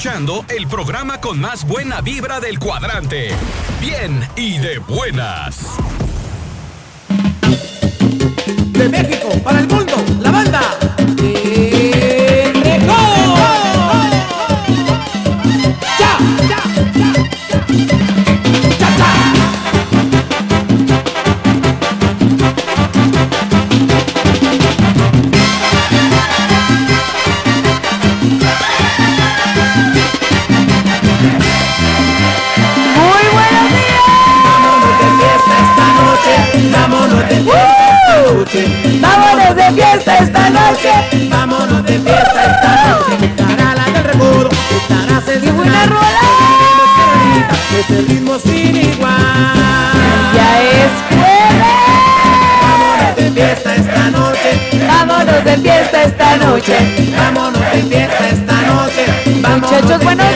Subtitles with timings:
[0.00, 3.30] El programa con más buena vibra del cuadrante.
[3.80, 5.76] Bien y de buenas.
[8.68, 9.96] De México para el mundo,
[56.68, 57.10] noche.
[57.16, 59.40] Vámonos de fiesta esta noche.
[59.40, 60.27] Vámonos Muchachos, buenos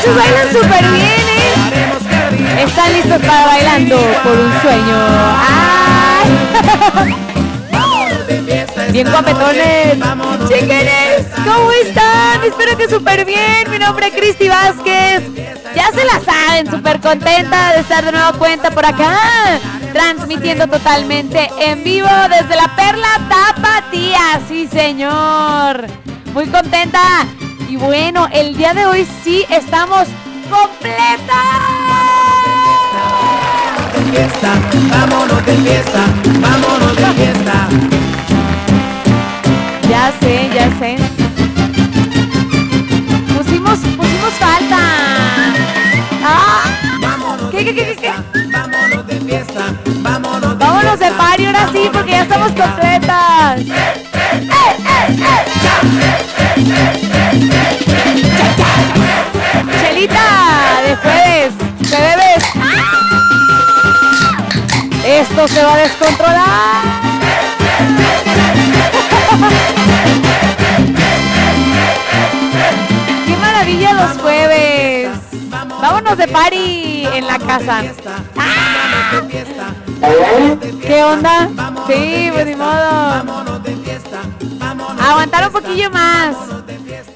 [0.00, 2.62] muchachos bailan súper bien, eh.
[2.62, 4.96] Están listos para bailando por un sueño.
[5.38, 7.16] ¡Ay!
[8.92, 9.98] Bien guapetones.
[10.48, 12.42] Chiquines, ¿cómo están?
[12.44, 13.70] Espero que súper bien.
[13.70, 15.22] Mi nombre es Cristi Vázquez.
[15.74, 19.60] Ya se la saben, súper contenta de estar de nuevo cuenta por acá.
[19.92, 24.40] transmitiendo totalmente en vivo desde la Perla Tapatía.
[24.48, 25.86] Sí, señor.
[26.32, 27.26] Muy contenta.
[27.70, 30.08] Y bueno, el día de hoy sí estamos
[30.50, 31.36] completas.
[33.94, 34.48] De fiesta,
[34.90, 36.00] vámonos de fiesta,
[36.40, 37.68] vámonos de fiesta.
[39.88, 40.96] Ya sé, ya sé.
[43.36, 44.78] Pusimos, pusimos falta.
[46.24, 46.64] ¡Ah!
[47.00, 48.12] Vámonos ¿Qué, qué, qué, qué,
[48.50, 53.09] vámonos de fiesta, vámonos de Vámonos de party ahora sí, porque ya estamos completas.
[65.60, 66.40] Se va a descontrolar.
[73.26, 75.10] Qué maravilla los jueves.
[75.82, 77.82] Vámonos de party en la casa.
[78.38, 79.20] ¡Ah!
[80.80, 81.50] ¿Qué onda?
[81.86, 83.22] Sí, pues ni modo.
[84.98, 86.36] Aguantar un poquillo más.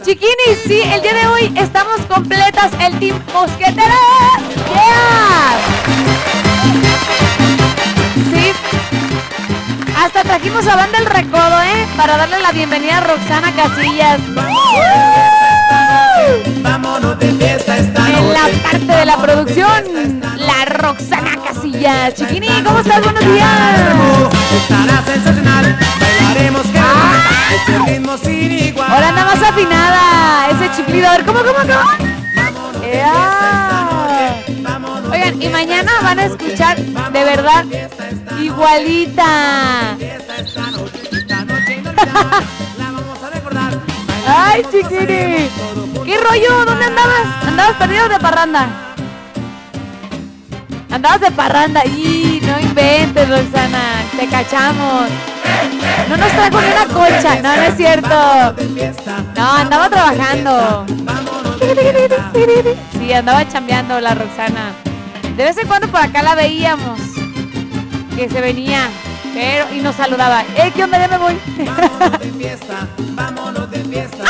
[0.05, 3.97] Chiquinis, sí, el día de hoy estamos completas el Team Mosquetera.
[10.15, 11.89] Hasta trajimos a Banda El Recodo, ¿eh?
[11.97, 14.21] Para darle la bienvenida a Roxana Casillas.
[16.63, 18.61] Vámonos de fiesta esta En la noche.
[18.63, 22.15] parte de la producción, la Roxana Casillas.
[22.15, 23.03] Chiquini, ¿cómo estás?
[23.03, 23.51] Buenos días.
[24.57, 26.79] Estará sensacional, bailaremos que
[27.57, 28.93] ese ritmo sin igual.
[28.93, 31.09] Ahora anda más afinada ese chiflido.
[31.09, 32.15] A ver, ¿cómo, cómo, cómo?
[35.11, 37.65] Oigan, y mañana van a escuchar de verdad
[38.41, 39.97] igualita.
[44.27, 45.49] ¡Ay, chiquini!
[46.05, 46.65] ¿Qué rollo?
[46.65, 47.45] ¿Dónde andabas?
[47.47, 48.69] ¿Andabas perdido de parranda?
[50.91, 51.85] Andabas de parranda.
[51.85, 54.03] ¡Y no inventes, Roxana!
[54.19, 55.11] Te cachamos.
[56.09, 57.43] No nos trajo ni una colcha.
[57.43, 58.55] No, no es cierto.
[59.37, 60.87] No, andaba trabajando.
[62.93, 64.73] Sí, andaba chambeando la Roxana.
[65.37, 67.01] De vez en cuando por acá la veíamos.
[68.17, 68.89] Que se venía.
[69.35, 70.43] Pero, y nos saludaba.
[70.57, 70.99] ¡Eh, qué onda!
[70.99, 71.35] Ya me voy.
[72.21, 74.25] De fiesta, vámonos de fiesta.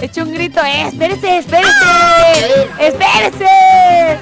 [0.00, 0.64] echó un grito.
[0.64, 1.72] ¡Eh, espérese, espérese!
[2.78, 4.20] ¡Espérese!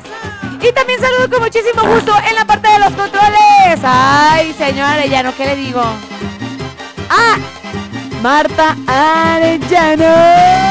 [0.61, 3.81] Y también saludo con muchísimo gusto en la parte de los controles.
[3.85, 5.83] ¡Ay, señor Arellano, qué le digo!
[7.11, 7.37] ¡Ah!
[8.23, 10.68] Marta Arellano.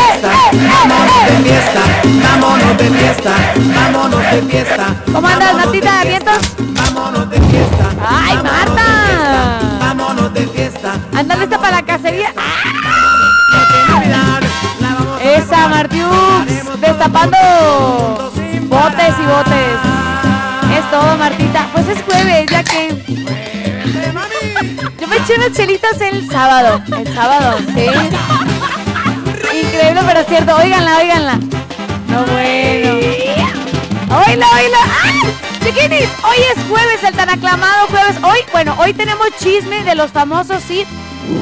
[0.00, 0.30] Chiquini.
[0.30, 1.42] ¡Eh, eh, Vámonos de eh!
[1.42, 1.80] fiesta,
[2.22, 3.32] vámonos de fiesta,
[3.74, 4.86] vámonos de fiesta.
[5.12, 5.90] ¿Cómo andas, de Martita?
[5.90, 6.40] fiesta, ¿Vientos?
[6.58, 7.90] Vámonos de fiesta.
[8.08, 8.84] ¡Ay, Marta!
[8.84, 10.92] de fiesta, Vámonos de fiesta.
[11.16, 12.32] ¿Anda lista para la cacería?
[15.22, 15.68] Esa.
[15.68, 17.36] Martiux, destapando
[18.68, 19.78] botes y botes.
[20.76, 21.66] Es todo, Martita.
[21.72, 23.04] Pues es jueves, ya que
[24.98, 26.80] yo me eché unas chelitas el sábado.
[26.96, 27.86] El sábado, sí.
[29.52, 30.56] Increíble, pero cierto.
[30.56, 31.36] Óiganla, óiganla.
[32.08, 32.90] No, bueno.
[34.26, 34.78] Oíla, oíla.
[35.04, 35.20] ¡Ay!
[35.64, 38.16] Chiquinis, hoy es jueves, el tan aclamado jueves.
[38.22, 40.86] Hoy, bueno, hoy tenemos chisme de los famosos, sí.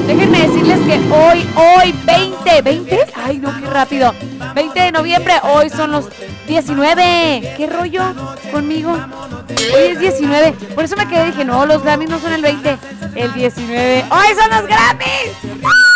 [0.05, 4.13] Déjenme decirles que hoy, hoy, 20, 20, ay no, qué rápido.
[4.53, 6.05] 20 de noviembre, hoy son los
[6.47, 7.55] 19.
[7.57, 8.03] ¿Qué rollo
[8.51, 8.91] conmigo?
[8.93, 10.51] Hoy es 19.
[10.75, 12.77] Por eso me quedé, dije, no, los Grammys no son el 20,
[13.15, 14.05] el 19.
[14.11, 15.88] ¡Hoy son los Grammys!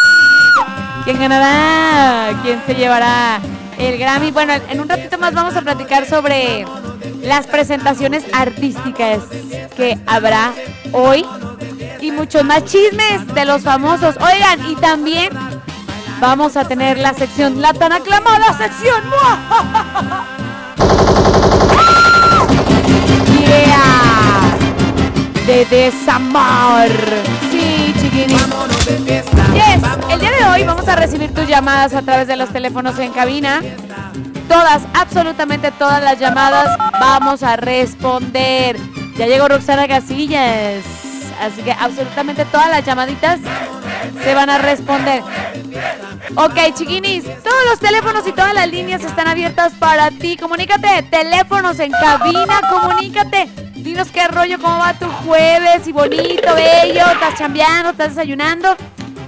[1.04, 2.34] ¿Quién ganará?
[2.44, 3.42] ¿Quién se llevará
[3.78, 4.32] el Grammy?
[4.32, 6.66] Bueno, en un ratito más vamos a platicar sobre
[7.22, 9.20] las presentaciones artísticas
[9.76, 10.54] que habrá
[10.94, 11.26] hoy
[12.00, 14.16] y muchos más chismes de los famosos.
[14.16, 15.30] Oigan, y también
[16.22, 19.02] vamos a tener la sección, la tan aclamada sección.
[23.46, 24.58] Yeah.
[25.46, 26.90] De desamor.
[27.52, 29.33] Sí, chiquinis.
[29.54, 32.98] Yes, el día de hoy vamos a recibir tus llamadas a través de los teléfonos
[32.98, 33.62] en cabina.
[34.48, 38.78] Todas, absolutamente todas las llamadas vamos a responder.
[39.16, 40.84] Ya llegó Roxana Casillas.
[41.40, 43.40] Así que absolutamente todas las llamaditas
[44.24, 45.22] se van a responder.
[46.36, 50.36] Ok, chiquinis, todos los teléfonos y todas las líneas están abiertas para ti.
[50.36, 53.50] Comunícate, teléfonos en cabina, comunícate.
[53.76, 57.06] Dinos qué rollo, cómo va tu jueves y bonito, bello.
[57.12, 57.90] ¿Estás chambeando?
[57.90, 58.78] ¿Estás desayunando?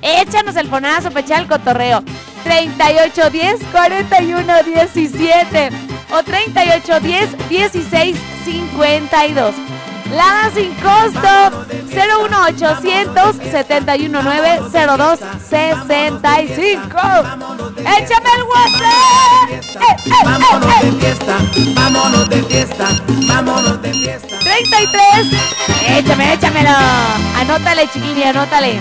[0.05, 2.03] Échanos el fonazo, pecha el cotorreo.
[2.43, 5.69] 3810 4117
[6.13, 9.55] o 3810 1652.
[10.11, 16.97] Lada sin costo, 01800 719 0265.
[17.79, 19.49] ¡Échame el WhatsApp!
[19.49, 21.35] ¡Eh, eh, Vámonos eh, de fiesta,
[21.73, 22.87] vámonos de fiesta,
[23.27, 24.37] vámonos de fiesta.
[24.43, 25.33] 33.
[25.97, 26.69] Échame, échamelo.
[27.39, 28.79] Anótale, chiquini, anótale.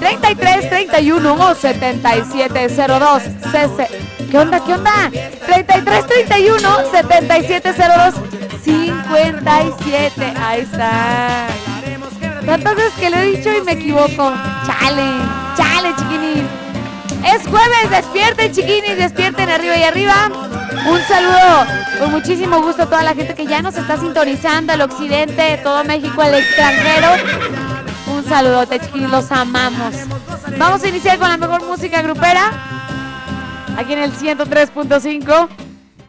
[0.00, 3.88] 33 31 77 02 cc.
[4.30, 4.64] ¿Qué onda?
[4.64, 5.10] ¿Qué onda?
[5.46, 8.14] 33 31 77 02
[8.64, 10.34] 57.
[10.36, 11.46] Ahí está.
[12.44, 14.32] Tantas veces que lo he dicho y me equivoco.
[14.66, 15.10] Chale,
[15.56, 16.44] chale, chiquinis.
[17.26, 20.30] Es jueves, despierten, chiquinis, despierten arriba y arriba.
[20.86, 21.66] Un saludo
[21.98, 25.84] con muchísimo gusto a toda la gente que ya nos está sintonizando, al occidente, todo
[25.84, 27.77] México, al extranjero.
[28.28, 29.94] Un saludote, chiquinis, los amamos.
[30.58, 32.52] Vamos a iniciar con la mejor música grupera.
[33.74, 35.48] Aquí en el 103.5,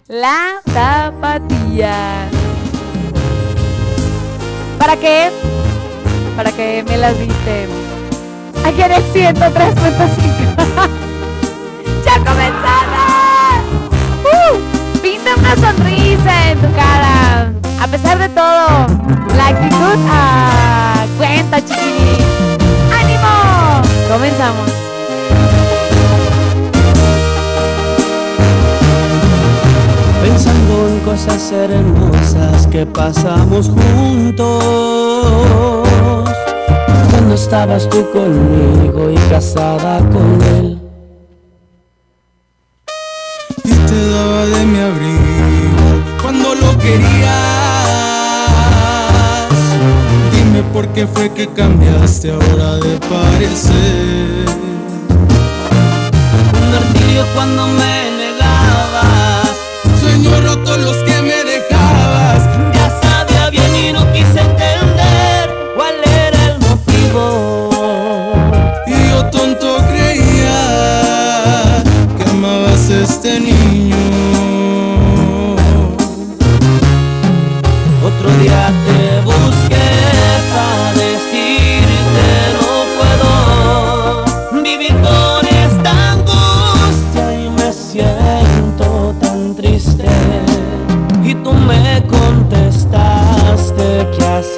[0.09, 2.27] La Tapatía.
[4.77, 5.31] ¿Para qué?
[6.35, 7.69] Para que me las diste.
[8.65, 9.39] Aquí en el 103.5.
[12.05, 13.63] ¡Ya comenzamos!
[14.25, 14.57] ¡Uh!
[15.01, 17.53] Pinta una sonrisa en tu cara.
[17.81, 18.87] A pesar de todo,
[19.37, 20.58] la actitud ah,
[21.29, 22.17] cuenta, chiquini.
[22.91, 23.81] ¡Ánimo!
[24.11, 24.69] Comenzamos.
[30.21, 34.63] Pensando en cosas hermosas que pasamos juntos.
[37.11, 40.68] Cuando estabas tú conmigo y casada con él.
[50.79, 54.45] Por qué fue que cambiaste ahora de parecer.
[56.53, 58.08] Un martirio cuando me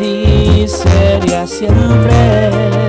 [0.02, 2.81] así sería siempre,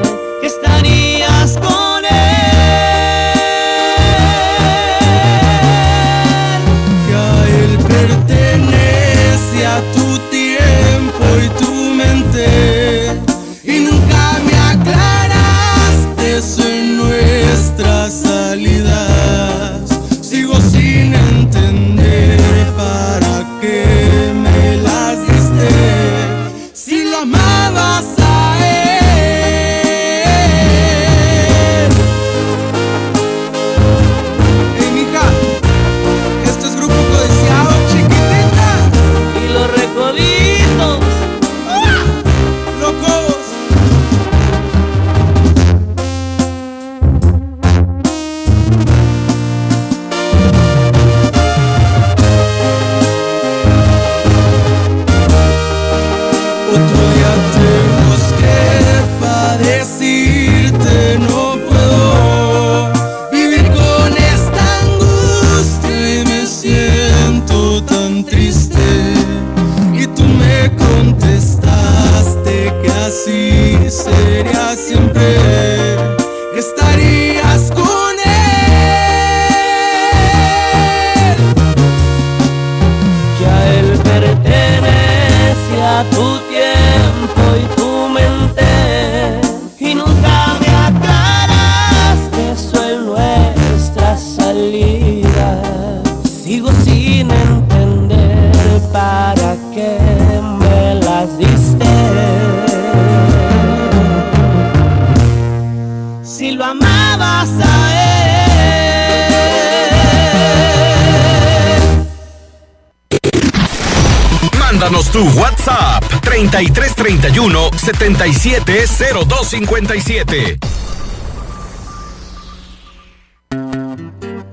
[119.43, 120.59] 770257.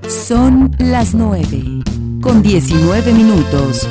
[0.08, 1.82] Son las 9,
[2.20, 3.88] con 19 minutos.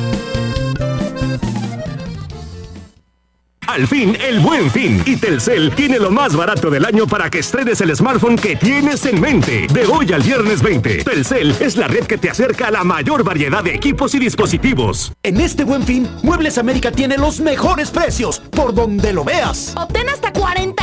[3.70, 5.00] Al fin, el buen fin.
[5.06, 9.06] Y Telcel tiene lo más barato del año para que estrenes el smartphone que tienes
[9.06, 9.68] en mente.
[9.72, 13.22] De hoy al viernes 20, Telcel es la red que te acerca a la mayor
[13.22, 15.12] variedad de equipos y dispositivos.
[15.22, 19.72] En este buen fin, Muebles América tiene los mejores precios, por donde lo veas.
[19.76, 20.08] Obtén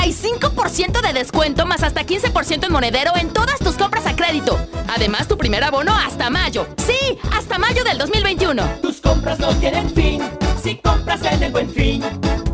[0.08, 4.58] hasta 45% de descuento más hasta 15% en monedero en todas tus compras a crédito.
[4.88, 6.66] Además, tu primer abono hasta mayo.
[6.78, 8.64] Sí, hasta mayo del 2021.
[8.82, 10.22] Tus compras no tienen fin
[10.64, 12.04] si compras en el buen fin.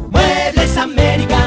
[0.10, 1.43] Muebles América.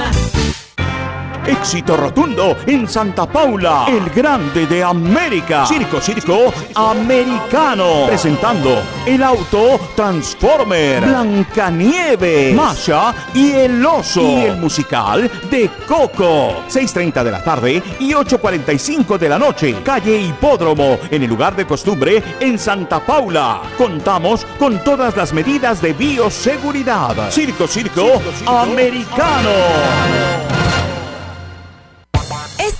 [1.47, 5.65] Éxito rotundo en Santa Paula, el grande de América.
[5.65, 8.07] Circo Circo Americano.
[8.09, 14.21] Presentando el auto Transformer, Blancanieve, Masha y el oso.
[14.21, 16.65] Y el musical de Coco.
[16.69, 19.77] 6.30 de la tarde y 8.45 de la noche.
[19.85, 23.63] Calle Hipódromo, en el lugar de costumbre en Santa Paula.
[23.79, 27.31] Contamos con todas las medidas de bioseguridad.
[27.31, 30.56] Circo Circo, Americano.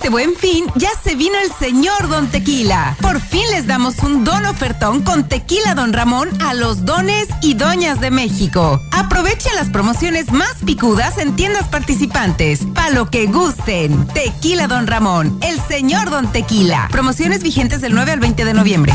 [0.07, 2.95] Este buen fin ya se vino el señor Don Tequila.
[3.01, 7.55] Por fin les damos un don ofertón con Tequila Don Ramón a los dones y
[7.55, 8.81] doñas de México.
[8.93, 12.61] Aprovechen las promociones más picudas en tiendas participantes.
[12.73, 14.07] Pa' lo que gusten.
[14.13, 16.87] Tequila Don Ramón, el señor Don Tequila.
[16.89, 18.93] Promociones vigentes del 9 al 20 de noviembre.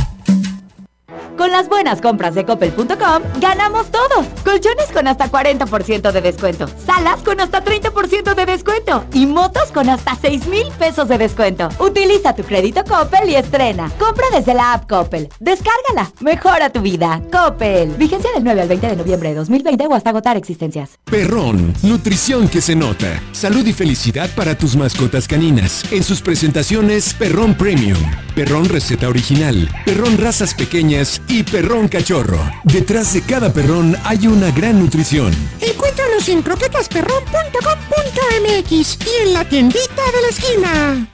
[1.37, 4.27] Con las buenas compras de coppel.com, ganamos todos.
[4.45, 6.67] Colchones con hasta 40% de descuento.
[6.85, 9.05] Salas con hasta 30% de descuento.
[9.13, 11.69] Y motos con hasta 6 mil pesos de descuento.
[11.79, 13.91] Utiliza tu crédito Coppel y estrena.
[13.99, 15.29] Compra desde la app Coppel.
[15.41, 16.13] Descárgala.
[16.21, 17.23] Mejora tu vida.
[17.33, 17.91] Coppel.
[17.97, 20.99] Vigencia del 9 al 20 de noviembre de 2020 o hasta agotar existencias.
[21.05, 23.23] Perrón, nutrición que se nota.
[23.33, 25.85] Salud y felicidad para tus mascotas caninas.
[25.91, 27.99] En sus presentaciones, Perrón Premium,
[28.35, 32.39] Perrón Receta Original, Perrón Razas Pequeñas y Perrón Cachorro.
[32.65, 35.33] Detrás de cada perrón hay una gran nutrición.
[35.61, 41.12] Encuéntralos en croquetasperrón.com.mx y en la tiendita de la esquina.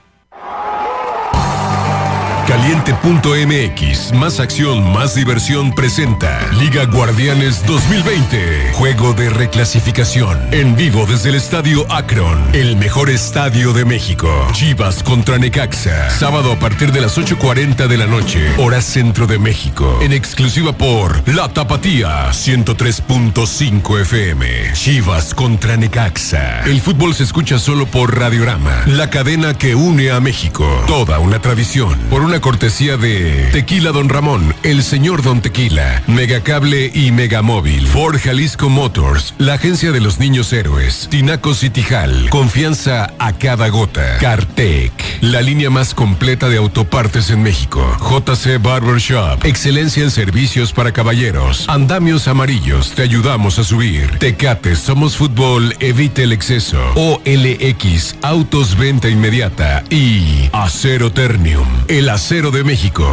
[2.48, 10.38] Caliente.mx, más acción, más diversión presenta Liga Guardianes 2020, juego de reclasificación.
[10.50, 14.30] En vivo desde el Estadio Akron, el mejor estadio de México.
[14.52, 19.38] Chivas contra Necaxa, sábado a partir de las 8.40 de la noche, hora centro de
[19.38, 19.98] México.
[20.00, 24.72] En exclusiva por La Tapatía 103.5 FM.
[24.72, 26.64] Chivas contra Necaxa.
[26.64, 30.66] El fútbol se escucha solo por Radiorama, la cadena que une a México.
[30.87, 31.94] Toda una tradición.
[32.08, 38.18] Por una cortesía de Tequila Don Ramón, el señor Don Tequila, Megacable y Megamóvil, Ford
[38.22, 44.92] Jalisco Motors, la agencia de los niños héroes, Tinaco Citijal, confianza a cada gota, Cartec,
[45.20, 51.68] la línea más completa de autopartes en México, JC Barbershop, excelencia en servicios para caballeros,
[51.68, 59.09] andamios amarillos, te ayudamos a subir, Tecate, somos fútbol, evite el exceso, OLX, autos venta
[59.09, 63.06] inmediata y Acero Ternium, el acero de México.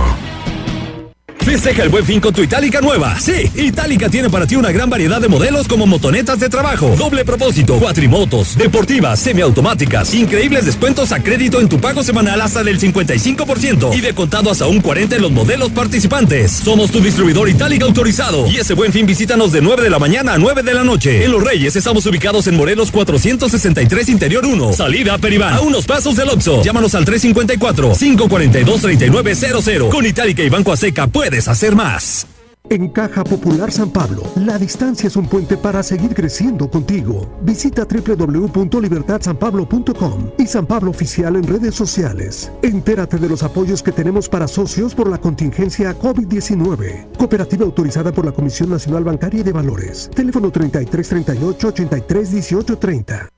[1.46, 3.20] Festeja el buen fin con tu Itálica nueva.
[3.20, 7.24] Sí, Itálica tiene para ti una gran variedad de modelos como motonetas de trabajo, doble
[7.24, 13.96] propósito, cuatrimotos, deportivas, semiautomáticas, increíbles descuentos a crédito en tu pago semanal hasta del 55%
[13.96, 16.52] y de contado hasta un 40 en los modelos participantes.
[16.52, 20.34] Somos tu distribuidor Itálica autorizado y ese buen fin visítanos de 9 de la mañana
[20.34, 21.26] a 9 de la noche.
[21.26, 26.16] En Los Reyes estamos ubicados en Morelos 463 Interior 1, salida Peribán, a unos pasos
[26.16, 26.64] del Oxo.
[26.64, 29.94] Llámanos al 354 542 3900.
[29.94, 32.28] Con Itálica y Banco Aseca hacer más.
[32.69, 37.30] En Caja Popular San Pablo, la distancia es un puente para seguir creciendo contigo.
[37.43, 42.52] Visita www.libertadsanpablo.com y San Pablo Oficial en redes sociales.
[42.63, 47.12] Entérate de los apoyos que tenemos para socios por la contingencia COVID-19.
[47.17, 50.10] Cooperativa autorizada por la Comisión Nacional Bancaria y de Valores.
[50.15, 53.35] Teléfono 3338 83 18 30.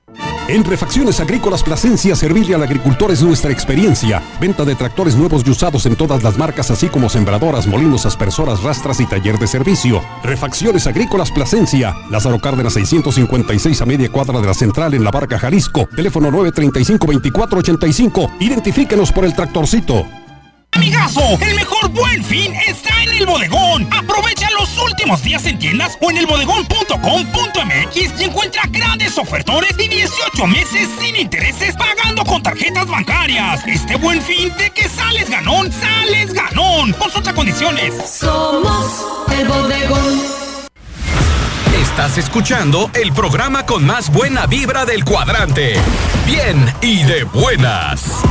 [0.48, 4.22] En Refacciones Agrícolas Plasencia, servirle al agricultor es nuestra experiencia.
[4.40, 8.62] Venta de tractores nuevos y usados en todas las marcas, así como sembradoras, molinos, aspersoras,
[8.62, 10.00] rastras y taller de servicio.
[10.22, 15.38] Refacciones Agrícolas Plasencia, Lázaro Cárdenas 656 a media cuadra de la central en La Barca,
[15.38, 15.86] Jalisco.
[15.94, 18.30] Teléfono 935-2485.
[18.40, 20.06] Identifíquenos por el tractorcito.
[20.78, 23.88] Amigazo, el mejor buen fin está en el bodegón.
[23.90, 30.46] Aprovecha los últimos días en tiendas o en elbodegón.com.mx y encuentra grandes ofertores y 18
[30.46, 33.66] meses sin intereses pagando con tarjetas bancarias.
[33.66, 36.92] Este buen fin de que sales ganón, sales ganón.
[36.92, 37.94] Consulta condiciones.
[38.08, 39.04] Somos
[39.36, 40.22] el bodegón.
[41.74, 45.74] Estás escuchando el programa con más buena vibra del cuadrante.
[46.24, 48.22] Bien y de buenas.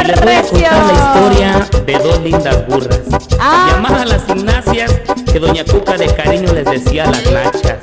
[0.00, 3.00] ¡Vámonos, Les voy a contar la historia de dos lindas burras.
[3.38, 3.68] Ah.
[3.70, 4.92] Llamadas las Ignacias,
[5.30, 7.78] que Doña Cuca de cariño les decía las nachas.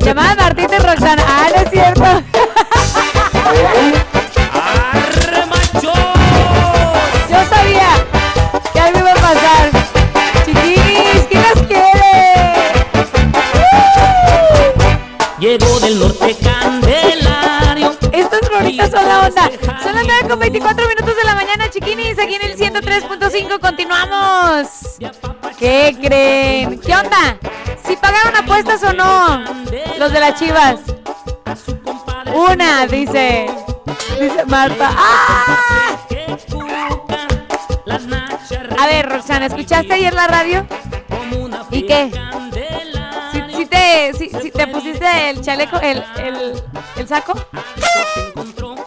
[0.00, 1.22] Llamada Martita y Roxana.
[1.26, 2.04] Ah, no es cierto.
[7.30, 7.88] Yo sabía
[8.72, 9.70] que algo iba a pasar.
[10.46, 12.16] Chiquinis, ¿quién las quiere?
[15.38, 17.19] Llegó del norte Candelario.
[18.80, 19.50] Estas rolitas son la onda.
[19.82, 22.18] Son las 9 con 24 minutos de la mañana, chiquinis.
[22.18, 24.68] Aquí en el 103.5 continuamos.
[25.58, 26.80] ¿Qué creen?
[26.80, 27.38] ¿Qué onda?
[27.86, 29.44] ¿Si pagaron apuestas o no?
[29.98, 30.80] Los de las chivas.
[32.34, 33.50] Una, dice.
[34.18, 34.90] Dice Marta.
[34.96, 35.96] ¡Ah!
[38.78, 40.66] A ver, Roxana, ¿escuchaste ayer la radio?
[41.70, 42.10] ¿Y qué?
[43.70, 46.62] ¿Si, si te, si, si te pusiste el chaleco, el, el,
[46.96, 47.34] el saco?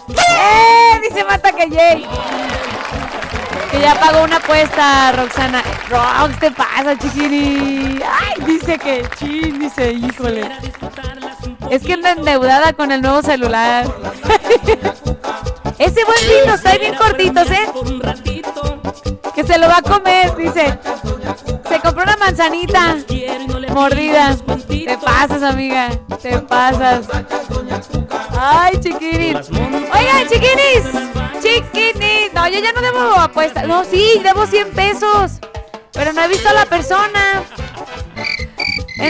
[0.10, 1.00] ¡Eh!
[1.02, 1.69] Dice Marta que.
[3.72, 5.63] Que ya pagó una apuesta, Roxana.
[5.89, 8.00] Rox, te pasa, chiquini.
[8.04, 10.50] Ay, dice que chin, dice, híjole.
[11.69, 13.86] Es que anda endeudada con el nuevo celular.
[15.78, 17.66] Ese buen vino, está bien cortitos, ¿eh?
[19.36, 20.78] Que se lo va a comer, dice.
[21.68, 22.98] Se compró una manzanita
[23.70, 24.36] mordida.
[24.68, 25.90] Te pasas, amiga.
[26.22, 27.08] Te pasas.
[28.40, 29.50] Ay, chiquinis.
[29.50, 30.84] Oigan, chiquinis.
[31.42, 32.34] Chiquinis.
[32.34, 33.68] No, yo ya no debo apuestas.
[33.68, 35.40] No, sí, debo 100 pesos.
[35.94, 37.44] Pero no he visto a la persona.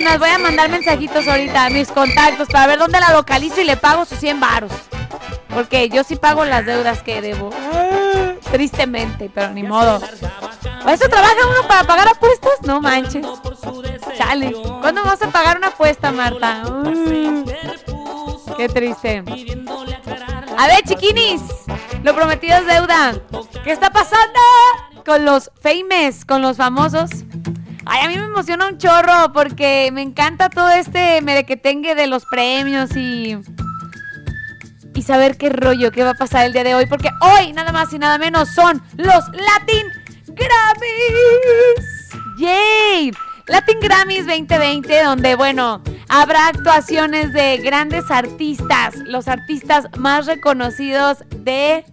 [0.04, 3.64] Más, voy a mandar mensajitos ahorita a mis contactos para ver dónde la localizo y
[3.64, 4.72] le pago sus 100 varos.
[5.54, 7.50] Porque yo sí pago las deudas que debo.
[8.52, 10.00] Tristemente, pero ni modo.
[10.80, 12.62] ¿Para eso trabaja uno para pagar apuestas?
[12.64, 13.26] No manches.
[14.18, 14.54] Chale.
[14.82, 16.64] ¿Cuándo vas a pagar una apuesta, Marta?
[18.58, 19.24] Qué triste.
[20.58, 21.42] A ver, chiquinis.
[22.04, 23.16] Lo prometido es deuda.
[23.64, 24.40] ¿Qué está pasando
[25.06, 27.10] con los fames, con los famosos?
[27.86, 32.26] Ay, a mí me emociona un chorro porque me encanta todo este merequetengue de los
[32.26, 33.38] premios y
[34.96, 37.72] y saber qué rollo, qué va a pasar el día de hoy, porque hoy nada
[37.72, 39.88] más y nada menos son los Latin
[40.28, 41.94] Grammys.
[42.38, 43.12] ¡Yay!
[43.48, 51.84] Latin Grammys 2020, donde, bueno, habrá actuaciones de grandes artistas, los artistas más reconocidos de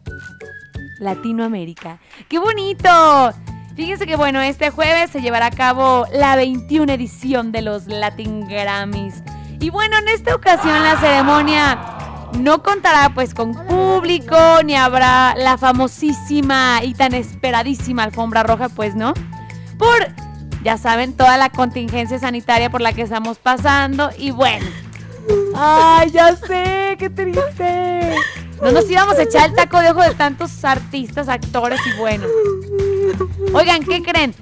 [1.01, 1.99] Latinoamérica.
[2.29, 3.33] ¡Qué bonito!
[3.75, 8.47] Fíjense que, bueno, este jueves se llevará a cabo la 21 edición de los Latin
[8.47, 9.23] Grammys.
[9.59, 12.00] Y bueno, en esta ocasión la ceremonia
[12.39, 18.95] no contará pues con público, ni habrá la famosísima y tan esperadísima alfombra roja, pues
[18.95, 19.15] no.
[19.79, 20.09] Por,
[20.63, 24.11] ya saben, toda la contingencia sanitaria por la que estamos pasando.
[24.17, 24.67] Y bueno,
[25.55, 28.15] ay, ya sé, qué triste.
[28.63, 32.27] No nos íbamos a echar el taco de ojo de tantos artistas, actores y bueno.
[33.55, 34.35] Oigan, ¿qué creen?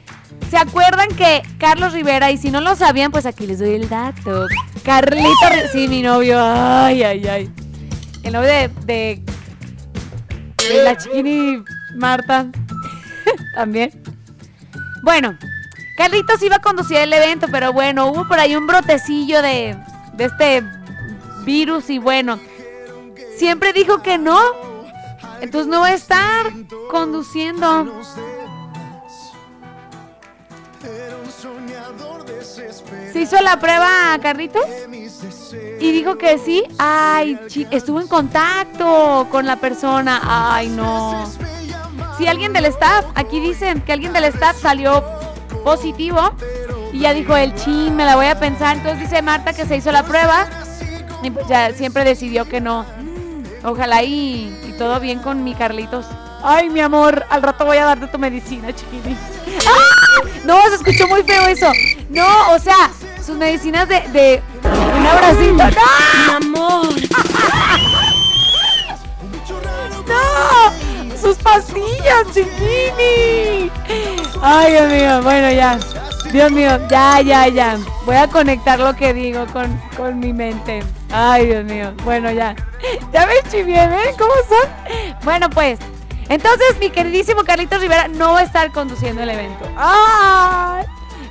[0.51, 3.89] ¿Se acuerdan que Carlos Rivera, y si no lo sabían, pues aquí les doy el
[3.89, 4.47] dato.
[4.83, 5.29] Carlito,
[5.73, 7.53] sí, mi novio, ay, ay, ay.
[8.23, 9.23] El novio de, de,
[10.69, 11.63] de la chiquini
[11.97, 12.47] Marta,
[13.55, 14.03] también.
[15.03, 15.37] Bueno,
[15.97, 19.77] Carlitos iba a conducir el evento, pero bueno, hubo por ahí un brotecillo de,
[20.15, 20.63] de este
[21.45, 22.39] virus y bueno,
[23.37, 24.39] siempre dijo que no.
[25.41, 26.53] Entonces no va a estar
[26.91, 28.03] conduciendo.
[33.13, 34.65] ¿Se hizo la prueba, Carlitos?
[35.81, 36.65] Y dijo que sí.
[36.79, 37.39] Ay,
[37.71, 40.21] estuvo en contacto con la persona.
[40.25, 41.31] Ay, no.
[42.17, 45.05] Si alguien del staff, aquí dicen que alguien del staff salió
[45.65, 46.33] positivo
[46.93, 48.77] y ya dijo el chin, me la voy a pensar.
[48.77, 50.49] Entonces dice Marta que se hizo la prueba
[51.23, 52.85] y pues ya siempre decidió que no.
[53.65, 56.07] Ojalá y, y todo bien con mi Carlitos.
[56.43, 59.17] Ay, mi amor, al rato voy a darte tu medicina, chiquitín.
[59.67, 60.29] ¡Ah!
[60.45, 61.71] No, se escuchó muy feo eso.
[62.11, 62.91] No, o sea,
[63.29, 65.53] sus medicinas de, de un abracito.
[65.53, 65.61] ¡No!
[66.17, 66.89] Mi amor.
[70.09, 70.73] ¡No!
[71.21, 73.71] ¡Sus pastillas, chiquini!
[74.41, 75.79] Ay, Dios mío, bueno, ya.
[76.33, 77.77] Dios mío, ya, ya, ya.
[78.07, 80.83] Voy a conectar lo que digo con, con mi mente.
[81.13, 81.93] Ay, Dios mío.
[82.05, 82.57] Bueno, ya.
[83.13, 84.67] Ya me chivié, ¿ven cómo son?
[85.23, 85.79] Bueno, pues.
[86.31, 89.69] Entonces, mi queridísimo Carlitos Rivera no va a estar conduciendo el evento.
[89.77, 90.87] ¡Ay!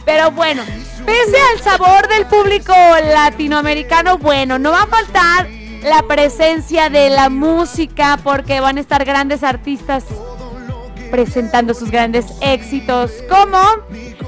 [0.07, 0.63] Pero bueno,
[1.05, 2.73] pese al sabor del público
[3.13, 5.49] latinoamericano, bueno, no va a faltar
[5.83, 10.05] la presencia de la música porque van a estar grandes artistas
[11.11, 13.11] presentando sus grandes éxitos.
[13.29, 13.59] Como,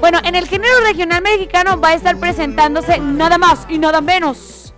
[0.00, 4.74] bueno, en el género regional mexicano va a estar presentándose nada más y nada menos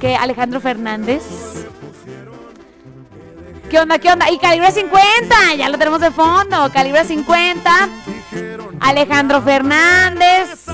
[0.00, 1.22] que Alejandro Fernández.
[3.70, 4.30] ¿Qué onda, qué onda?
[4.30, 6.70] Y Calibre 50, ya lo tenemos de fondo.
[6.72, 7.88] Calibre 50.
[8.80, 10.64] Alejandro Fernández.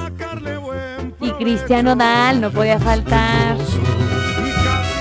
[1.20, 3.56] Y Cristiano Dal, no podía faltar.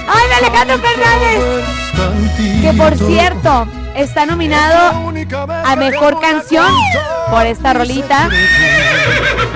[0.08, 1.66] ¡Ay, Alejandro Fernández!
[2.62, 5.14] Que por cierto, está nominado
[5.64, 6.74] a Mejor Canción
[7.30, 8.28] por esta rolita.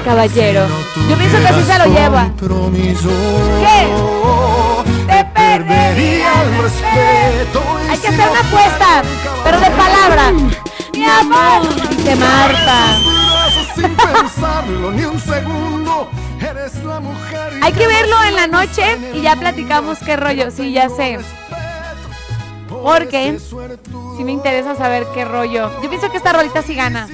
[0.05, 0.67] Caballero.
[1.09, 2.31] Yo pienso que así se lo lleva.
[3.59, 5.16] ¿Qué?
[5.47, 7.63] Te perdería el respeto.
[7.89, 9.01] Hay que hacer una apuesta,
[9.43, 10.31] pero de palabra.
[10.93, 11.89] Mi amor.
[11.89, 12.99] Dice Marta.
[13.73, 16.09] Sin pensarlo ni un segundo,
[16.41, 17.59] eres la mujer.
[17.61, 20.51] Hay que verlo en la noche y ya platicamos qué rollo.
[20.51, 21.19] Sí, ya sé.
[22.69, 25.81] Porque sí me interesa saber qué rollo.
[25.81, 27.07] Yo pienso que esta rolita sí gana.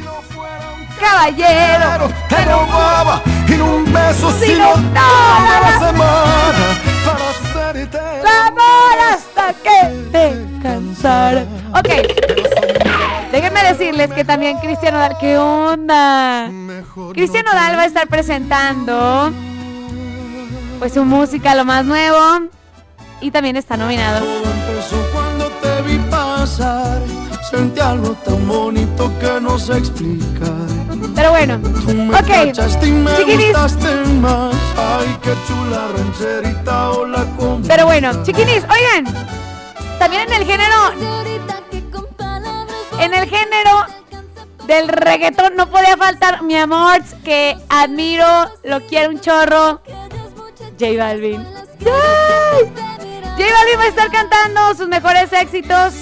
[1.00, 2.10] Caballero.
[2.30, 6.93] Te robaba en un beso sin toda la semana
[7.80, 11.46] amor hasta que te cansara.
[11.74, 11.90] Ok.
[13.32, 16.52] Déjenme decirles que también Cristiano Dal, ¿qué onda?
[17.14, 19.32] Cristiano Dal va a estar presentando
[20.80, 22.50] pues su música, lo más nuevo.
[23.22, 24.20] Y también está nominado.
[24.20, 27.23] empezó cuando te vi pasar.
[27.54, 30.50] Sentí algo tan bonito que no sé explicar.
[31.14, 32.26] Pero bueno, Me ok.
[32.28, 33.46] cachaste y me Chiquinis.
[33.54, 34.56] gustaste más.
[34.76, 39.06] Ay, qué chula rancherita o la con Pero bueno, chiquinis, oigan.
[40.00, 40.78] También en el género.
[43.00, 43.86] En el género
[44.66, 49.80] del reggaetón no podía faltar mi amor, que admiro, lo quiero un chorro.
[50.80, 51.46] J Balvin.
[51.86, 52.64] ¡Ay!
[53.38, 55.94] J Balvin va a estar cantando sus mejores éxitos.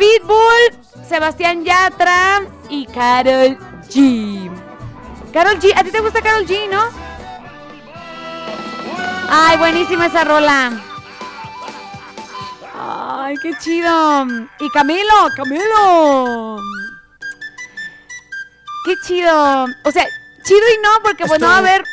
[0.00, 3.58] Pitbull, Sebastián Yatra y Carol
[3.90, 4.50] G.
[5.30, 6.88] Carol G, ¿a ti te gusta Carol G, no?
[9.28, 10.72] Ay, buenísima esa rola.
[12.74, 14.24] Ay, qué chido.
[14.58, 16.56] Y Camilo, Camilo.
[18.86, 19.66] Qué chido.
[19.84, 20.06] O sea,
[20.42, 21.84] chido y no, porque pues no va a haber.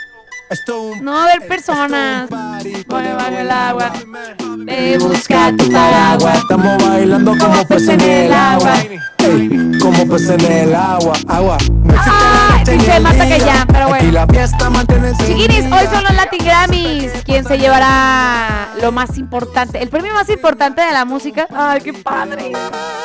[1.02, 2.30] No va a haber personas.
[2.88, 3.92] Pone bajo el agua.
[4.60, 6.38] Ve busca tu paraguas.
[6.38, 8.74] Estamos bailando como peces en el agua.
[9.18, 11.14] Ey, como peces en el agua.
[11.28, 11.58] Agua.
[12.00, 14.12] Ay, dice Marta que ya, pero bueno.
[14.12, 17.12] la fiesta mantiene Chiquinis, hoy son los Latin Grammys.
[17.26, 19.82] ¿Quién se llevará lo más importante?
[19.82, 21.48] El premio más importante de la música.
[21.54, 22.54] Ay, qué padre.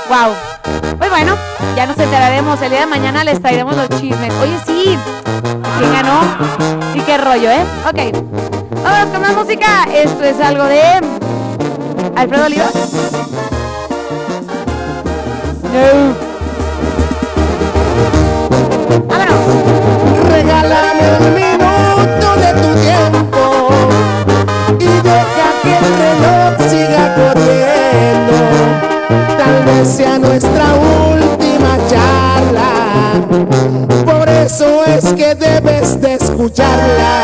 [0.09, 0.35] Wow.
[0.99, 1.37] Pues bueno,
[1.75, 2.61] ya nos enteraremos.
[2.63, 4.33] El día de mañana les traeremos los chismes.
[4.35, 4.99] Oye, sí.
[5.79, 6.21] ¿Quién ganó?
[6.95, 7.65] Y qué rollo, ¿eh?
[7.89, 7.99] Ok.
[8.85, 9.87] Vamos con más música.
[9.91, 10.83] Esto es algo de
[12.15, 12.75] Alfredo Olivas.
[15.73, 16.15] No.
[20.31, 23.43] Regálame un minuto de tu tiempo
[24.79, 28.37] y deja que el reloj siga corriendo.
[29.39, 32.71] Tal vez sea nuestra última charla.
[34.05, 37.22] Por eso es que debes de escucharla.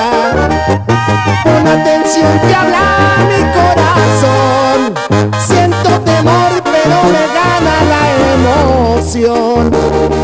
[2.11, 4.95] Que habla mi corazón.
[5.47, 9.71] Siento temor, pero me gana la emoción.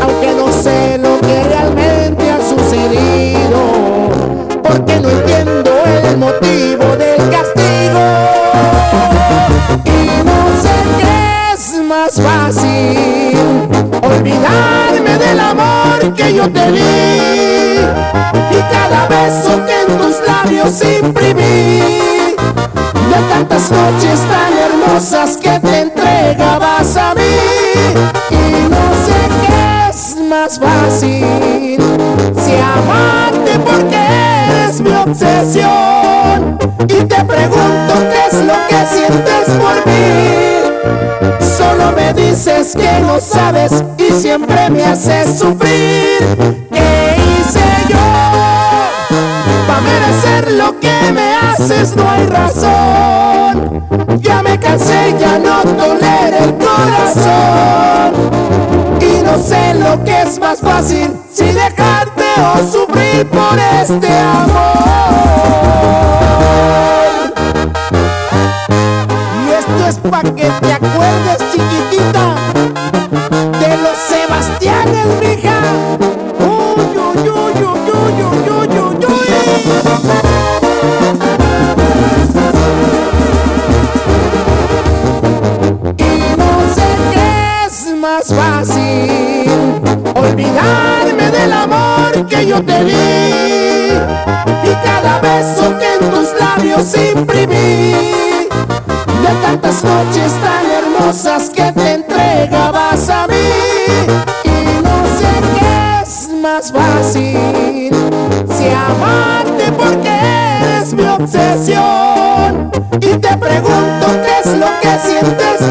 [0.01, 3.59] Aunque no sé lo que realmente ha sucedido.
[4.63, 8.01] Porque no entiendo el motivo del castigo.
[9.85, 13.37] Y no sé qué es más fácil.
[14.01, 16.79] Olvidarme del amor que yo te di.
[18.49, 21.79] Y cada beso en tus labios imprimí.
[23.09, 27.21] De tantas noches tan hermosas que te entregabas a mí.
[28.29, 31.77] Y no sé qué es más fácil.
[32.37, 36.57] Si amarte porque eres mi obsesión.
[36.87, 40.45] Y te pregunto qué es lo que sientes por mí.
[41.57, 46.65] Solo me dices que no sabes y siempre me haces sufrir.
[49.75, 53.85] Para merecer lo que me haces no hay razón.
[54.21, 58.13] Ya me cansé, ya no tolero el corazón.
[59.01, 64.63] Y no sé lo que es más fácil, si dejarte o sufrir por este amor.
[69.45, 72.35] Y esto es pa' que te acuerdes, chiquitita,
[73.59, 75.44] de los Sebastianes, mija.
[92.35, 92.93] Que yo te di.
[94.63, 97.93] Y cada beso que en tus labios imprimí,
[99.23, 103.35] de tantas noches tan hermosas que te entregabas a mí.
[104.43, 107.91] Y no sé qué es más fácil,
[108.57, 110.09] si amarte porque
[110.61, 112.71] eres mi obsesión.
[113.01, 115.64] Y te pregunto qué es lo que sientes.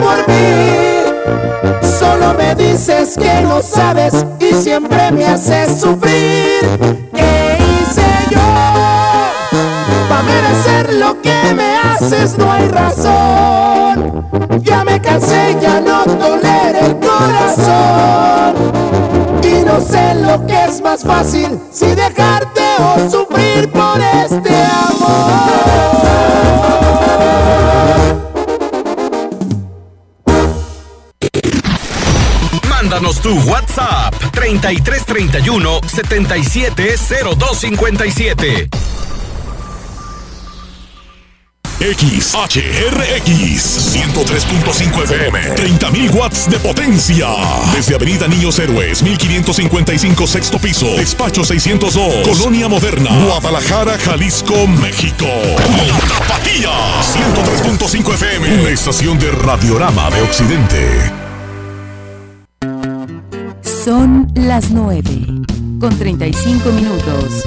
[2.25, 6.61] Solo me dices que no sabes y siempre me haces sufrir.
[7.15, 8.41] ¿Qué hice yo?
[10.09, 14.27] Para merecer lo que me haces no hay razón.
[14.63, 18.55] Ya me cansé, ya no tolero el corazón.
[19.43, 23.24] Y no sé lo que es más fácil, si dejarte o sufrir
[34.45, 38.69] 3331 770257.
[41.81, 43.25] XHRX
[43.95, 47.29] 103.5 FM 30.000 watts de potencia.
[47.75, 55.27] Desde Avenida Niños Héroes 1555 sexto piso Despacho 602 Colonia Moderna Guadalajara, Jalisco, México.
[55.27, 56.71] La Tapatía
[57.67, 61.24] 103.5 FM Una estación de Radiorama de Occidente
[63.85, 65.03] Son las 9
[65.79, 67.45] con 35 minutos.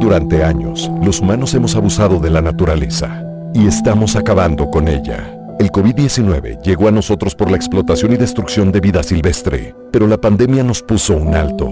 [0.00, 3.22] Durante años, los humanos hemos abusado de la naturaleza
[3.54, 5.38] y estamos acabando con ella.
[5.60, 10.20] El COVID-19 llegó a nosotros por la explotación y destrucción de vida silvestre, pero la
[10.20, 11.70] pandemia nos puso un alto.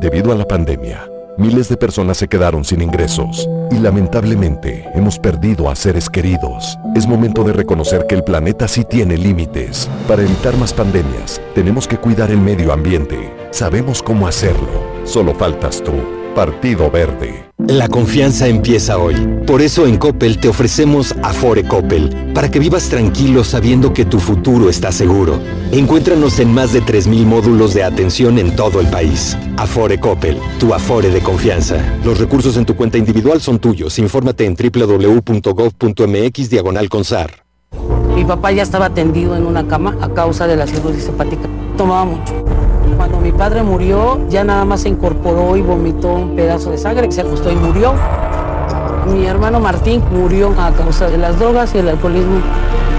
[0.00, 1.07] Debido a la pandemia,
[1.38, 6.78] miles de personas se quedaron sin ingresos y lamentablemente hemos perdido a seres queridos.
[6.94, 9.88] Es momento de reconocer que el planeta sí tiene límites.
[10.06, 13.34] Para evitar más pandemias, tenemos que cuidar el medio ambiente.
[13.50, 14.68] Sabemos cómo hacerlo.
[15.04, 15.92] Solo faltas tú.
[16.34, 17.47] Partido Verde.
[17.68, 19.14] La confianza empieza hoy.
[19.46, 24.20] Por eso en Coppel te ofrecemos Afore Coppel, para que vivas tranquilo sabiendo que tu
[24.20, 25.38] futuro está seguro.
[25.70, 29.36] Encuéntranos en más de 3.000 módulos de atención en todo el país.
[29.58, 31.76] Afore Coppel, tu Afore de confianza.
[32.06, 33.98] Los recursos en tu cuenta individual son tuyos.
[33.98, 37.44] Infórmate en www.gov.mx diagonal consar.
[38.14, 41.46] Mi papá ya estaba tendido en una cama a causa de la cirrosis hepática.
[41.76, 42.32] Tomaba mucho.
[42.98, 47.12] Cuando mi padre murió, ya nada más se incorporó y vomitó un pedazo de sangre,
[47.12, 47.94] se acostó y murió.
[49.06, 52.40] Mi hermano Martín murió a causa de las drogas y el alcoholismo.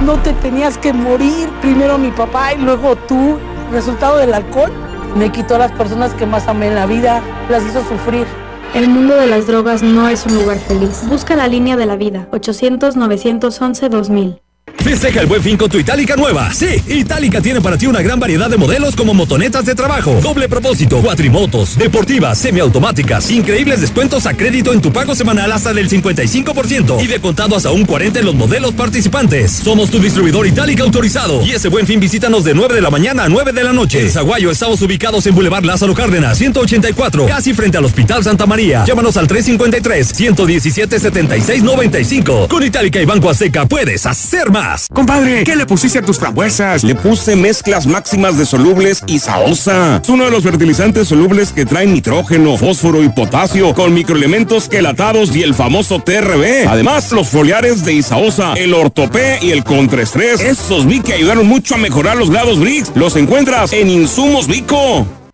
[0.06, 3.38] No te tenías que morir, primero mi papá y luego tú.
[3.74, 4.72] Resultado del alcohol
[5.18, 8.26] me quitó a las personas que más amé en la vida, las hizo sufrir.
[8.74, 11.04] El mundo de las drogas no es un lugar feliz.
[11.10, 12.30] Busca la línea de la vida.
[12.32, 14.40] 800-911-2000.
[14.84, 16.54] Festeja el buen fin con tu Itálica nueva.
[16.54, 20.48] Sí, Itálica tiene para ti una gran variedad de modelos como motonetas de trabajo, doble
[20.48, 27.04] propósito, cuatrimotos, deportivas, semiautomáticas, increíbles descuentos a crédito en tu pago semanal hasta del 55%
[27.04, 29.52] y de contado hasta un 40 en los modelos participantes.
[29.52, 33.26] Somos tu distribuidor Itálica autorizado y ese buen fin visítanos de 9 de la mañana
[33.26, 34.02] a 9 de la noche.
[34.02, 38.86] En Zaguayo estamos ubicados en Boulevard Lázaro Cárdenas, 184, casi frente al Hospital Santa María.
[38.86, 42.48] Llámanos al 353 117 7695.
[42.48, 44.69] Con Itálica y Banco Azteca puedes hacer más.
[44.94, 46.84] Compadre, ¿qué le pusiste a tus frambuesas?
[46.84, 50.00] Le puse mezclas máximas de solubles y saosa.
[50.04, 55.36] Es uno de los fertilizantes solubles que traen nitrógeno, fósforo y potasio con microelementos quelatados
[55.36, 56.68] y el famoso TRB.
[56.68, 60.40] Además, los foliares de Isaosa, el ortopé y el contraestrés.
[60.42, 62.92] Esos vi que ayudaron mucho a mejorar los grados Brix.
[62.96, 65.19] Los encuentras en Insumos Vico.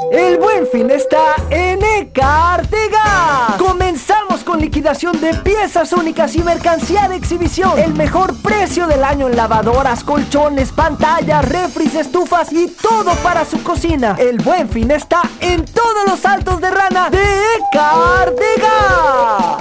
[0.00, 3.54] El buen fin está en Ecartega.
[3.58, 7.78] Comenzamos con liquidación de piezas únicas y mercancía de exhibición.
[7.78, 13.62] El mejor precio del año en lavadoras, colchones, pantallas, refris, estufas y todo para su
[13.62, 14.16] cocina.
[14.18, 17.22] El buen fin está en todos los altos de rana de
[17.70, 19.58] Ecartega.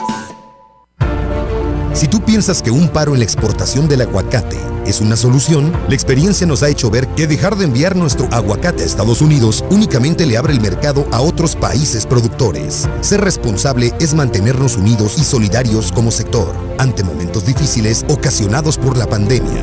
[1.94, 5.94] Si tú piensas que un paro en la exportación del aguacate es una solución, la
[5.94, 10.26] experiencia nos ha hecho ver que dejar de enviar nuestro aguacate a Estados Unidos únicamente
[10.26, 12.90] le abre el mercado a otros países productores.
[13.02, 19.06] Ser responsable es mantenernos unidos y solidarios como sector ante momentos difíciles ocasionados por la
[19.06, 19.62] pandemia.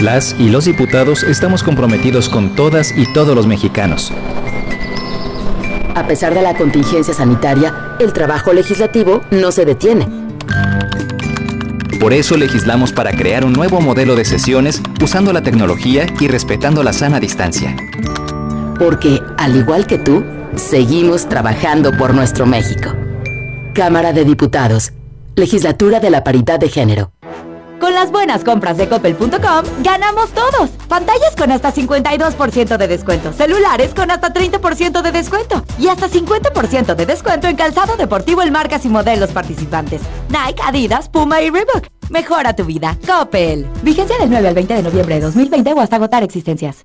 [0.00, 4.12] Las y los diputados estamos comprometidos con todas y todos los mexicanos.
[5.98, 10.06] A pesar de la contingencia sanitaria, el trabajo legislativo no se detiene.
[11.98, 16.84] Por eso legislamos para crear un nuevo modelo de sesiones usando la tecnología y respetando
[16.84, 17.74] la sana distancia.
[18.78, 20.24] Porque, al igual que tú,
[20.54, 22.94] seguimos trabajando por nuestro México.
[23.74, 24.92] Cámara de Diputados,
[25.34, 27.10] Legislatura de la Paridad de Género.
[27.80, 30.70] Con las buenas compras de coppel.com, ganamos todos.
[30.88, 36.94] Pantallas con hasta 52% de descuento, celulares con hasta 30% de descuento y hasta 50%
[36.96, 40.02] de descuento en calzado deportivo en marcas y modelos participantes.
[40.28, 41.86] Nike, Adidas, Puma y Reebok.
[42.10, 42.96] Mejora tu vida.
[43.06, 43.66] Coppel.
[43.82, 46.84] Vigencia del 9 al 20 de noviembre de 2020 o hasta agotar existencias.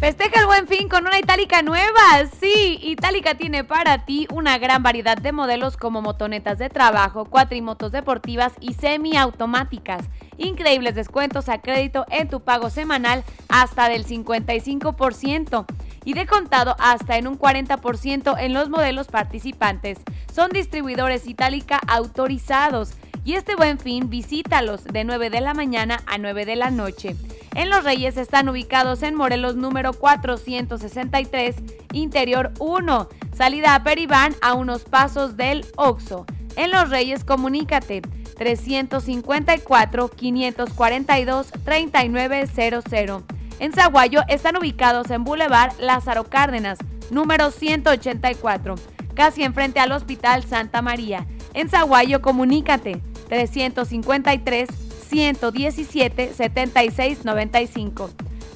[0.00, 2.00] Festeja el buen fin con una Itálica nueva.
[2.40, 7.92] Sí, Itálica tiene para ti una gran variedad de modelos como motonetas de trabajo, cuatrimotos
[7.92, 10.02] deportivas y semiautomáticas.
[10.38, 15.66] Increíbles descuentos a crédito en tu pago semanal hasta del 55%
[16.06, 19.98] y de contado hasta en un 40% en los modelos participantes.
[20.32, 22.94] Son distribuidores Itálica autorizados.
[23.24, 27.16] Y este buen fin visítalos de 9 de la mañana a 9 de la noche.
[27.54, 31.56] En Los Reyes están ubicados en Morelos número 463,
[31.92, 36.24] Interior 1, salida a Peribán a unos pasos del Oxo.
[36.56, 38.00] En Los Reyes comunícate
[38.38, 43.22] 354 542 3900.
[43.58, 46.78] En Zaguayo están ubicados en Boulevard Lázaro Cárdenas,
[47.10, 48.76] número 184,
[49.14, 51.26] casi enfrente al Hospital Santa María.
[51.54, 54.68] En Zaguayo comunícate 353
[55.08, 58.10] 117 76 95.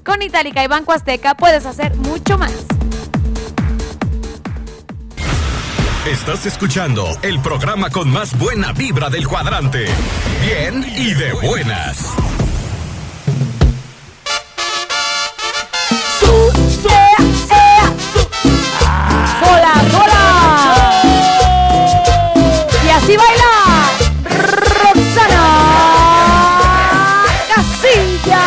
[0.05, 2.53] Con Itálica y Banco Azteca puedes hacer mucho más.
[6.07, 9.87] Estás escuchando el programa con más buena vibra del cuadrante.
[10.43, 12.15] Bien y de buenas.
[23.07, 23.91] Y baila
[24.83, 25.45] Roxana
[27.55, 28.41] Casilla.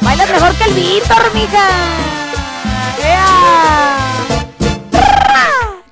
[0.00, 1.68] Bailas mejor que el Víctor, mija.
[3.04, 3.96] ¡Ea!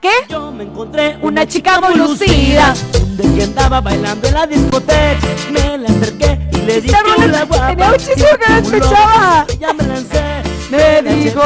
[0.00, 0.10] ¿Qué?
[0.28, 2.74] Yo me encontré Una chica muy lucida.
[3.16, 5.28] de que andaba bailando en la discoteca.
[5.50, 7.68] Me la acerqué y le dije una guapa.
[7.68, 9.46] tenía muchísimo que no escuchaba.
[9.60, 10.42] Ya me lancé.
[10.70, 11.42] Me dijo.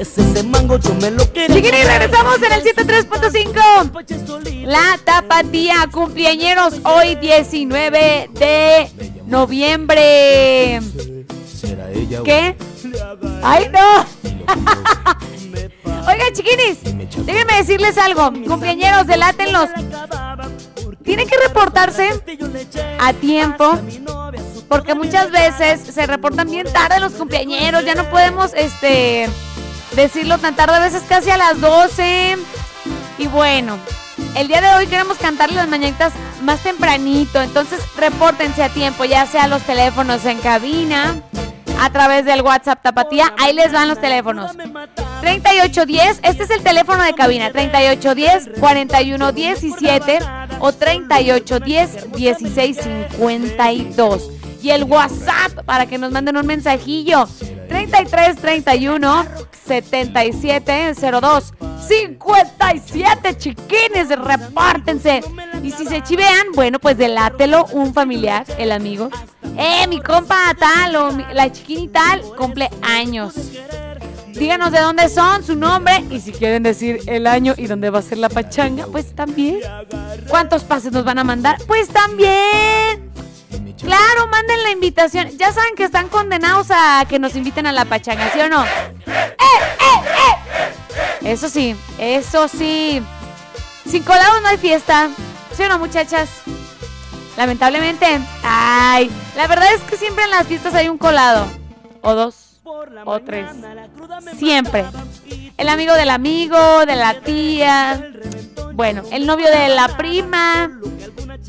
[0.00, 1.22] Pues ese mango yo me lo.
[1.24, 4.64] Chiquini, regresamos en el 103.5.
[4.64, 8.90] La tapatía cumpleañeros hoy 19 de
[9.26, 10.80] noviembre.
[12.24, 12.56] ¿Qué?
[13.42, 14.06] ¡Ay, no!
[16.08, 16.78] Oigan, chiquinis,
[17.26, 18.32] déjenme decirles algo.
[18.48, 19.68] Cumpleañeros, delátenlos.
[21.04, 22.08] Tienen que reportarse
[22.98, 23.78] a tiempo.
[24.66, 27.84] Porque muchas veces se reportan bien tarde los cumpleañeros.
[27.84, 29.28] Ya no podemos este
[29.94, 32.36] decirlo tan tarde, a veces casi a las 12.
[33.18, 33.78] Y bueno,
[34.36, 36.12] el día de hoy queremos cantarle las mañanitas
[36.42, 37.40] más tempranito.
[37.40, 41.22] Entonces, repórtense a tiempo, ya sea los teléfonos en cabina,
[41.80, 43.34] a través del WhatsApp Tapatía.
[43.38, 44.52] Ahí les van los teléfonos.
[45.20, 47.50] 3810, este es el teléfono de cabina.
[47.50, 50.18] 3810 4117
[50.60, 54.30] o 3810 1652.
[54.62, 57.26] Y el WhatsApp para que nos manden un mensajillo.
[57.68, 59.24] 3331
[59.66, 61.54] 7702
[61.88, 65.22] 57 chiquines, repártense.
[65.62, 69.10] Y si se chivean, bueno, pues delátelo un familiar, el amigo.
[69.56, 73.34] Eh, mi compa tal o la chiquini tal cumple años.
[74.28, 77.98] Díganos de dónde son, su nombre y si quieren decir el año y dónde va
[77.98, 79.60] a ser la pachanga, pues también.
[80.28, 81.58] ¿Cuántos pases nos van a mandar?
[81.66, 83.09] Pues también.
[83.80, 85.28] Claro, manden la invitación.
[85.36, 88.64] Ya saben que están condenados a que nos inviten a la pachanga, ¿sí o no?
[91.22, 93.02] Eso sí, eso sí.
[93.86, 95.10] Sin colados no hay fiesta.
[95.56, 96.28] ¿Sí o no, muchachas?
[97.36, 98.20] Lamentablemente.
[98.42, 101.46] Ay, la verdad es que siempre en las fiestas hay un colado.
[102.02, 102.39] O dos.
[103.04, 103.46] O tres.
[104.36, 104.84] Siempre.
[105.56, 108.10] El amigo del amigo, de la tía.
[108.74, 110.78] Bueno, el novio de la prima.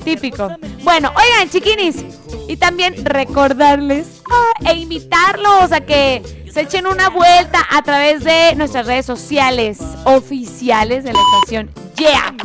[0.04, 0.50] Típico.
[0.84, 2.04] Bueno, oigan, chiquinis.
[2.48, 8.56] Y también recordarles ah, e invitarlos a que se echen una vuelta a través de
[8.56, 11.70] nuestras redes sociales oficiales de la estación
[12.02, 12.36] Yeah.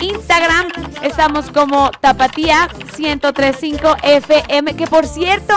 [0.00, 0.66] Instagram
[1.00, 5.54] estamos como Tapatía 1035 FM, que por cierto,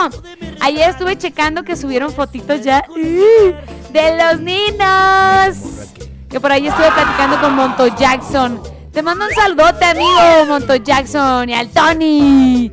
[0.62, 3.92] ayer estuve checando que subieron fotitos ya ¡uh!
[3.92, 5.94] de los niños.
[6.30, 8.62] Que por ahí estuve platicando con Monto Jackson.
[8.92, 12.72] Te mando un saludote, amigo Monto Jackson y al Tony.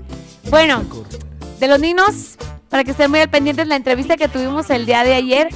[0.51, 0.85] Bueno,
[1.59, 2.37] de los niños,
[2.69, 5.49] para que estén muy al pendientes la entrevista que tuvimos el día de ayer,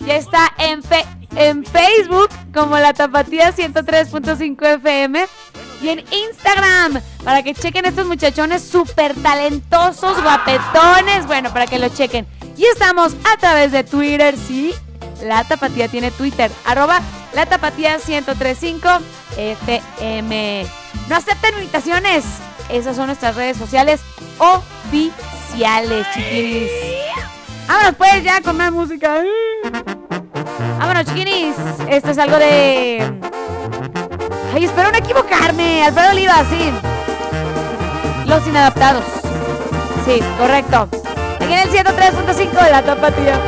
[0.00, 1.04] ya está en fe
[1.36, 5.26] en Facebook como la Tapatía 103.5 FM
[5.82, 11.88] y en Instagram para que chequen estos muchachones súper talentosos, guapetones, bueno, para que lo
[11.88, 12.26] chequen.
[12.56, 14.74] Y estamos a través de Twitter, sí,
[15.22, 17.00] la Tapatía tiene Twitter, arroba
[17.34, 18.88] la Tapatía 1035
[19.36, 20.66] FM.
[21.08, 22.24] No acepten invitaciones,
[22.68, 24.00] esas son nuestras redes sociales
[24.38, 26.70] oficiales, chiquinis.
[27.68, 29.22] Vámonos pues ya con más música.
[30.78, 31.56] Vámonos, chiquinis.
[31.88, 33.45] Esto es algo de.
[34.56, 35.84] Ay, espero no equivocarme.
[35.84, 36.72] Alfredo Oliva, sí.
[38.24, 39.04] Los inadaptados.
[40.06, 40.88] Sí, correcto.
[41.40, 43.38] En el 103.5 de la tapatía.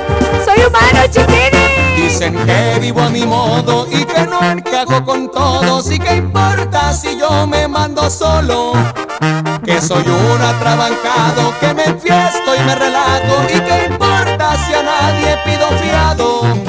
[0.44, 1.96] Soy humano, chiquinis.
[1.96, 5.90] Dicen que vivo a mi modo y que no encajo con todos.
[5.90, 8.74] ¿Y qué importa si yo me mando solo?
[9.64, 13.44] Que soy un atrabancado, que me enfiesto y me relajo.
[13.48, 16.67] ¿Y qué importa si a nadie pido fiado?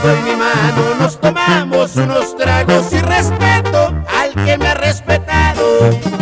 [0.00, 6.17] Doy mi mano, nos tomamos unos tragos y respeto al que me ha respetado.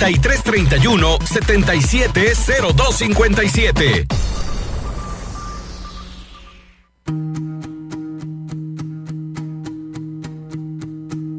[0.00, 4.06] 3331 770257.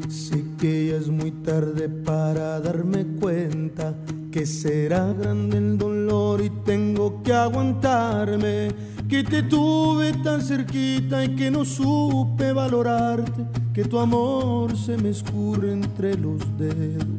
[0.08, 3.96] Sé que ya es muy tarde para darme cuenta
[4.30, 8.68] que será grande el dolor y tengo que aguantarme.
[9.08, 13.44] Que te tuve tan cerquita y que no supe valorarte.
[13.74, 17.11] Que tu amor se me escurre entre los dedos.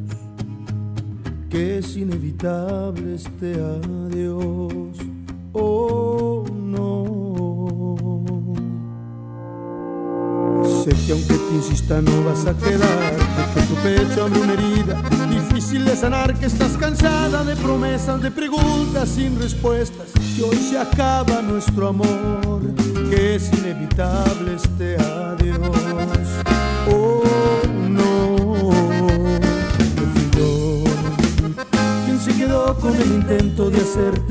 [2.44, 4.98] Inevitable este adiós.
[5.54, 7.04] Oh, no.
[10.84, 13.16] Sé que aunque te insista no vas a quedarte,
[13.54, 18.30] que tu pecho abre una herida difícil de sanar, que estás cansada de promesas, de
[18.30, 22.60] preguntas sin respuestas, que hoy se acaba nuestro amor,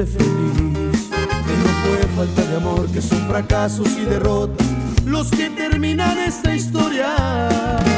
[0.06, 4.68] feliz, que no fue falta de amor, que son fracasos y derrotas
[5.06, 7.93] los que terminan esta historia.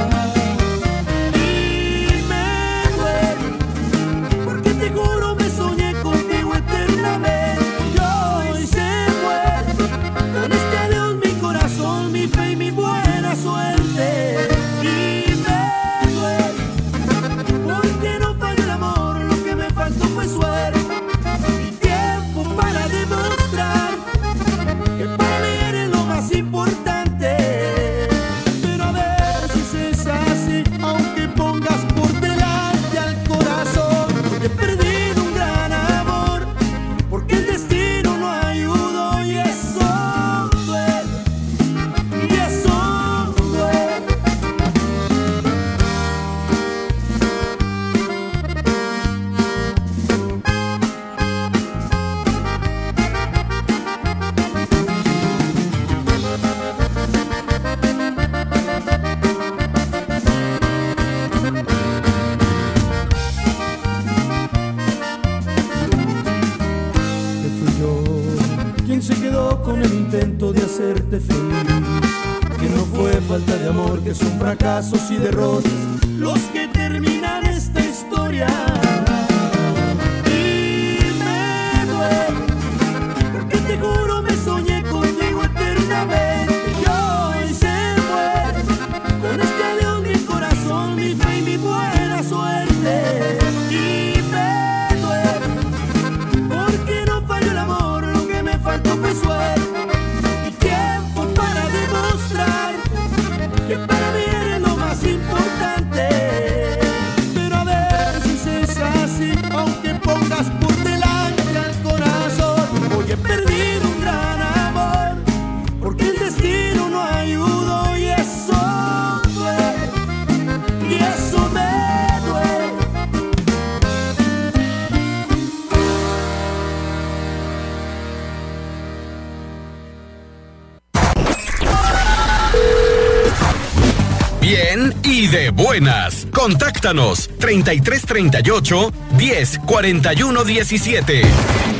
[136.45, 141.74] Contáctanos 3338 10 41 17.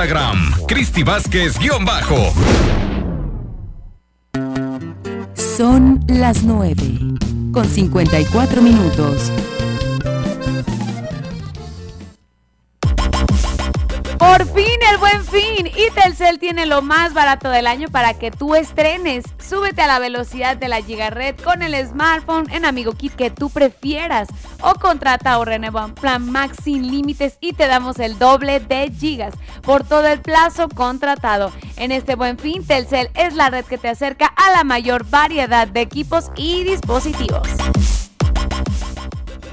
[0.00, 2.32] Instagram, Cristi Vázquez-bajo.
[5.34, 6.74] Son las 9,
[7.52, 9.30] con 54 minutos.
[14.18, 18.30] Por fin el buen fin y Telcel tiene lo más barato del año para que
[18.30, 23.16] tú estrenes Súbete a la velocidad de la Gigared con el smartphone en Amigo Kit
[23.16, 24.28] que tú prefieras
[24.62, 28.92] o contrata o renueva un plan Max sin límites y te damos el doble de
[28.96, 31.50] gigas por todo el plazo contratado.
[31.76, 35.66] En este buen fin, Telcel es la red que te acerca a la mayor variedad
[35.66, 37.48] de equipos y dispositivos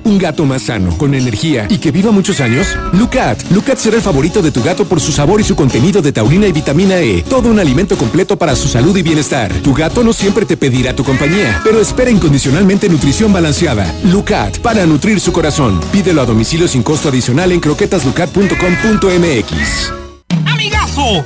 [0.08, 2.68] un gato más sano, con energía y que viva muchos años?
[2.94, 3.40] Lucat.
[3.52, 6.48] Lucat será el favorito de tu gato por su sabor y su contenido de taurina
[6.48, 7.24] y vitamina E.
[7.24, 9.54] Todo un alimento completo para su salud y bienestar.
[9.62, 13.94] Tu gato no siempre te pedirá tu compañía, pero espera incondicionalmente nutrición balanceada.
[14.06, 15.80] Lucat, para nutrir su corazón.
[15.92, 20.07] Pídelo a domicilio sin costo adicional en croquetaslucat.com.mx.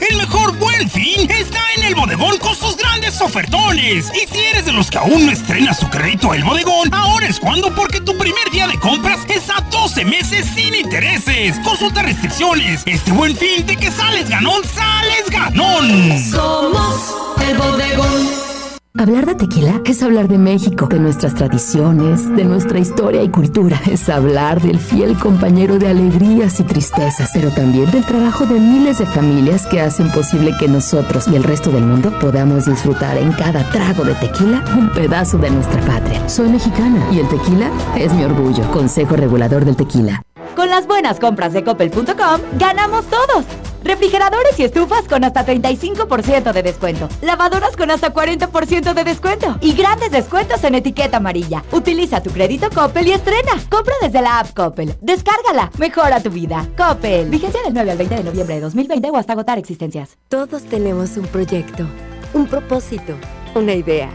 [0.10, 4.12] El mejor buen fin está en el bodegón con sus grandes ofertones.
[4.14, 7.39] Y si eres de los que aún no estrenas su crédito el bodegón, ahora es
[7.39, 11.58] cuando porque tu primer día de compras es a 12 meses sin intereses.
[11.64, 12.84] Consulta restricciones.
[12.86, 16.20] Este buen fin de que sales ganón, sales ganón.
[16.30, 17.16] Somos
[17.48, 18.51] el bodegón.
[18.98, 23.80] Hablar de tequila es hablar de México, de nuestras tradiciones, de nuestra historia y cultura.
[23.89, 28.98] Es hablar del fiel compañero de alegrías y tristezas, pero también del trabajo de miles
[28.98, 33.32] de familias que hacen posible que nosotros y el resto del mundo podamos disfrutar en
[33.32, 36.28] cada trago de tequila un pedazo de nuestra patria.
[36.28, 38.70] Soy mexicana y el tequila es mi orgullo.
[38.72, 40.22] Consejo Regulador del Tequila.
[40.54, 43.46] Con las buenas compras de coppel.com, ganamos todos.
[43.84, 47.10] Refrigeradores y estufas con hasta 35% de descuento.
[47.22, 49.58] Lavadoras con hasta 40% de descuento.
[49.62, 51.64] Y grandes descuentos en etiqueta amarilla.
[51.72, 53.52] Utiliza tu crédito Coppel y estrena.
[53.70, 54.96] Compra desde la app Coppel.
[55.02, 55.72] Descárgala.
[55.78, 56.68] Mejora tu vida.
[56.78, 57.30] Coppel.
[57.30, 60.18] Vigencia del 9 al 20 de noviembre de 2020 o hasta agotar existencias.
[60.28, 61.88] Todos tenemos un proyecto,
[62.34, 63.16] un propósito,
[63.56, 64.10] una idea.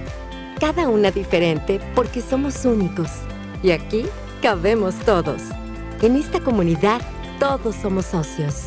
[0.61, 3.09] Cada una diferente porque somos únicos.
[3.63, 4.07] Y aquí
[4.43, 5.43] cabemos todos.
[6.03, 7.01] En esta comunidad
[7.41, 8.67] todos somos socios.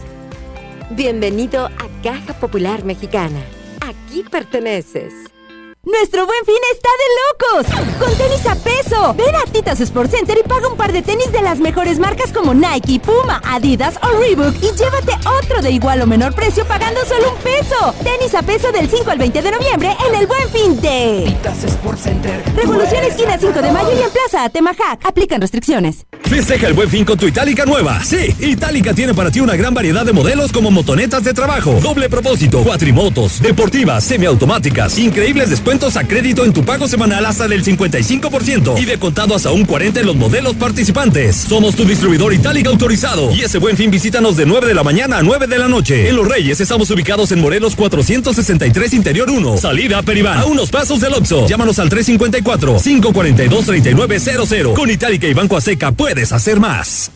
[0.92, 3.40] Bienvenido a Caja Popular Mexicana.
[3.80, 5.14] Aquí perteneces.
[5.86, 7.97] ¡Nuestro buen fin está de locos!
[7.99, 9.13] ¡Con tenis a peso!
[9.13, 12.34] Ven a Titas Sport Center y paga un par de tenis de las mejores marcas
[12.34, 16.99] como Nike, Puma, Adidas o Reebok y llévate otro de igual o menor precio pagando
[17.05, 17.95] solo un peso.
[18.03, 21.23] Tenis a peso del 5 al 20 de noviembre en el buen fin de...
[21.27, 22.43] Titas Sport Center.
[22.57, 25.05] Revolución Esquina 5 de mayo y en Plaza Atemajac.
[25.05, 26.05] Aplican restricciones.
[26.23, 28.03] Festeja el buen fin con tu Itálica nueva.
[28.03, 32.09] Sí, Itálica tiene para ti una gran variedad de modelos como motonetas de trabajo, doble
[32.09, 38.82] propósito, cuatrimotos, deportivas, semiautomáticas, increíbles descuentos a crédito en tu pago semanal hasta del 55%
[38.82, 41.36] y de contado hasta un 40 en los modelos participantes.
[41.36, 45.20] Somos tu distribuidor Itálica autorizado y ese buen fin visítanos de 9 de la mañana
[45.20, 46.09] a 9 de la noche.
[46.09, 51.01] En Los Reyes estamos ubicados en Morelos 463 Interior 1, salida Peribán, a unos pasos
[51.01, 51.47] del Oxo.
[51.47, 54.74] Llámanos al 354 542 3900.
[54.76, 57.11] Con Itálica y Banco Aseca puedes hacer más.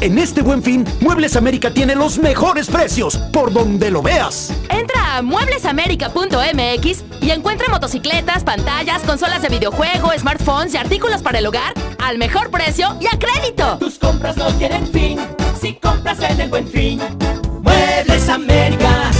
[0.00, 4.50] En este buen fin, Muebles América tiene los mejores precios, por donde lo veas.
[4.70, 11.46] Entra a mueblesamerica.mx y encuentra motocicletas, pantallas, consolas de videojuego, smartphones y artículos para el
[11.46, 13.76] hogar al mejor precio y a crédito.
[13.78, 15.18] Tus compras no tienen fin
[15.60, 16.98] si compras en el buen fin.
[17.62, 19.10] Muebles América.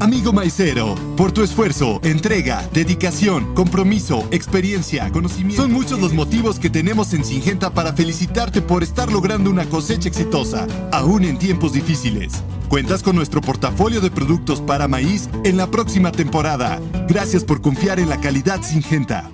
[0.00, 5.62] Amigo maicero, por tu esfuerzo, entrega, dedicación, compromiso, experiencia, conocimiento.
[5.62, 10.08] Son muchos los motivos que tenemos en Singenta para felicitarte por estar logrando una cosecha
[10.08, 12.32] exitosa, aún en tiempos difíciles.
[12.68, 16.80] Cuentas con nuestro portafolio de productos para maíz en la próxima temporada.
[17.08, 19.30] Gracias por confiar en la calidad Singenta.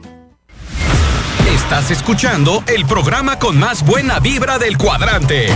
[1.55, 5.47] Estás escuchando el programa con más buena vibra del cuadrante.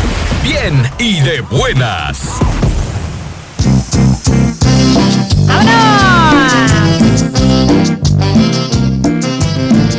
[0.42, 2.40] Bien y de buenas.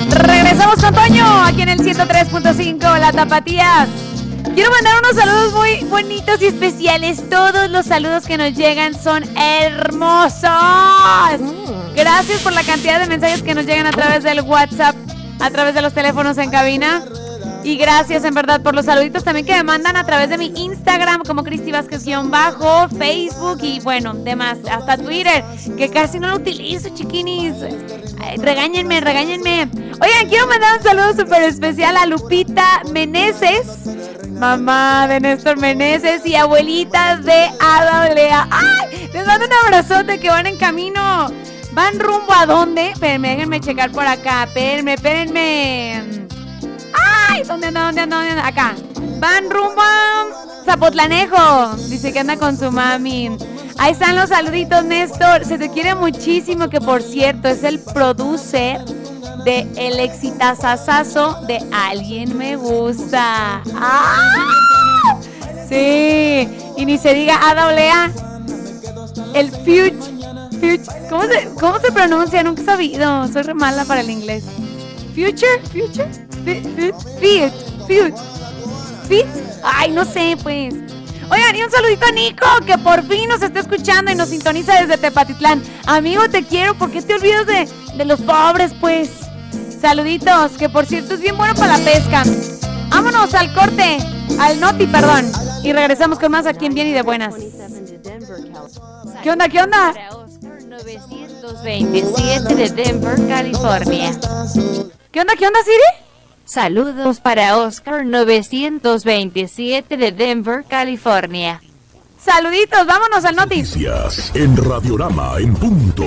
[0.09, 3.87] Regresamos con Toño aquí en el 103.5 La Tapatías.
[4.55, 7.29] Quiero mandar unos saludos muy bonitos y especiales.
[7.29, 10.49] Todos los saludos que nos llegan son hermosos.
[11.95, 14.95] Gracias por la cantidad de mensajes que nos llegan a través del WhatsApp,
[15.39, 17.03] a través de los teléfonos en cabina.
[17.63, 20.53] Y gracias en verdad por los saluditos también que me mandan a través de mi
[20.55, 25.43] Instagram como Cristi Vázquez-bajo, Facebook y bueno, demás, hasta Twitter,
[25.77, 27.55] que casi no lo utilizo, chiquinis.
[28.37, 29.69] Regáñenme, regáñenme.
[29.99, 33.85] Oigan, quiero mandar un saludo súper especial a Lupita Meneses,
[34.31, 38.47] mamá de Néstor Meneses y abuelitas de Ada Lea.
[38.51, 39.09] ¡Ay!
[39.13, 41.31] Les mando un abrazote que van en camino.
[41.71, 42.91] ¿Van rumbo a dónde?
[42.91, 44.45] Espérenme, déjenme checar por acá.
[44.45, 46.27] Espérenme, espérenme.
[47.29, 47.43] ¡Ay!
[47.43, 47.85] ¿Dónde anda?
[47.85, 48.17] ¿Dónde anda?
[48.17, 48.47] ¿Dónde anda?
[48.47, 48.75] Acá.
[49.19, 49.81] Van rumbo
[50.65, 51.75] Zapotlanejo.
[51.89, 53.37] Dice que anda con su mami.
[53.77, 55.45] Ahí están los saluditos, Néstor.
[55.45, 58.83] Se te quiere muchísimo, que por cierto es el producer
[59.45, 63.61] de el exitazazazo de Alguien Me Gusta.
[63.75, 65.19] ¡Ah!
[65.69, 66.49] Sí.
[66.77, 68.11] Y ni se diga Olea.
[69.33, 69.51] El.
[69.51, 70.17] Future.
[71.09, 72.43] ¿Cómo se, ¿Cómo se pronuncia?
[72.43, 73.27] Nunca he sabido.
[73.27, 74.43] Soy re mala para el inglés.
[75.15, 77.53] Future, future, fit, fit,
[77.87, 78.15] fit,
[79.07, 79.25] fit.
[79.63, 80.73] Ay, no sé, pues.
[81.29, 84.79] Oigan, y un saludito a Nico, que por fin nos está escuchando y nos sintoniza
[84.79, 85.61] desde Tepatitlán.
[85.85, 87.67] Amigo, te quiero, ¿por qué te olvidas de,
[87.97, 89.09] de los pobres, pues?
[89.81, 92.23] Saluditos, que por cierto es bien bueno para la pesca.
[92.89, 93.97] Vámonos al corte,
[94.39, 95.29] al noti, perdón.
[95.63, 97.35] Y regresamos con más aquí en Bien y de Buenas.
[99.21, 99.93] ¿Qué onda, qué onda?
[100.41, 104.17] 927 de Denver, California.
[105.11, 106.06] ¿Qué onda, qué onda, Siri?
[106.47, 111.61] Saludos para Oscar 927 de Denver, California.
[112.17, 113.57] Saluditos, vámonos al noti.
[113.57, 116.05] Noticias en Radiorama en punto.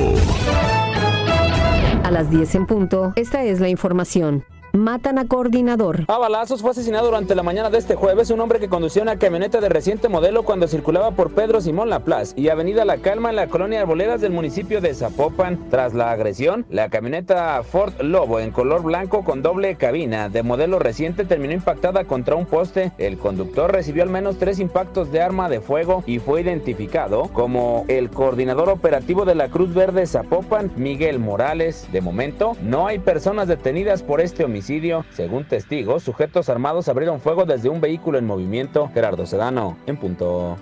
[2.03, 4.43] A las 10 en punto, esta es la información.
[4.73, 6.05] Matan a coordinador.
[6.07, 9.19] A balazos fue asesinado durante la mañana de este jueves un hombre que conducía una
[9.19, 13.37] camioneta de reciente modelo cuando circulaba por Pedro Simón Laplace y Avenida La Calma en
[13.37, 15.69] la colonia Arboledas del municipio de Zapopan.
[15.71, 20.79] Tras la agresión, la camioneta Ford Lobo en color blanco con doble cabina de modelo
[20.79, 22.93] reciente terminó impactada contra un poste.
[22.99, 27.85] El conductor recibió al menos tres impactos de arma de fuego y fue identificado como
[27.89, 31.89] el coordinador operativo de la Cruz Verde Zapopan, Miguel Morales.
[31.91, 34.60] De momento, no hay personas detenidas por este homicidio.
[35.11, 38.91] Según testigos, sujetos armados abrieron fuego desde un vehículo en movimiento.
[38.93, 40.59] Gerardo Sedano, en punto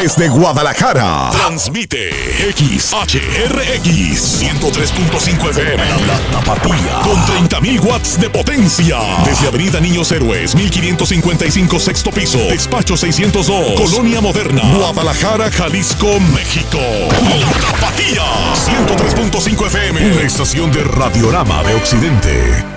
[0.00, 1.30] Desde Guadalajara.
[1.30, 2.10] Transmite
[2.52, 5.82] XHRX 103.5 FM.
[6.06, 7.00] La Tapatía.
[7.02, 8.98] Con 30.000 watts de potencia.
[9.24, 12.38] Desde Avenida Niños Héroes, 1555 sexto piso.
[12.38, 13.80] Despacho 602.
[13.80, 14.62] Colonia Moderna.
[14.76, 16.78] Guadalajara, Jalisco, México.
[16.80, 18.24] La Tapatía.
[18.54, 20.12] 103.5 FM.
[20.12, 22.73] Una estación de Radiorama de Occidente.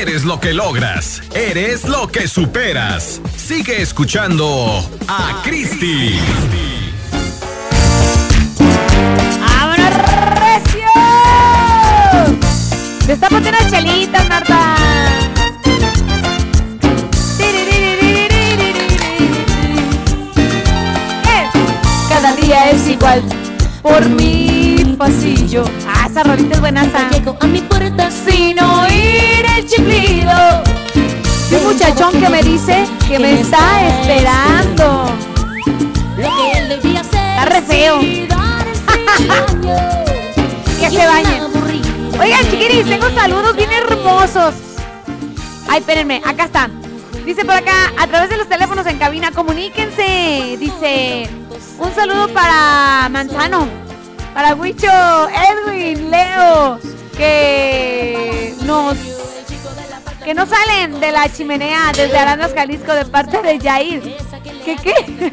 [0.00, 3.20] Eres lo que logras, eres lo que superas.
[3.36, 6.18] Sigue escuchando a Cristi.
[9.38, 9.92] ¡Vámonos,
[10.40, 10.88] recio!
[13.06, 14.76] Destápate unas chelitas, Marta.
[21.24, 21.50] Eh,
[22.08, 23.22] Cada día es igual
[23.82, 24.49] por mi
[25.00, 25.64] pasillo.
[25.88, 26.84] Ah, esa rolita es buena.
[27.10, 30.62] Llego a mi puerta sin oír el chiflido.
[31.52, 35.06] Un muchachón que me dice que me está esperando.
[36.18, 38.00] Lo que él debía hacer Está re feo.
[40.80, 41.44] que se bañen.
[42.20, 44.52] Oigan, chiquiris, tengo saludos bien hermosos.
[45.66, 46.78] Ay, espérenme, acá están.
[47.24, 50.58] Dice por acá, a través de los teléfonos en cabina, comuníquense.
[50.60, 51.26] Dice,
[51.78, 53.66] un saludo para Manzano,
[54.34, 54.88] para Huicho,
[55.28, 56.78] Edwin, Leo,
[57.16, 58.96] que nos
[60.24, 64.16] que no salen de la chimenea desde Arandas, Jalisco, de parte de Yair.
[64.64, 65.32] ¿Qué qué?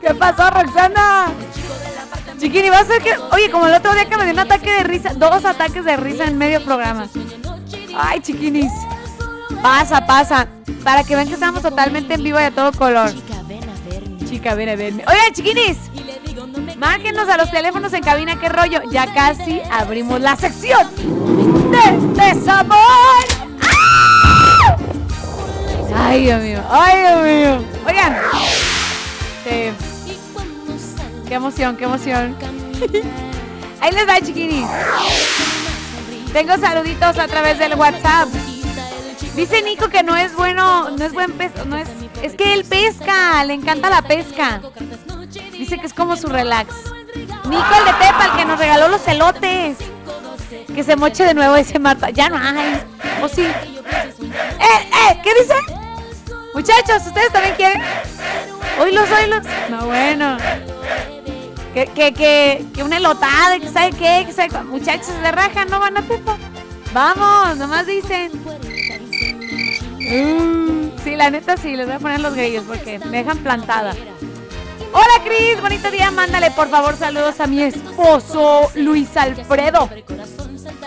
[0.00, 1.32] ¿Qué pasó, Roxana?
[2.38, 3.16] Chiquini, vas a ser que.
[3.32, 5.96] Oye, como el otro día que me dio un ataque de risa, dos ataques de
[5.96, 7.08] risa en medio programa.
[7.96, 8.72] Ay, chiquinis.
[9.62, 10.46] Pasa, pasa.
[10.84, 13.10] Para que vean que estamos totalmente en vivo y a todo color.
[14.28, 15.04] Chica, ven a verme.
[15.08, 15.78] Oigan, chiquinis.
[16.78, 18.82] Márquenos a los teléfonos en cabina, qué rollo.
[18.90, 22.76] Ya casi abrimos la sección de desamor.
[23.62, 24.76] ¡Ah!
[25.96, 26.62] Ay, Dios mío.
[26.70, 27.64] Ay, Dios mío.
[27.86, 28.16] Oigan.
[31.26, 32.36] Qué emoción, qué emoción.
[33.80, 34.66] Ahí les va, chiquinis.
[36.32, 38.28] Tengo saluditos a través del WhatsApp.
[39.34, 41.88] Dice Nico que no es bueno, no es buen pez, no es,
[42.22, 44.60] es que él pesca, le encanta la pesca.
[45.58, 46.74] Dice que es como su relax.
[47.48, 49.78] Nico el de Tepa, el que nos regaló los elotes.
[50.74, 52.10] Que se moche de nuevo, dice Marta.
[52.10, 52.80] Ya no hay.
[53.22, 53.42] ¿O sí?
[53.42, 53.52] ¡Eh,
[54.60, 55.20] eh!
[55.22, 55.54] ¿Qué dice?
[56.54, 57.82] Muchachos, ¿ustedes también quieren?
[58.80, 59.42] Oílos, oílos.
[59.70, 60.36] No, bueno.
[61.74, 64.64] Que, que, que, que una elotada, que sabe qué, que sabe.
[64.64, 66.36] Muchachos de raja, no van a Tepa.
[66.92, 68.32] Vamos, nomás dicen.
[69.98, 73.94] Mm, sí, la neta sí, les voy a poner los grillos porque me dejan plantada.
[74.92, 79.88] Hola Cris, bonito día, mándale por favor saludos a mi esposo Luis Alfredo.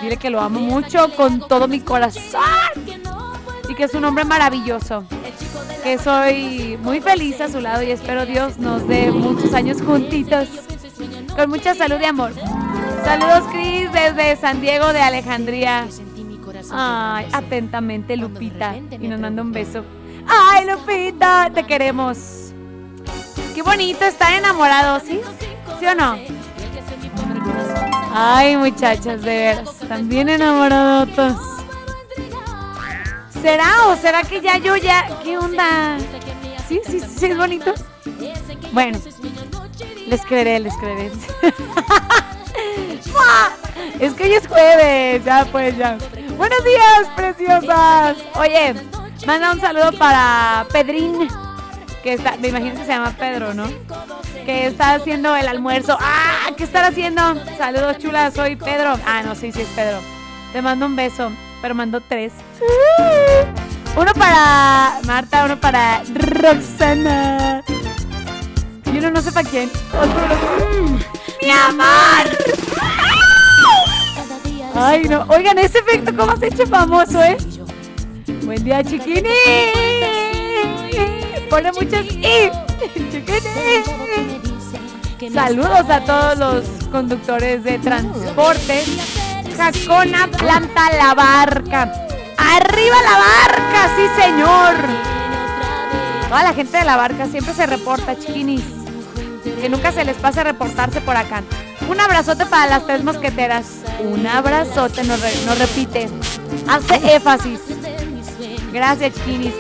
[0.02, 2.42] Dile que lo amo mucho con todo mi corazón
[3.68, 5.04] y que es un hombre maravilloso.
[5.84, 10.48] Que soy muy feliz a su lado y espero Dios nos dé muchos años juntitos.
[11.36, 12.34] Con mucha salud y amor.
[13.04, 15.88] Saludos Cris desde San Diego de Alejandría.
[16.72, 18.76] Ay, atentamente Lupita.
[18.76, 19.84] Y nos manda un beso.
[20.28, 22.49] Ay, Lupita, te queremos.
[23.60, 25.20] Qué bonito estar enamorado, ¿sí?
[25.82, 26.18] ¿Sí o no?
[28.14, 29.76] Ay, muchachas, de veras.
[29.80, 31.36] También enamorados.
[33.42, 35.10] ¿Será o será que ya yo ya...
[35.26, 35.98] ¿Qué onda?
[36.70, 36.80] ¿Sí?
[36.88, 37.02] ¿Sí?
[37.02, 37.74] ¿Sí es bonito?
[38.72, 38.98] Bueno,
[40.08, 41.12] les creeré, les creeré.
[44.00, 45.98] es que hoy es jueves, ya pues ya.
[46.38, 48.16] Buenos días, preciosas.
[48.36, 48.74] Oye,
[49.28, 51.28] manda un saludo para Pedrín,
[52.04, 53.66] que está, me imagino que se llama Pedro, ¿no?
[54.46, 55.98] Que está haciendo el almuerzo.
[56.00, 56.52] ¡Ah!
[56.56, 57.22] ¿Qué estar haciendo?
[57.58, 58.98] Saludos, chula, soy Pedro.
[59.06, 60.00] Ah, no, sí, sí es Pedro.
[60.54, 61.32] Te mando un beso,
[61.62, 62.34] pero mando tres.
[63.96, 67.64] Uno para Marta, uno para Roxana.
[68.86, 69.70] Y uno no sé para quién.
[69.94, 71.00] Otro,
[71.42, 72.38] ¡Mi amor!
[74.76, 75.26] Ay, no.
[75.28, 77.38] Oigan, ese efecto, ¿cómo se ha hecho famoso, eh?
[78.44, 79.30] Buen día, chiquini.
[81.50, 82.52] Pone muchas y.
[83.12, 83.84] Chiquini.
[85.34, 88.84] Saludos a todos los conductores de transporte.
[89.58, 91.92] Jacona, planta la barca.
[92.38, 93.90] ¡Arriba la barca!
[93.96, 94.76] ¡Sí, señor!
[96.30, 98.64] Toda la gente de la barca siempre se reporta, chiquinis.
[99.60, 101.44] Que nunca se les pase reportarse por acá.
[101.90, 103.66] Un abrazote para las tres mosqueteras.
[104.04, 105.20] Un abrazote, nos
[105.60, 106.08] repite.
[106.68, 107.60] Hace énfasis.
[108.72, 109.54] Gracias, chiquinis.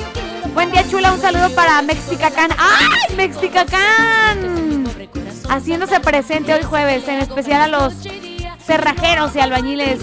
[0.53, 1.13] Buen día, chula.
[1.13, 2.51] Un saludo para Mexicacán.
[2.57, 4.85] ¡Ay, Mexicacán!
[5.49, 7.93] Haciéndose presente hoy jueves, en especial a los
[8.65, 9.99] cerrajeros y albañiles.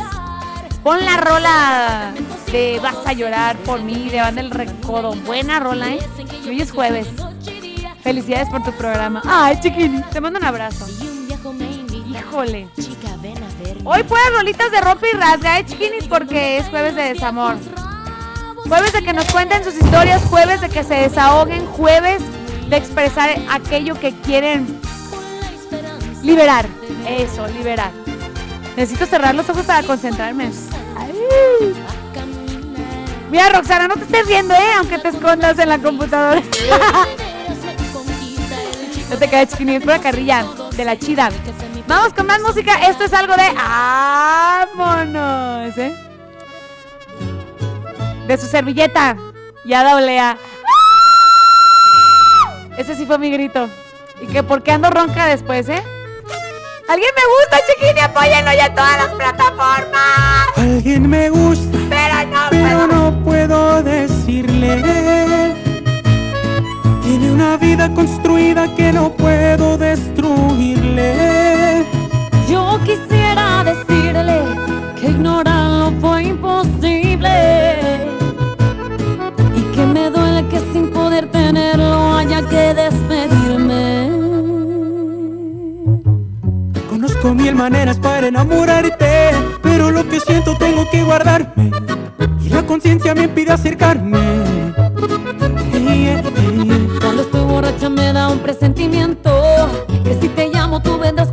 [0.82, 2.12] Pon la rola
[2.52, 5.12] de Vas a llorar por mí, de Banda del Recodo.
[5.14, 5.98] Buena rola, ¿eh?
[6.46, 7.08] Hoy es jueves.
[8.02, 9.22] Felicidades por tu programa.
[9.24, 10.86] Ay, chiquini, te mando un abrazo.
[12.08, 12.68] Híjole.
[13.84, 16.04] Hoy puedes rolitas de ropa y rasga, ¿eh, chiquinis?
[16.04, 17.56] Porque es jueves de desamor.
[18.68, 22.22] Jueves de que nos cuenten sus historias, jueves de que se desahoguen, jueves
[22.68, 24.80] de expresar aquello que quieren
[26.22, 26.66] liberar.
[27.08, 27.92] Eso, liberar.
[28.76, 30.50] Necesito cerrar los ojos para concentrarme.
[33.30, 34.72] Mira, Roxana, no te estés viendo, ¿eh?
[34.78, 36.40] Aunque te escondas en la computadora.
[39.10, 40.44] no te quedes chiquini, es pura carrilla
[40.76, 41.30] de la chida.
[41.86, 42.88] Vamos con más música.
[42.88, 43.52] Esto es algo de.
[44.76, 45.78] ¡Vámonos!
[45.78, 46.05] ¿eh?
[48.26, 49.16] de su servilleta.
[49.64, 50.38] Ya doblea.
[50.38, 50.76] ¡Ah!
[52.78, 53.68] Ese sí fue mi grito.
[54.20, 55.82] Y que por qué ando ronca después, ¿eh?
[56.88, 60.46] Alguien me gusta, chiquini, apóyenlo ya en todas las plataformas.
[60.56, 62.86] Alguien me gusta, pero no, pero puedo.
[62.86, 64.82] no puedo decirle.
[67.02, 71.14] Tiene una vida construida que no puedo destruirle.
[72.48, 74.42] Yo quisiera decirle
[75.00, 75.65] que ignorar
[76.00, 77.28] fue imposible.
[79.54, 84.10] Y que me duele que sin poder tenerlo haya que despedirme.
[86.88, 89.30] Conozco mil maneras para enamorarte,
[89.62, 91.70] pero lo que siento tengo que guardarme.
[92.42, 94.36] Y la conciencia me impide acercarme.
[97.00, 99.30] Cuando estoy borracha me da un presentimiento
[100.04, 101.30] que si te llamo tú vendrás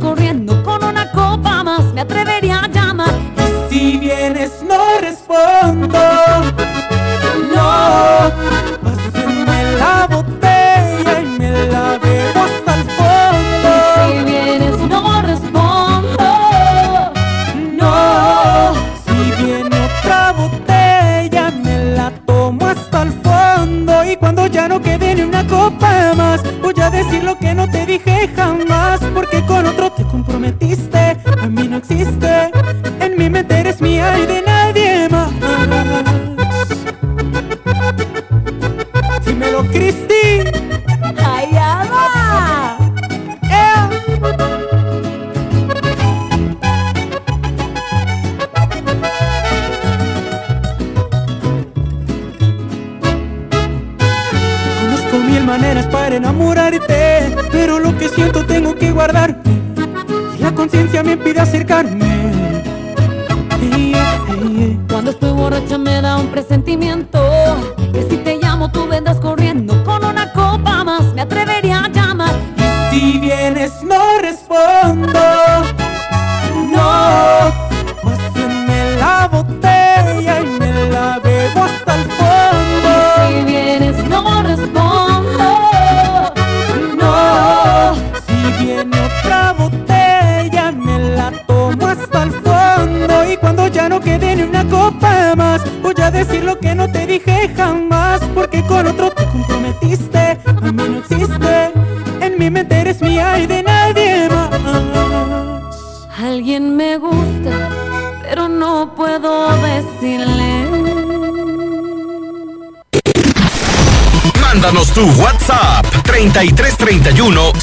[5.34, 5.98] fondo.
[7.54, 8.43] No.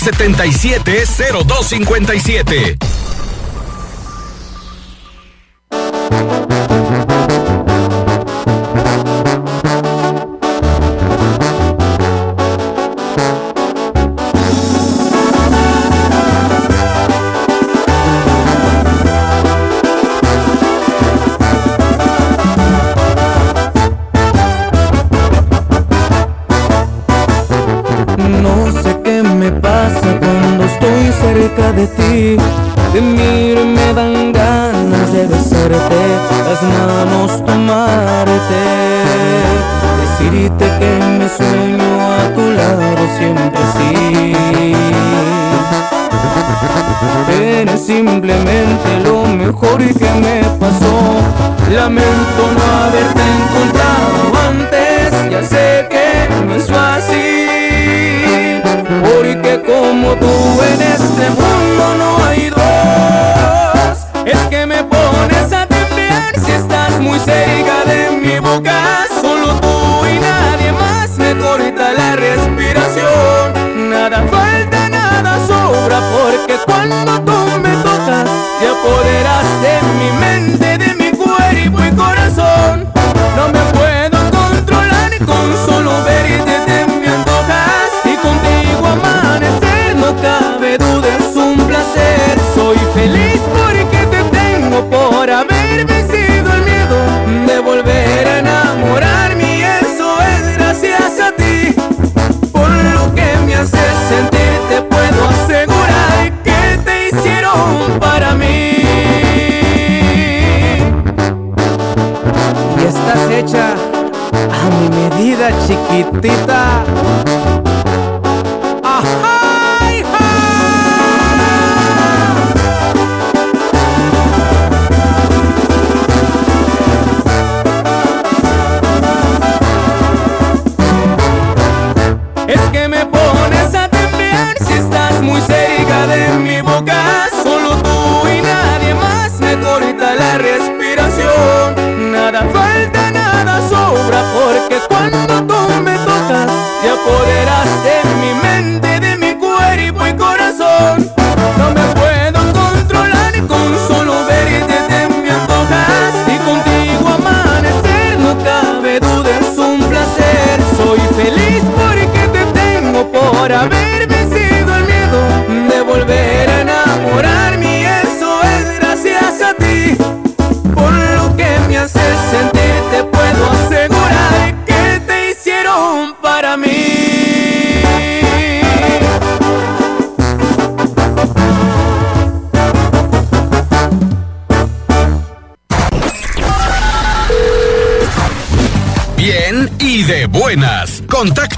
[0.02, 2.91] 77 0257.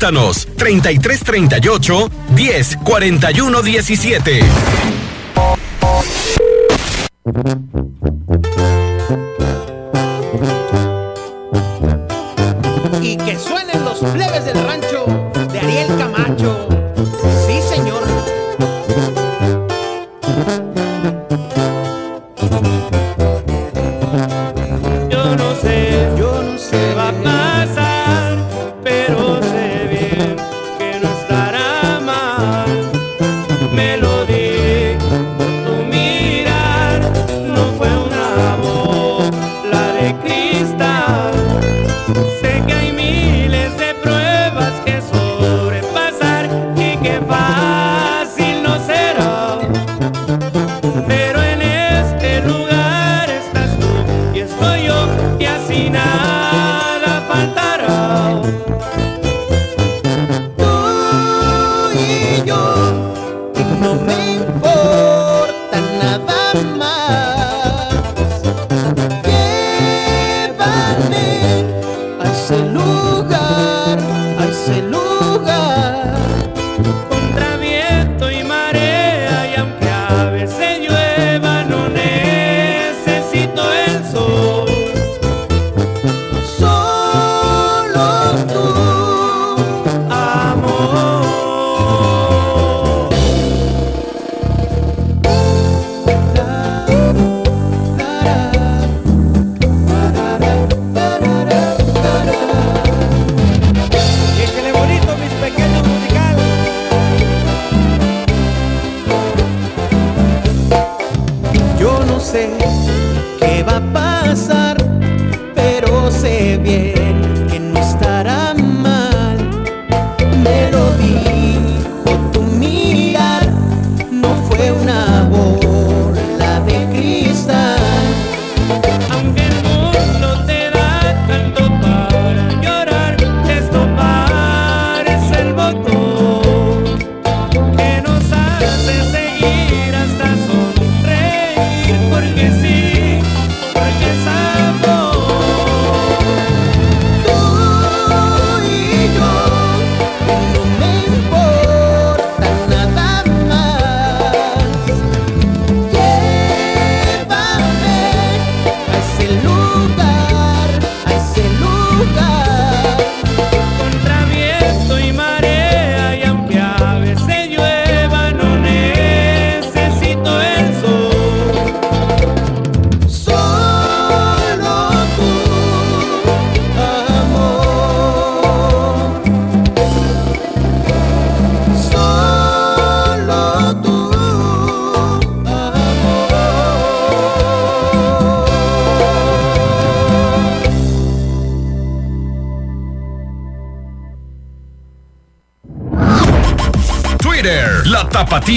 [0.04, 5.13] Contáctanos 3338 10 41 17.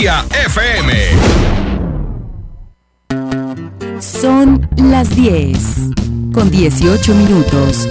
[0.05, 0.93] FM.
[3.99, 5.59] Son las 10
[6.35, 7.89] con 18 minutos.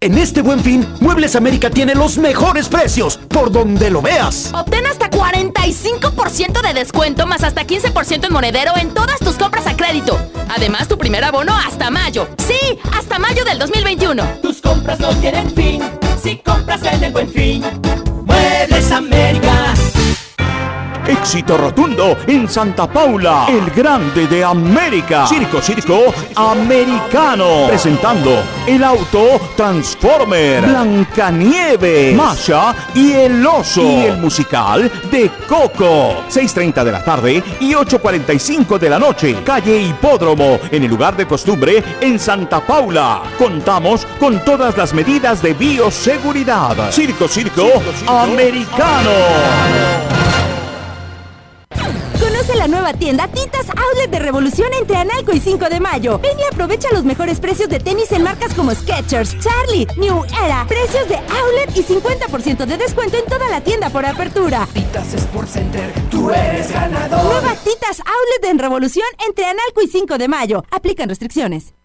[0.00, 4.52] En este buen fin, Muebles América tiene los mejores precios, por donde lo veas.
[4.52, 9.74] Obtén hasta 45% de descuento más hasta 15% en monedero en todas tus compras a
[9.74, 10.20] crédito.
[10.54, 12.28] Además, tu primer abono hasta mayo.
[12.46, 14.22] Sí, hasta mayo del 2021.
[14.42, 15.82] Tus compras no tienen fin
[16.22, 17.64] si compras en el buen fin.
[18.92, 19.74] América.
[21.08, 25.26] Éxito rotundo en Santa Paula, el grande de América.
[25.26, 27.66] Circo, circo americano.
[27.68, 33.82] Presentando el auto Transformer, Blancanieve, Masha y el oso.
[33.82, 36.24] Y el musical de Coco.
[36.28, 39.36] 6.30 de la tarde y 8.45 de la noche.
[39.44, 43.22] Calle Hipódromo, en el lugar de costumbre en Santa Paula.
[43.38, 46.90] Contamos con todas las medidas de bioseguridad.
[46.90, 47.66] Circo, circo,
[48.08, 49.10] americano.
[52.18, 56.18] Conoce la nueva tienda Tintas Outlet de Revolución entre Analco y 5 de mayo.
[56.18, 60.66] Ven y aprovecha los mejores precios de tenis en marcas como Skechers, Charlie, New Era.
[60.66, 64.66] Precios de outlet y 50% de descuento en toda la tienda por apertura.
[64.72, 67.24] Titas Sports Center, tú eres ganador.
[67.24, 70.64] Nueva Titas Outlet en Revolución entre Analco y 5 de mayo.
[70.70, 71.75] Aplican restricciones.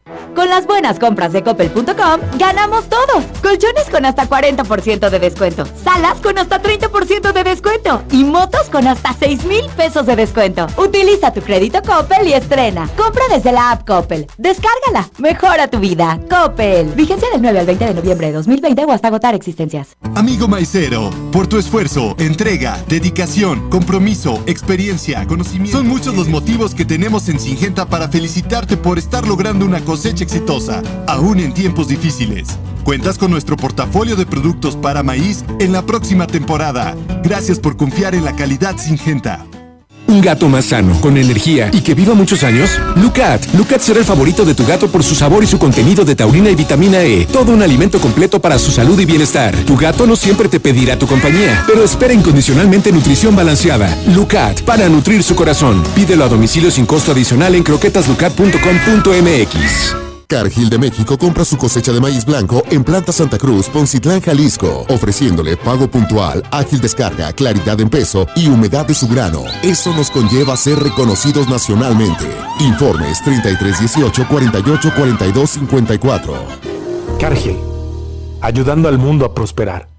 [0.41, 3.25] Con las buenas compras de coppel.com, ganamos todos.
[3.43, 5.65] Colchones con hasta 40% de descuento.
[5.83, 8.01] Salas con hasta 30% de descuento.
[8.09, 10.65] Y motos con hasta 6 mil pesos de descuento.
[10.77, 12.89] Utiliza tu crédito Coppel y estrena.
[12.97, 14.25] Compra desde la app Coppel.
[14.39, 15.11] Descárgala.
[15.19, 16.19] Mejora tu vida.
[16.27, 16.87] Coppel.
[16.95, 19.95] Vigencia del 9 al 20 de noviembre de 2020 o hasta agotar existencias.
[20.15, 25.77] Amigo maicero, por tu esfuerzo, entrega, dedicación, compromiso, experiencia, conocimiento.
[25.77, 30.23] Son muchos los motivos que tenemos en Singenta para felicitarte por estar logrando una cosecha
[30.23, 32.49] exitosa, aún en tiempos difíciles.
[32.83, 36.95] Cuentas con nuestro portafolio de productos para maíz en la próxima temporada.
[37.23, 39.45] Gracias por confiar en la calidad Singenta.
[40.11, 42.71] Un gato más sano, con energía y que viva muchos años?
[42.97, 43.41] Lucat.
[43.53, 46.49] Lucat será el favorito de tu gato por su sabor y su contenido de taurina
[46.49, 47.25] y vitamina E.
[47.27, 49.55] Todo un alimento completo para su salud y bienestar.
[49.65, 53.97] Tu gato no siempre te pedirá tu compañía, pero espera incondicionalmente nutrición balanceada.
[54.13, 55.81] Lucat, para nutrir su corazón.
[55.95, 60.00] Pídelo a domicilio sin costo adicional en croquetaslucat.com.mx.
[60.31, 64.85] Cargill de México compra su cosecha de maíz blanco en Planta Santa Cruz, Poncitlán, Jalisco,
[64.87, 69.43] ofreciéndole pago puntual, ágil descarga, claridad en peso y humedad de su grano.
[69.61, 72.23] Eso nos conlleva a ser reconocidos nacionalmente.
[72.61, 76.33] Informes 3318 48 42 54.
[77.19, 77.57] Cargill,
[78.39, 79.90] ayudando al mundo a prosperar.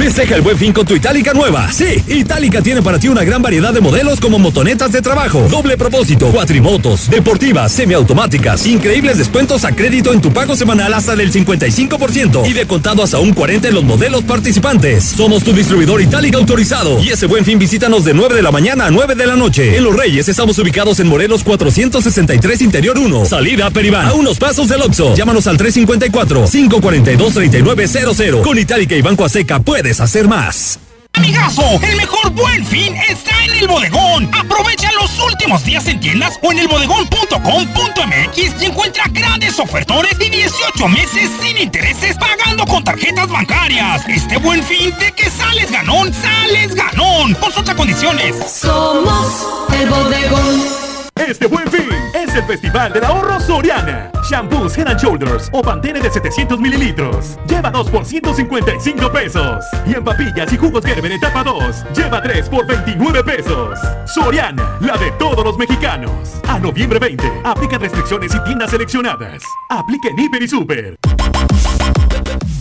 [0.00, 1.70] Festeja el buen fin con tu Itálica nueva.
[1.70, 5.76] Sí, Itálica tiene para ti una gran variedad de modelos como motonetas de trabajo, doble
[5.76, 12.48] propósito, cuatrimotos, deportivas, semiautomáticas, increíbles descuentos a crédito en tu pago semanal hasta del 55%
[12.48, 15.04] y de contado hasta un 40 en los modelos participantes.
[15.04, 18.86] Somos tu distribuidor Itálica autorizado y ese buen fin visítanos de 9 de la mañana
[18.86, 19.76] a 9 de la noche.
[19.76, 24.66] En Los Reyes estamos ubicados en Morelos 463 Interior 1, salida Peribán, a unos pasos
[24.68, 25.14] del Oxxo.
[25.14, 28.40] Llámanos al 354 542 3900.
[28.42, 30.78] Con Itálica y Banco Aseca puedes hacer más.
[31.14, 34.30] Amigazo, el mejor buen fin está en el bodegón.
[34.32, 40.88] Aprovecha los últimos días en tiendas o en elbodegón.com.mx y encuentra grandes ofertones y 18
[40.88, 44.08] meses sin intereses pagando con tarjetas bancarias.
[44.08, 47.34] Este buen fin de que sales ganón, sales ganón.
[47.34, 48.36] Consulta condiciones.
[48.48, 49.46] Somos
[49.78, 50.89] el bodegón.
[51.28, 54.10] Este buen fin es el Festival del Ahorro Soriana.
[54.28, 57.38] Shampoos Head and Shoulders o Pantene de 700 mililitros.
[57.46, 59.64] Lleva 2 por 155 pesos.
[59.86, 63.78] Y en papillas y jugos Gerber etapa 2, lleva 3 por 29 pesos.
[64.06, 66.40] Soriana, la de todos los mexicanos.
[66.48, 69.42] A noviembre 20, aplica restricciones y tiendas seleccionadas.
[69.68, 70.98] Aplica en Hiper y Super.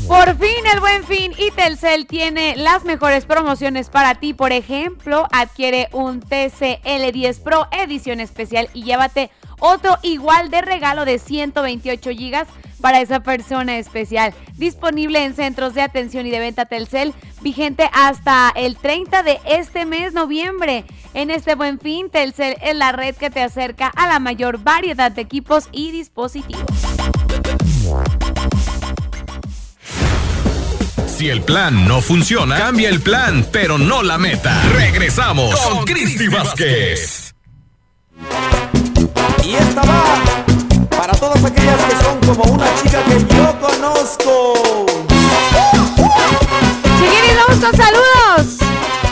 [0.10, 4.34] Por fin el buen fin y Telcel tiene las mejores promociones para ti.
[4.34, 9.30] Por ejemplo, adquiere un TCL10 Pro edición especial y llévate
[9.60, 12.48] otro igual de regalo de 128 gigas
[12.82, 14.34] para esa persona especial.
[14.56, 19.86] Disponible en centros de atención y de venta Telcel, vigente hasta el 30 de este
[19.86, 20.86] mes, noviembre.
[21.14, 25.12] En este buen fin, Telcel es la red que te acerca a la mayor variedad
[25.12, 26.66] de equipos y dispositivos.
[31.20, 34.64] Si el plan no funciona, cambia el plan, pero no la meta.
[34.72, 37.36] Regresamos con Cristi Vázquez.
[39.44, 40.02] Y esta va
[40.90, 44.54] para todas aquellas que son como una chica que yo conozco.
[47.60, 48.58] Con saludos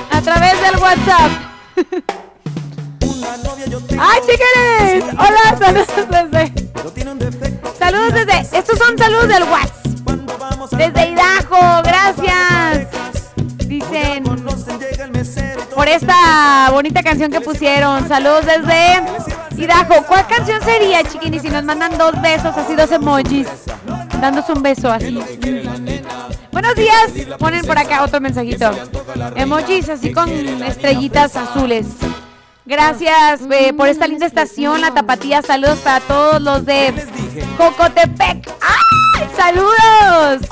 [0.10, 1.32] a través del WhatsApp.
[4.00, 5.04] ¡Ay, chiquiris!
[5.14, 6.54] Hola, saludos desde.
[7.78, 8.58] Saludos desde.
[8.58, 10.72] Estos son saludos del WhatsApp.
[10.72, 12.88] Desde Idaho, gracias.
[13.68, 14.24] Dicen
[15.76, 18.08] por esta bonita canción que pusieron.
[18.08, 20.04] Saludos desde Idaho.
[20.08, 21.44] ¿Cuál canción sería, chiquinis?
[21.44, 23.48] Si nos mandan dos besos, así dos emojis,
[24.20, 25.20] dándose un beso así.
[26.52, 27.12] Buenos días.
[27.38, 28.72] Ponen por acá otro mensajito.
[29.36, 30.30] Emojis así con
[30.64, 31.86] estrellitas azules.
[32.68, 35.42] Gracias eh, por esta linda estación, la Tapatía.
[35.42, 36.94] Saludos para todos los de
[37.56, 38.46] Cocotepec.
[38.60, 39.30] ¡Ay!
[39.38, 40.50] ¡Saludos!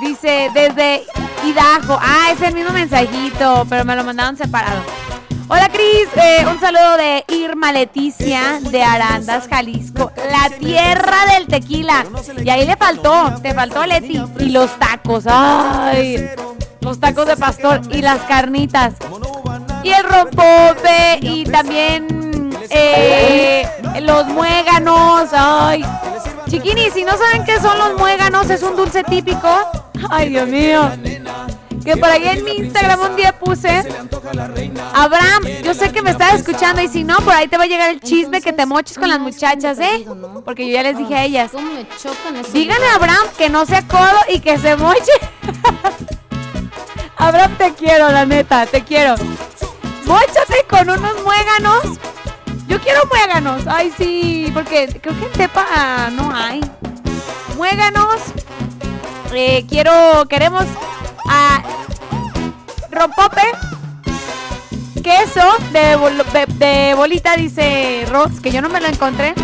[0.00, 1.02] Dice desde
[1.44, 1.98] Idaho.
[2.00, 4.80] Ah, es el mismo mensajito, pero me lo mandaron separado.
[5.48, 12.06] Hola Cris, eh, un saludo de Irma Leticia de Arandas, Jalisco, la tierra del tequila.
[12.44, 14.22] Y ahí le faltó, te faltó Leti.
[14.38, 16.30] Y los tacos, ay,
[16.80, 18.94] los tacos de pastor y las carnitas.
[19.82, 23.66] Y el rompope y también eh,
[24.02, 25.84] los muéganos, ay.
[26.48, 29.48] Chiquini, si no saben qué son los muéganos, es un dulce típico.
[30.10, 30.90] Ay, Dios mío.
[31.84, 33.82] Que por ahí en mi Instagram un día puse.
[34.94, 37.66] Abraham, yo sé que me estás escuchando y si no, por ahí te va a
[37.66, 40.06] llegar el chisme que te moches con las muchachas, ¿eh?
[40.44, 41.52] Porque yo ya les dije a ellas.
[42.52, 45.12] Díganle a Abraham que no sea codo y que se moche.
[47.16, 49.14] Abraham, te quiero, la neta, te quiero.
[50.08, 51.98] Móchate con unos muéganos
[52.66, 53.66] Yo quiero muéganos.
[53.66, 56.60] Ay, sí, porque creo que en Tepa ah, no hay.
[57.56, 58.16] Muéganos.
[59.32, 60.64] Eh, quiero, queremos
[61.28, 61.62] a
[62.90, 63.42] rompope.
[65.02, 69.34] Queso de bolita, dice Rox, que yo no me lo encontré.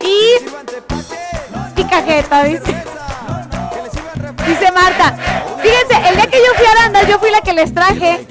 [0.00, 2.99] Y, y cajeta, dice.
[4.50, 5.16] Dice Marta.
[5.62, 8.26] Fíjense, el día que yo fui a Arandas, yo fui la que les traje.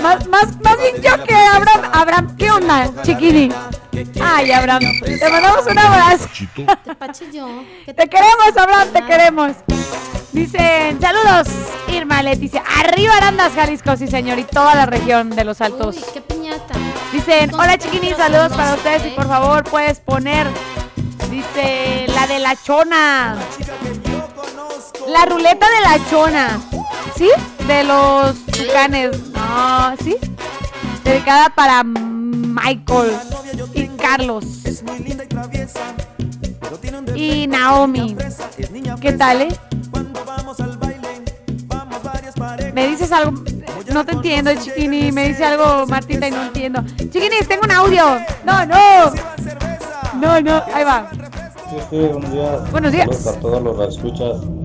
[0.00, 1.90] Más, más, más bien yo que Abraham.
[1.92, 3.50] Abraham, ¿qué onda, chiquini?
[4.22, 6.28] Ay, Abraham, te mandamos un abrazo.
[7.84, 9.52] Te queremos, Abraham, te queremos.
[10.32, 11.48] Dicen, saludos,
[11.88, 12.62] Irma Leticia.
[12.78, 15.96] Arriba Arandas, Jalisco, sí, señor, y toda la región de los Altos.
[16.14, 16.74] qué piñata.
[17.12, 20.46] Dicen, hola chiquinis, saludos para ustedes y por favor puedes poner,
[21.28, 23.36] dice, la de la chona.
[25.08, 26.60] La ruleta de la chona.
[27.16, 27.28] ¿Sí?
[27.66, 29.30] De los tucanes.
[29.30, 30.16] No, ¿sí?
[31.04, 33.16] Dedicada para Michael
[33.74, 34.44] y Carlos.
[37.14, 38.16] Y Naomi.
[39.00, 39.48] ¿Qué tal, eh?
[42.74, 43.32] Me dices algo.
[43.92, 45.10] No te entiendo, Chiquini.
[45.12, 46.84] Me dice algo Martita y no entiendo.
[46.96, 48.04] Chiquinis, tengo un audio.
[48.44, 49.12] No, no.
[50.20, 50.62] No, no.
[50.72, 51.10] Ahí va.
[51.70, 52.70] Sí, sí, buenos días.
[52.70, 53.04] Buenos días.
[53.04, 54.59] Saludos para todos los que escuchas.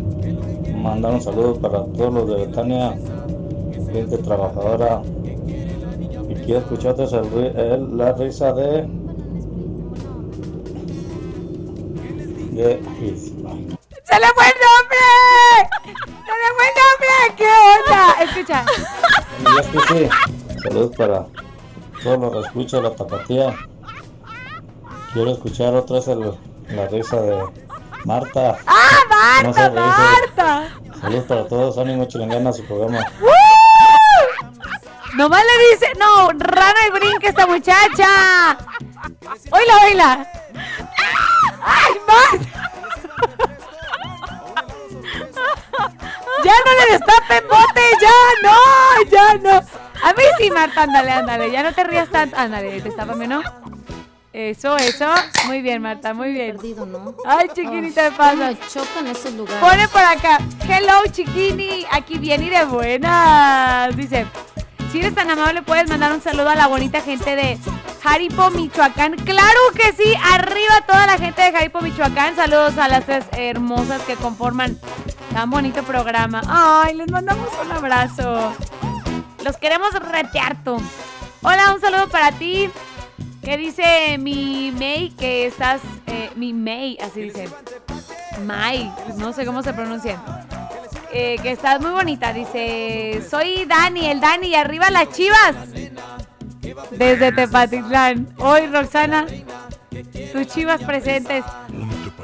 [0.86, 2.96] Mandar un saludo para todos los de Betania,
[3.92, 5.02] gente trabajadora.
[6.30, 8.84] Y quiero escucharte el el- la risa de.
[12.52, 12.80] de.
[14.04, 15.06] ¡Se le fue el nombre!
[15.84, 17.36] ¡Se le fue el nombre!
[17.36, 18.24] ¿Qué onda?
[18.24, 18.66] Escucha.
[19.44, 20.60] Buenos días, Cristi.
[20.64, 21.26] Saludos para
[22.04, 23.56] todos los que escuchan la tapatía.
[25.14, 26.38] Quiero escuchar otra vez el-
[26.76, 27.65] la risa de
[28.06, 28.58] Marta.
[28.68, 30.70] ¡Ah, Marta, Marta!
[31.02, 33.00] Saludos para todos, ánimo chilangana su programa.
[33.20, 33.28] ¡Uh!
[35.16, 38.58] Nomás le dice, no, rana y brinca esta muchacha.
[39.52, 40.28] Oíla, oíla.
[41.64, 42.46] ¡Ay, Marta!
[46.44, 48.58] Ya no le destapen bote, ya no,
[49.10, 49.56] ya no.
[50.04, 51.52] A mí sí, Marta, ándale, ándale.
[51.52, 52.38] Ya no te rías tanto.
[52.38, 53.42] Ándale, destápame, ¿no?
[54.36, 55.06] Eso, eso.
[55.46, 56.58] Muy bien, Marta, muy bien.
[57.26, 58.36] Ay, chiquinita de pasa.
[58.36, 59.62] Me chocan esos lugares.
[59.62, 60.40] Pone por acá.
[60.68, 61.86] Hello, chiquini.
[61.90, 63.96] Aquí viene y de buenas.
[63.96, 64.26] Dice.
[64.92, 67.58] Si eres tan amable, puedes mandar un saludo a la bonita gente de
[68.04, 69.16] Jaripo, Michoacán.
[69.24, 70.14] Claro que sí.
[70.22, 72.36] Arriba toda la gente de Jaripo, Michoacán.
[72.36, 74.78] Saludos a las tres hermosas que conforman
[75.34, 76.42] tan bonito programa.
[76.50, 78.54] Ay, les mandamos un abrazo.
[79.46, 80.76] Los queremos retear tú.
[81.42, 82.70] Hola, un saludo para ti.
[83.46, 85.80] Que dice mi May que estás.
[86.08, 87.48] eh, mi May, así dice.
[88.44, 90.20] May, no sé cómo se pronuncia.
[91.14, 92.34] Eh, que estás muy bonita.
[92.34, 95.56] Dice: Soy Dani, el Dani, arriba las chivas.
[96.90, 98.34] Desde Tepatitlán.
[98.40, 99.28] Hoy, Roxana,
[100.34, 101.46] tus chivas presentes.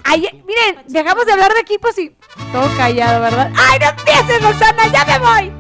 [0.04, 2.16] Ay, miren, dejamos de hablar de equipos y
[2.52, 3.52] todo callado, ¿verdad?
[3.56, 4.88] ¡Ay, no empieces, Roxana!
[4.92, 5.52] ¡Ya me voy!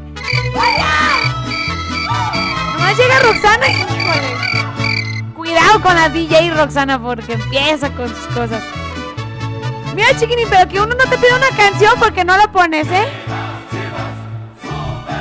[2.74, 3.68] Nomás llega Roxana.
[5.52, 8.64] Cuidado con la DJ Roxana porque empieza con sus cosas.
[9.94, 13.06] Mira, chiquini, pero que uno no te pide una canción porque no la pones, ¿eh?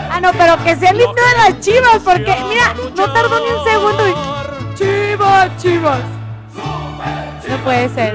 [0.08, 3.50] Ah, no, pero que sea el himno de las chivas porque, mira, no tardó ni
[3.50, 4.76] un segundo y.
[4.76, 6.00] ¡Chivas, chivas!
[7.48, 8.14] No puede ser.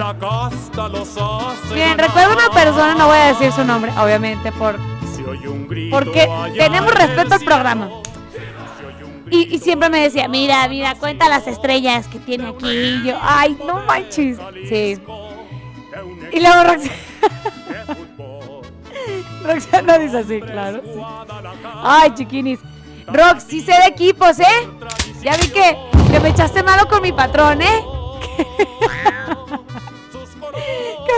[1.70, 4.80] Miren, recuerdo una persona, no voy a decir su nombre, obviamente, por
[5.92, 7.90] porque tenemos respeto al programa.
[9.32, 12.68] Y, siempre me decía, mira, mira, cuenta las estrellas que tiene aquí.
[12.68, 14.38] Y yo, ay, no manches.
[14.70, 15.00] Sí.
[16.32, 16.94] Y luego Roxana.
[19.44, 20.82] Roxana dice así, claro.
[21.84, 22.60] Ay, chiquinis.
[23.08, 24.68] Rox, sí sé de equipos, ¿eh?
[25.22, 25.78] Ya vi que,
[26.12, 27.84] que me echaste malo con mi patrón, ¿eh?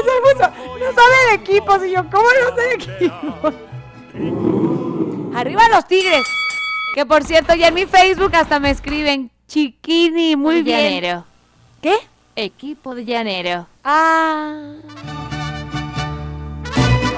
[0.04, 1.86] se puso, no sabe de equipos.
[1.86, 3.54] Y yo, ¿cómo no sé de equipos?
[5.36, 6.24] Arriba los tigres.
[6.98, 10.80] Que por cierto, ya en mi Facebook hasta me escriben Chiquini, muy bien.
[10.80, 11.26] llanero.
[11.80, 11.94] ¿Qué?
[12.36, 13.68] Equipo de llanero.
[13.84, 14.74] Ah.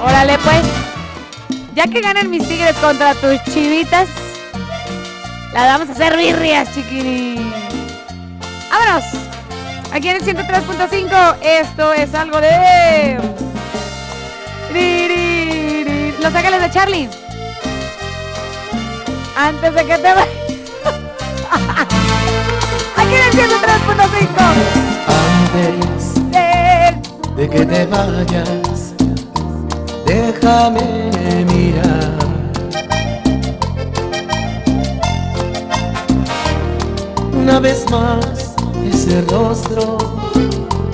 [0.03, 0.63] Órale, pues.
[1.75, 4.09] Ya que ganen mis tigres contra tus chivitas,
[5.53, 7.49] la vamos a hacer birrias, chiquini.
[8.69, 9.05] ¡Vámonos!
[9.93, 13.17] Aquí en el 103.5, esto es algo de.
[16.21, 17.28] Los ángeles de Charlie.
[19.41, 20.27] Antes de que te vayas.
[22.97, 24.27] Aquí en el 103.5.
[25.37, 26.13] Antes
[27.37, 27.49] de...
[27.49, 28.93] que te vayas,
[30.05, 32.19] déjame mirar.
[37.31, 38.55] Una vez más
[38.85, 39.97] ese ese rostro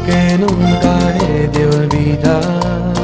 [0.05, 2.94] que nunca he de olvidar.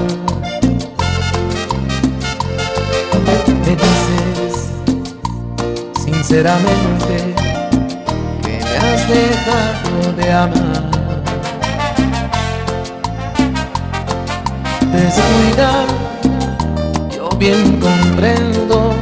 [6.31, 7.35] Sinceramente
[8.41, 10.91] que me has dejado de amar.
[14.93, 15.85] Descuida,
[17.13, 18.95] yo bien comprendo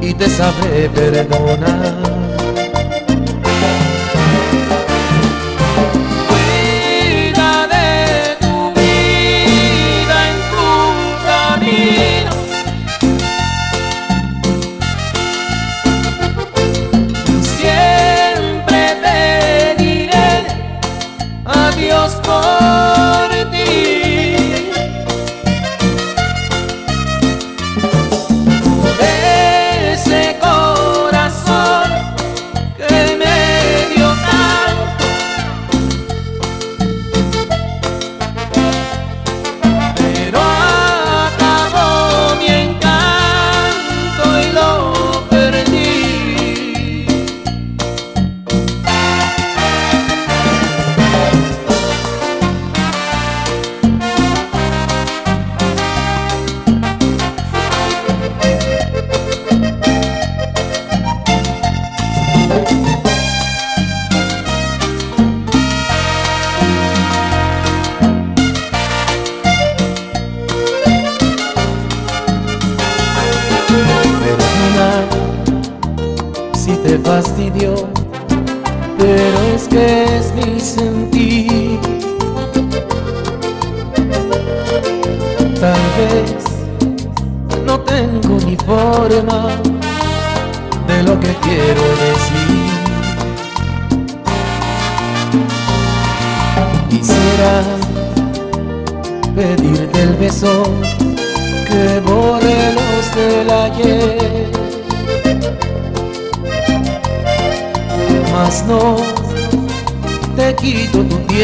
[0.00, 2.27] y te sabré perdonar.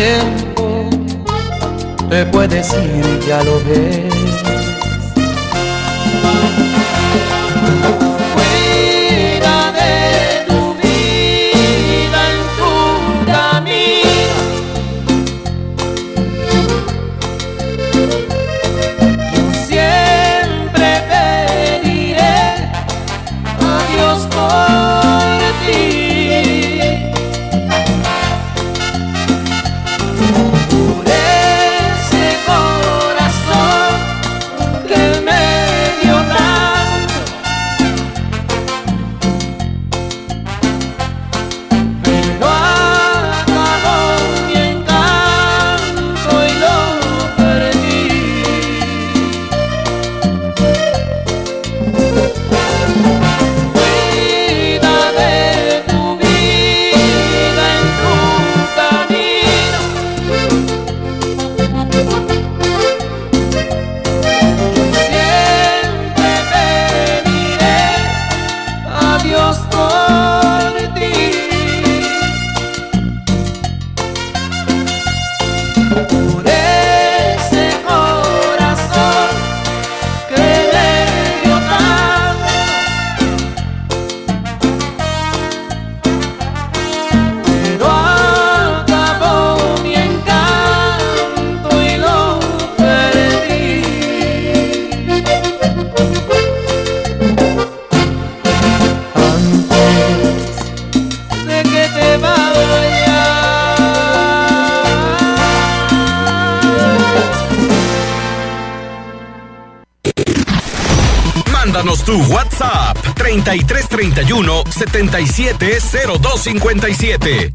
[0.05, 0.91] Tiempo,
[2.11, 4.15] te puedes ir, ya lo ves.
[113.45, 117.53] 3331 770257.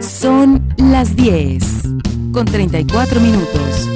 [0.00, 1.82] Son las 10
[2.32, 3.90] con 34 minutos.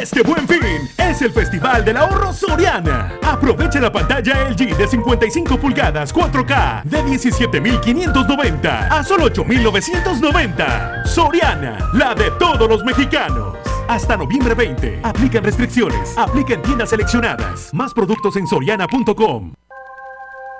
[0.00, 0.60] Este buen fin
[0.96, 3.14] es el Festival del Ahorro Soriana.
[3.22, 11.04] Aprovecha la pantalla LG de 55 pulgadas 4K de 17.590 a solo 8.990.
[11.04, 13.67] Soriana, la de todos los mexicanos.
[13.88, 15.00] Hasta noviembre 20.
[15.02, 16.16] Aplican restricciones.
[16.18, 17.72] Aplica en tiendas seleccionadas.
[17.72, 19.54] Más productos en soriana.com.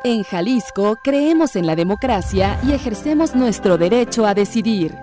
[0.02, 4.94] En Jalisco creemos en la democracia y ejercemos nuestro derecho a decidir.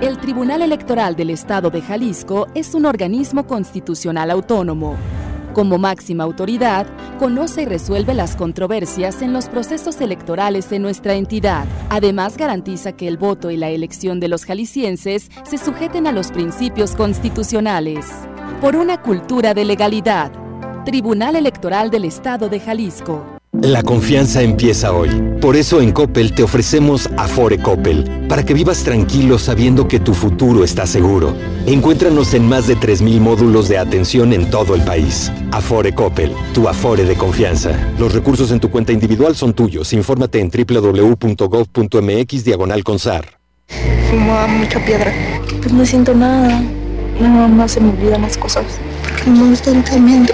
[0.00, 4.96] El Tribunal Electoral del Estado de Jalisco es un organismo constitucional autónomo.
[5.52, 6.86] Como máxima autoridad,
[7.24, 11.64] conoce y resuelve las controversias en los procesos electorales en nuestra entidad.
[11.88, 16.30] Además, garantiza que el voto y la elección de los jaliscienses se sujeten a los
[16.30, 18.04] principios constitucionales.
[18.60, 20.32] Por una cultura de legalidad.
[20.84, 23.33] Tribunal Electoral del Estado de Jalisco.
[23.62, 25.10] La confianza empieza hoy.
[25.40, 30.12] Por eso en Coppel te ofrecemos Afore Coppel, para que vivas tranquilo sabiendo que tu
[30.12, 31.34] futuro está seguro.
[31.64, 35.30] Encuéntranos en más de 3.000 módulos de atención en todo el país.
[35.52, 37.70] Afore Coppel, tu Afore de confianza.
[37.98, 39.92] Los recursos en tu cuenta individual son tuyos.
[39.92, 43.38] Infórmate en www.gov.mx diagonal consar.
[44.10, 45.12] Fumaba mucha piedra.
[45.62, 46.60] Pues no siento nada.
[47.20, 48.64] Nada más se me olvidan las cosas.
[49.02, 50.32] Porque no me gusta el tremendo.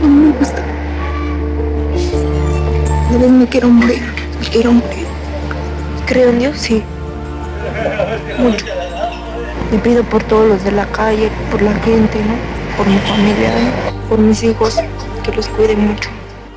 [0.00, 0.67] No me gusta.
[3.18, 4.00] Me quiero morir.
[4.40, 5.06] Me quiero morir.
[6.06, 6.84] Creo en Dios, sí.
[8.38, 8.64] Mucho.
[9.72, 12.36] Le pido por todos los de la calle, por la gente, ¿no?
[12.76, 13.50] Por mi familia,
[14.08, 14.76] por mis hijos,
[15.24, 16.08] que los cuide mucho.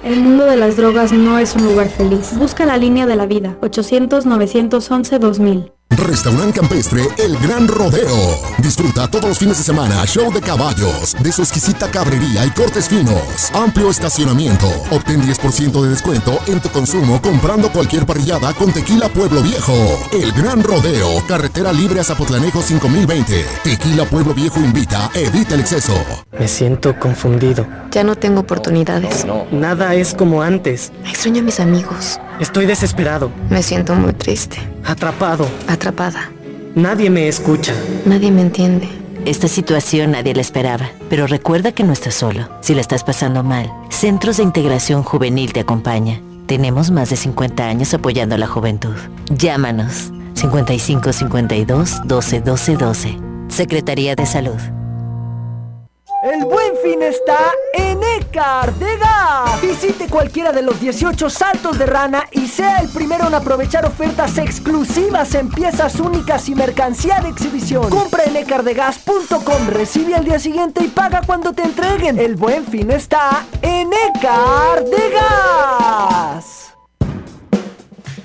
[0.04, 2.38] El mundo de las drogas no es un lugar feliz.
[2.38, 3.58] Busca la línea de la vida.
[3.62, 5.72] 800-911-2000.
[5.91, 8.39] Restaurante Campestre El Gran Rodeo.
[8.59, 12.88] Disfruta todos los fines de semana show de caballos, de su exquisita cabrería y cortes
[12.88, 13.51] finos.
[13.53, 14.68] Amplio estacionamiento.
[14.89, 19.73] Obtén 10% de descuento en tu consumo comprando cualquier parrillada con Tequila Pueblo Viejo.
[20.13, 21.26] El Gran Rodeo.
[21.27, 23.45] Carretera libre a Zapotlanejo 5020.
[23.63, 25.09] Tequila Pueblo Viejo invita.
[25.13, 25.93] Evita el exceso.
[26.39, 27.68] Me siento confundido.
[27.91, 29.26] Ya no tengo oportunidades.
[29.51, 30.91] Nada es como antes.
[31.05, 32.19] Extraño a mis amigos.
[32.39, 33.31] Estoy desesperado.
[33.49, 34.57] Me siento muy triste.
[34.85, 35.47] Atrapado.
[35.82, 36.30] Atrapada.
[36.76, 37.74] Nadie me escucha.
[38.06, 38.88] Nadie me entiende.
[39.26, 42.48] Esta situación nadie la esperaba, pero recuerda que no estás solo.
[42.62, 46.22] Si la estás pasando mal, Centros de Integración Juvenil te acompaña.
[46.45, 48.94] Tenemos más de 50 años apoyando a la juventud.
[49.32, 53.18] Llámanos 55 52 12 12 12.
[53.48, 54.81] Secretaría de Salud.
[56.22, 59.60] El buen fin está en Ecar de Gas.
[59.60, 64.38] Visite cualquiera de los 18 saltos de rana y sea el primero en aprovechar ofertas
[64.38, 67.89] exclusivas en piezas únicas y mercancía de exhibición.
[67.89, 72.19] Compra en ecardegas.com, recibe al día siguiente y paga cuando te entreguen.
[72.19, 76.76] El buen fin está en Ecar de Gas.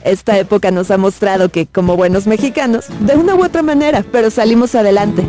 [0.05, 4.31] Esta época nos ha mostrado que, como buenos mexicanos, de una u otra manera, pero
[4.31, 5.27] salimos adelante.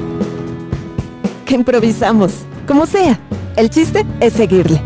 [1.45, 2.33] Que improvisamos,
[2.67, 3.19] como sea.
[3.55, 4.81] El chiste es seguirle.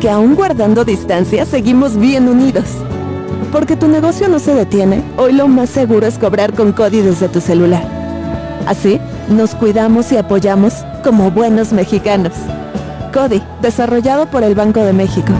[0.00, 2.64] Que aún guardando distancia, seguimos bien unidos.
[3.52, 7.28] Porque tu negocio no se detiene, hoy lo más seguro es cobrar con Cody desde
[7.28, 7.84] tu celular.
[8.66, 8.98] Así,
[9.28, 10.72] nos cuidamos y apoyamos
[11.04, 12.32] como buenos mexicanos.
[13.12, 15.32] Cody, desarrollado por el Banco de México.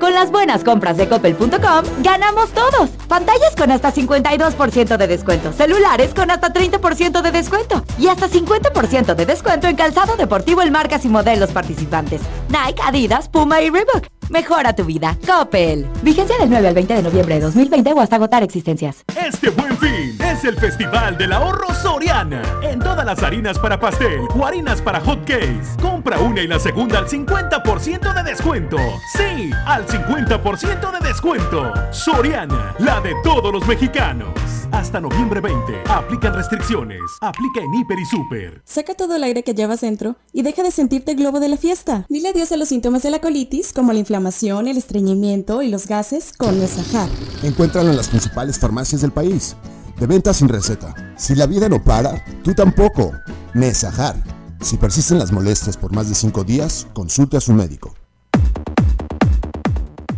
[0.00, 2.88] Con las buenas compras de coppel.com, ganamos todos.
[3.06, 9.14] Pantallas con hasta 52% de descuento, celulares con hasta 30% de descuento y hasta 50%
[9.14, 12.22] de descuento en calzado deportivo en marcas y modelos participantes.
[12.48, 14.19] Nike, Adidas, Puma y Reebok.
[14.30, 15.18] Mejora tu vida.
[15.26, 15.86] Coppel.
[16.02, 19.04] Vigencia del 9 al 20 de noviembre de 2020 o hasta agotar existencias.
[19.20, 22.40] Este buen fin es el Festival del Ahorro Soriana.
[22.62, 25.76] En todas las harinas para pastel o harinas para hot cakes.
[25.82, 28.76] Compra una y la segunda al 50% de descuento.
[29.16, 31.72] Sí, al 50% de descuento.
[31.90, 34.28] Soriana, la de todos los mexicanos.
[34.70, 35.82] Hasta noviembre 20.
[35.88, 37.00] Aplican restricciones.
[37.20, 38.62] Aplica en Hiper y Super.
[38.64, 42.06] Saca todo el aire que llevas dentro y deja de sentirte globo de la fiesta.
[42.08, 45.86] Dile adiós a los síntomas de la colitis como la inflamación, el estreñimiento y los
[45.86, 47.08] gases con Nesajar.
[47.42, 49.56] Encuéntralo en las principales farmacias del país.
[49.98, 50.94] De venta sin receta.
[51.16, 53.12] Si la vida no para, tú tampoco.
[53.54, 54.16] Nesajar.
[54.60, 57.94] Si persisten las molestias por más de 5 días, consulte a su médico.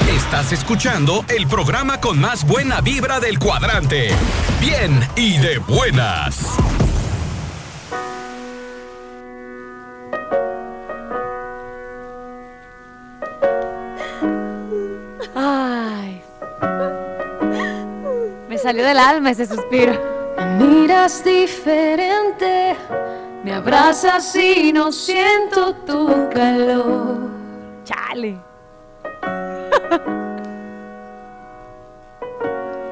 [0.09, 4.09] Estás escuchando el programa con más buena vibra del cuadrante.
[4.59, 6.57] Bien y de buenas.
[15.33, 16.21] Ay.
[18.49, 19.99] Me salió del alma ese suspiro.
[20.37, 22.75] Me miras diferente,
[23.45, 27.29] me abrazas y no siento tu calor.
[27.85, 28.52] Chale.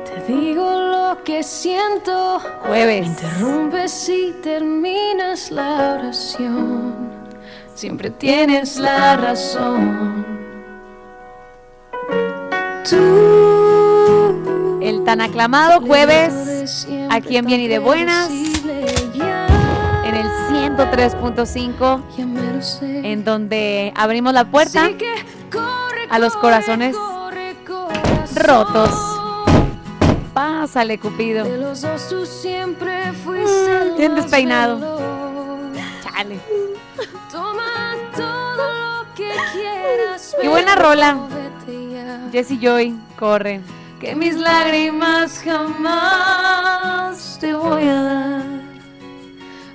[0.05, 2.39] Te digo lo que siento.
[2.67, 3.07] Jueves.
[3.07, 6.93] Interrumpes y terminas la oración.
[7.73, 10.25] Siempre tienes la razón.
[12.89, 13.59] Tú.
[14.81, 22.01] El tan aclamado jueves, aquí en Bien y de Buenas, en el 103.5,
[23.03, 24.89] en donde abrimos la puerta
[26.11, 26.95] a los corazones
[28.35, 28.91] rotos.
[30.33, 31.45] Pásale, Cupido.
[31.45, 31.65] El
[33.97, 34.99] Bien despeinado.
[36.03, 36.39] Chale.
[37.31, 40.35] Toma todo lo que quieras.
[40.39, 41.17] Qué buena rola.
[42.31, 43.61] Jesse Joy, corre.
[43.99, 48.43] Que mis lágrimas jamás te voy a dar.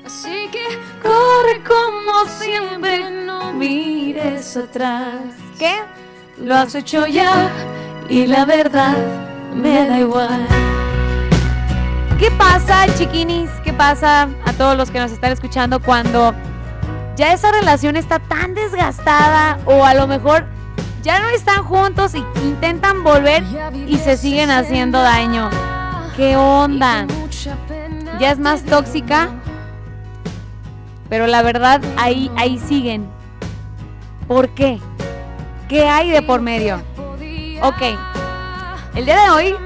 [0.05, 5.15] Así que corre como siempre, no mires atrás.
[5.59, 5.77] ¿Qué?
[6.43, 7.51] Lo has hecho ya
[8.11, 8.95] y la verdad
[9.55, 10.47] me da igual.
[12.19, 13.49] ¿Qué pasa, chiquinis?
[13.65, 16.35] ¿Qué pasa a todos los que nos están escuchando cuando
[17.17, 20.45] ya esa relación está tan desgastada o a lo mejor
[21.03, 23.43] ya no están juntos y intentan volver
[23.87, 25.49] y se siguen haciendo daño?
[26.17, 27.07] ¿Qué onda?
[28.21, 29.31] Ya es más tóxica,
[31.09, 33.09] pero la verdad ahí, ahí siguen.
[34.29, 34.81] ¿Por qué?
[35.69, 36.81] ¿Qué hay de por medio?
[37.61, 37.83] Ok,
[38.95, 39.57] el día de hoy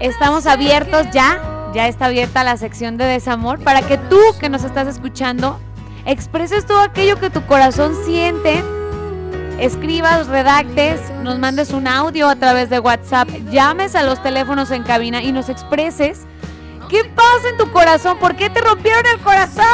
[0.00, 4.62] estamos abiertos ya, ya está abierta la sección de desamor para que tú que nos
[4.62, 5.58] estás escuchando
[6.04, 8.62] expreses todo aquello que tu corazón siente,
[9.58, 14.82] escribas, redactes, nos mandes un audio a través de WhatsApp, llames a los teléfonos en
[14.82, 16.26] cabina y nos expreses
[16.90, 19.64] qué pasa en tu corazón, por qué te rompieron el corazón.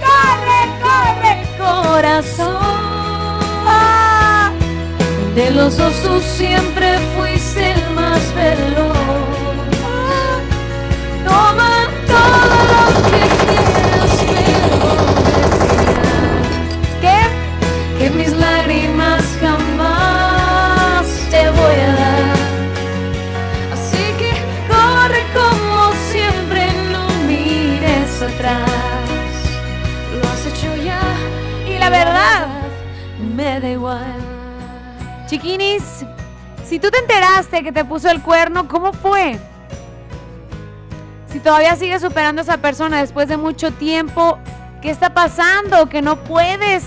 [0.00, 2.87] ¡Corre, corre, corazón.
[5.38, 5.94] De los dos
[6.24, 8.97] siempre fuiste el más veloz.
[35.38, 36.04] Chiquinis,
[36.64, 39.38] si tú te enteraste que te puso el cuerno, ¿cómo fue?
[41.30, 44.36] Si todavía sigues superando a esa persona después de mucho tiempo,
[44.82, 45.88] ¿qué está pasando?
[45.88, 46.86] Que no puedes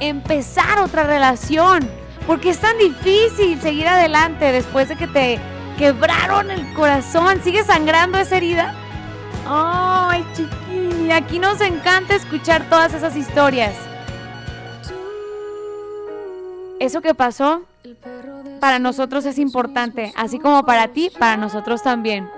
[0.00, 1.88] empezar otra relación.
[2.26, 5.38] Porque es tan difícil seguir adelante después de que te
[5.78, 7.40] quebraron el corazón.
[7.44, 8.74] ¿Sigue sangrando esa herida?
[9.46, 13.74] Ay, chiquini, aquí nos encanta escuchar todas esas historias.
[16.82, 17.62] Eso que pasó
[18.58, 22.28] para nosotros es importante, así como para ti, para nosotros también.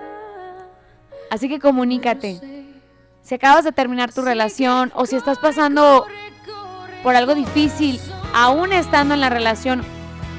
[1.31, 2.43] Así que comunícate.
[3.23, 6.05] Si acabas de terminar tu relación o si estás pasando
[7.03, 7.99] por algo difícil,
[8.35, 9.83] aún estando en la relación,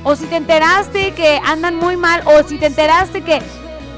[0.04, 3.42] o si te enteraste que andan muy mal, o si te enteraste que,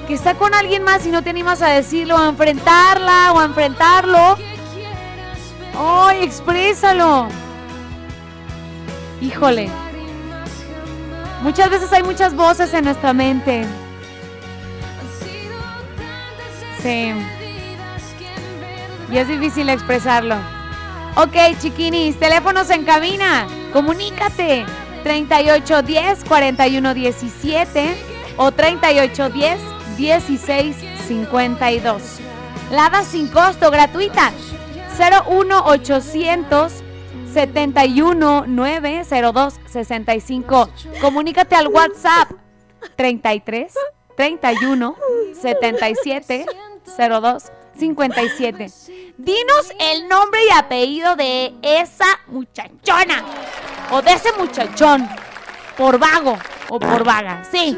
[0.07, 3.43] que está con alguien más y no te animas a decirlo, a enfrentarla, o a
[3.43, 4.37] enfrentarlo,
[5.77, 7.27] ¡ay, exprésalo!
[9.19, 9.69] Híjole.
[11.41, 13.65] Muchas veces hay muchas voces en nuestra mente.
[16.81, 17.13] Sí.
[19.11, 20.35] Y es difícil expresarlo.
[21.15, 23.47] Ok, chiquinis, teléfonos en cabina.
[23.73, 24.65] Comunícate.
[25.03, 27.95] 3810 4117
[28.37, 29.59] o 3810
[29.97, 32.01] 1652.
[32.71, 34.31] Lada sin costo, gratuita.
[34.97, 36.83] 01800
[37.37, 40.69] 71 902 65.
[40.99, 42.31] Comunícate al WhatsApp
[42.95, 43.71] 33
[44.15, 44.95] 31
[45.39, 46.47] 77
[46.97, 47.43] 02
[47.77, 48.71] 57.
[49.19, 53.23] Dinos el nombre y apellido de esa muchachona
[53.91, 55.07] o de ese muchachón
[55.77, 56.39] por vago
[56.69, 57.43] o por vaga.
[57.51, 57.77] Sí.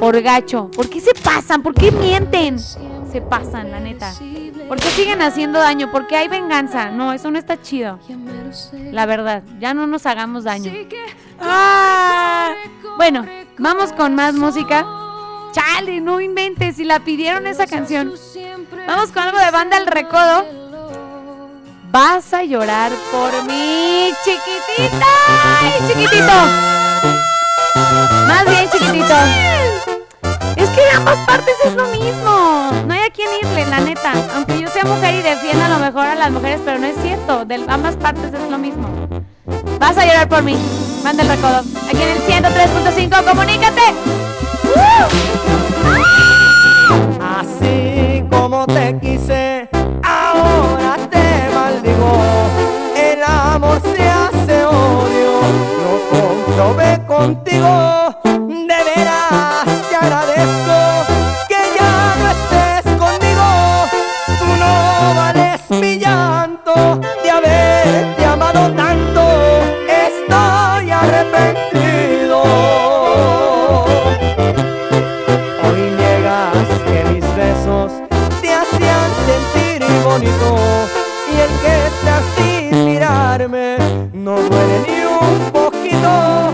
[0.00, 0.70] Por gacho.
[0.74, 1.62] ¿Por qué se pasan?
[1.62, 2.56] ¿Por qué mienten?
[3.10, 4.12] Se pasan, la neta.
[4.68, 5.90] ¿Por qué siguen haciendo daño?
[5.90, 6.90] ¿Por qué hay venganza?
[6.90, 7.98] No, eso no está chido.
[8.92, 10.72] La verdad, ya no nos hagamos daño.
[11.40, 12.52] Ah,
[12.96, 13.24] bueno,
[13.56, 14.86] vamos con más música.
[15.52, 18.12] Chale, no inventes, si la pidieron esa canción.
[18.86, 20.44] Vamos con algo de banda El Recodo.
[21.90, 25.06] Vas a llorar por mí, chiquitita.
[25.60, 26.32] ¡Ay, chiquitito!
[28.26, 29.57] Más bien, chiquitito.
[30.78, 32.70] De ambas partes es lo mismo.
[32.86, 34.12] No hay a quién irle, la neta.
[34.36, 36.94] Aunque yo sea mujer y defienda a lo mejor a las mujeres, pero no es
[37.02, 37.44] cierto.
[37.44, 38.88] De ambas partes es lo mismo.
[39.80, 40.56] Vas a llorar por mí.
[41.02, 41.58] Manda el recodo.
[41.58, 43.82] Aquí en el 103.5, comunícate.
[47.20, 49.68] Así como te quise,
[50.04, 52.22] ahora te maldigo.
[52.96, 55.40] El amor se hace odio,
[55.82, 58.14] lo comprobé contigo.
[83.50, 86.47] No duele ni un poquito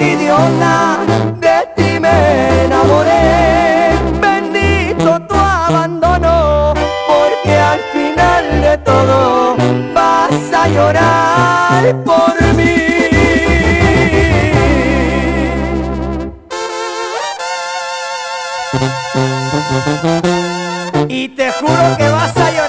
[0.00, 0.98] idiota
[1.36, 3.92] de ti me enamoré.
[4.20, 6.74] Bendito tu abandono,
[7.08, 9.56] porque al final de todo
[9.94, 12.76] vas a llorar por mí.
[21.08, 22.59] Y te juro que vas a llorar,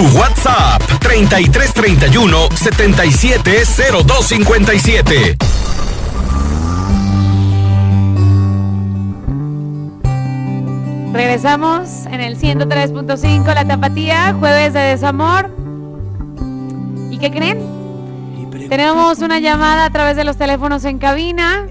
[0.00, 5.36] WhatsApp 3331 770257.
[11.12, 15.50] Regresamos en el 103.5 La Tapatía, jueves de desamor.
[17.10, 17.64] ¿Y qué creen?
[18.68, 21.66] Tenemos una llamada a través de los teléfonos en cabina.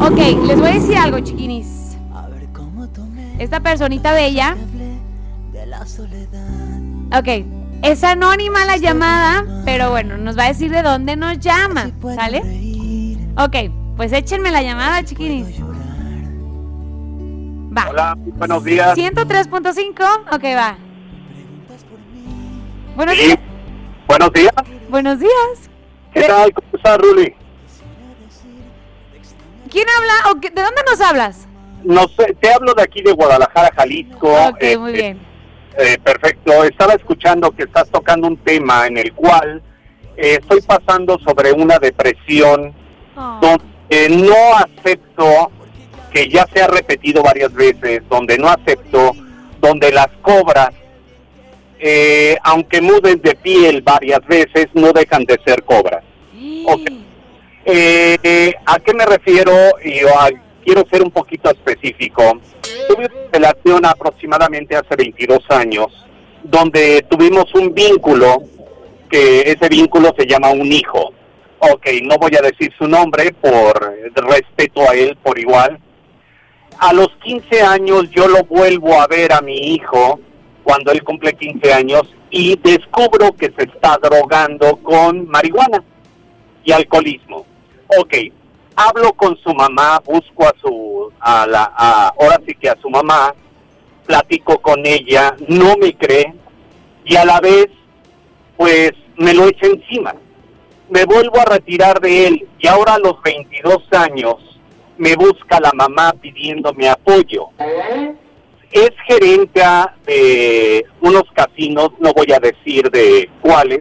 [0.00, 0.16] Ok,
[0.46, 1.66] les voy a decir algo, chiquinis.
[3.38, 4.56] Esta personita bella.
[7.18, 7.28] Ok,
[7.82, 12.40] Es anónima la llamada, pero bueno, nos va a decir de dónde nos llama, ¿sale?
[13.36, 15.60] Ok, pues échenme la llamada, chiquinis.
[17.76, 17.88] Va.
[17.90, 18.96] Hola, buenos días.
[18.96, 20.78] 103.5, ok, va.
[22.96, 23.24] Buenos Sí.
[23.26, 23.38] días.
[24.08, 24.52] Buenos días.
[24.88, 25.70] Buenos días.
[26.14, 26.52] ¿Qué tal?
[26.54, 27.34] ¿Cómo estás, Ruli?
[29.70, 30.30] ¿Quién habla?
[30.32, 31.48] o qué- ¿De dónde nos hablas?
[31.82, 34.28] No sé, te hablo de aquí de Guadalajara, Jalisco.
[34.48, 35.33] Ok, Eh, muy eh, bien.
[35.78, 36.64] Eh, perfecto.
[36.64, 39.62] Estaba escuchando que estás tocando un tema en el cual
[40.16, 42.72] eh, estoy pasando sobre una depresión
[43.40, 45.50] donde no acepto,
[46.12, 49.12] que ya se ha repetido varias veces, donde no acepto,
[49.60, 50.70] donde las cobras,
[51.78, 56.02] eh, aunque muden de piel varias veces, no dejan de ser cobras.
[56.66, 56.90] Ok.
[57.66, 59.52] Eh, ¿A qué me refiero?
[59.82, 60.28] Y ah,
[60.64, 62.22] quiero ser un poquito específico.
[62.88, 65.86] Tuve una relación aproximadamente hace 22 años,
[66.42, 68.42] donde tuvimos un vínculo,
[69.10, 71.12] que ese vínculo se llama un hijo.
[71.58, 75.78] Ok, no voy a decir su nombre por respeto a él por igual.
[76.78, 80.18] A los 15 años yo lo vuelvo a ver a mi hijo
[80.64, 85.84] cuando él cumple 15 años y descubro que se está drogando con marihuana
[86.64, 87.46] y alcoholismo.
[87.98, 88.14] Ok,
[88.76, 91.64] hablo con su mamá, busco a su, a la,
[92.18, 93.34] ahora sí que a su mamá,
[94.06, 96.34] platico con ella, no me cree
[97.04, 97.68] y a la vez,
[98.56, 100.14] pues me lo echa encima.
[100.90, 104.36] Me vuelvo a retirar de él y ahora a los 22 años
[104.98, 107.48] me busca la mamá pidiéndome apoyo.
[108.70, 109.62] Es gerente
[110.06, 113.80] de unos casinos, no voy a decir de cuáles,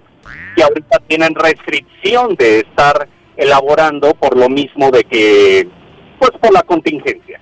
[0.56, 3.08] que ahorita tienen restricción de estar
[3.38, 5.68] elaborando por lo mismo de que,
[6.20, 7.40] pues por la contingencia.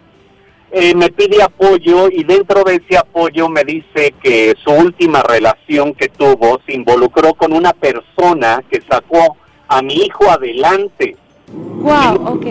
[0.74, 5.94] Eh, me pide apoyo y dentro de ese apoyo me dice que su última relación
[5.94, 9.36] que tuvo se involucró con una persona que sacó
[9.68, 11.18] a mi hijo adelante.
[11.52, 12.46] Wow, ok.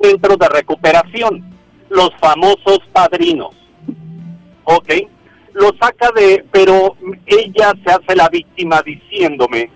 [0.00, 1.52] Centro de recuperación,
[1.88, 3.56] los famosos padrinos.
[4.62, 4.92] Ok,
[5.54, 9.68] lo saca de, pero ella se hace la víctima diciéndome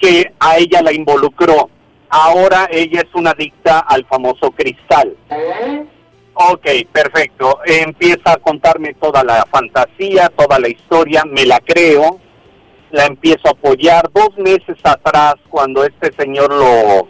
[0.00, 1.68] que a ella la involucró.
[2.08, 5.16] Ahora ella es una adicta al famoso cristal.
[6.34, 7.60] Ok, perfecto.
[7.64, 12.18] Empieza a contarme toda la fantasía, toda la historia, me la creo,
[12.90, 14.10] la empiezo a apoyar.
[14.12, 17.06] Dos meses atrás, cuando este señor lo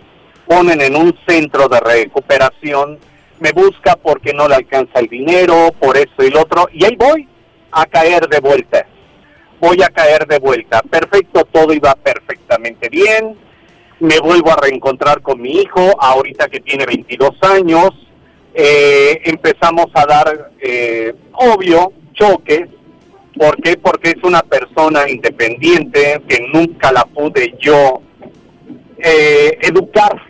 [0.47, 2.99] ponen en un centro de recuperación,
[3.39, 6.97] me busca porque no le alcanza el dinero, por eso y lo otro, y ahí
[6.97, 7.27] voy
[7.73, 8.87] a caer de vuelta.
[9.61, 10.81] Voy a caer de vuelta.
[10.82, 13.37] Perfecto, todo iba perfectamente bien.
[14.01, 17.91] Me vuelvo a reencontrar con mi hijo, ahorita que tiene 22 años.
[18.55, 22.69] Eh, empezamos a dar, eh, obvio, choques.
[23.37, 23.77] ¿Por qué?
[23.77, 28.01] Porque es una persona independiente que nunca la pude yo
[28.97, 30.23] eh, educar.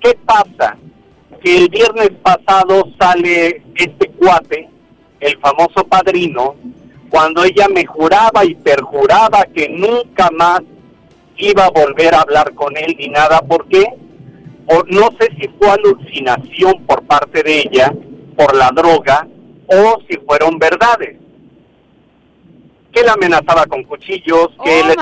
[0.00, 0.76] ¿Qué pasa?
[1.42, 4.68] Que el viernes pasado sale este cuate,
[5.20, 6.56] el famoso padrino,
[7.10, 10.60] cuando ella me juraba y perjuraba que nunca más
[11.36, 13.40] iba a volver a hablar con él ni nada.
[13.40, 13.84] ¿Por qué?
[14.66, 17.92] O no sé si fue alucinación por parte de ella
[18.36, 19.26] por la droga
[19.66, 21.16] o si fueron verdades.
[22.92, 24.94] Que la amenazaba con cuchillos, que Oh le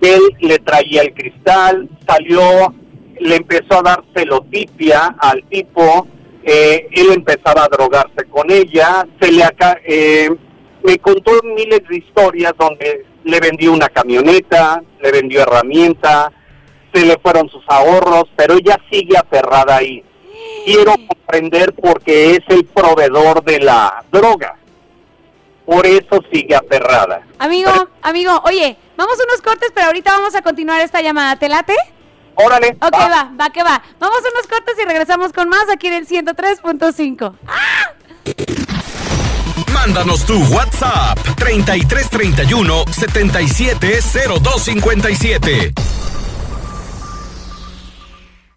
[0.00, 2.74] él le traía el cristal, salió,
[3.18, 6.06] le empezó a dar celotipia al tipo,
[6.42, 10.30] eh, él empezaba a drogarse con ella, se le aca eh,
[10.82, 16.32] me contó miles de historias donde le vendió una camioneta, le vendió herramienta,
[16.92, 20.04] se le fueron sus ahorros, pero ella sigue aferrada ahí.
[20.64, 24.56] Quiero comprender porque es el proveedor de la droga.
[25.66, 27.22] Por eso sigue aferrada.
[27.38, 27.70] Amigo,
[28.02, 31.38] amigo, oye, vamos a unos cortes, pero ahorita vamos a continuar esta llamada.
[31.38, 31.76] ¿Te late?
[32.34, 32.76] Órale.
[32.80, 33.82] Ok, va, va, que va.
[33.98, 37.34] Vamos a unos cortes y regresamos con más aquí en el 103.5.
[39.80, 45.72] Mándanos tu WhatsApp 3331 770257.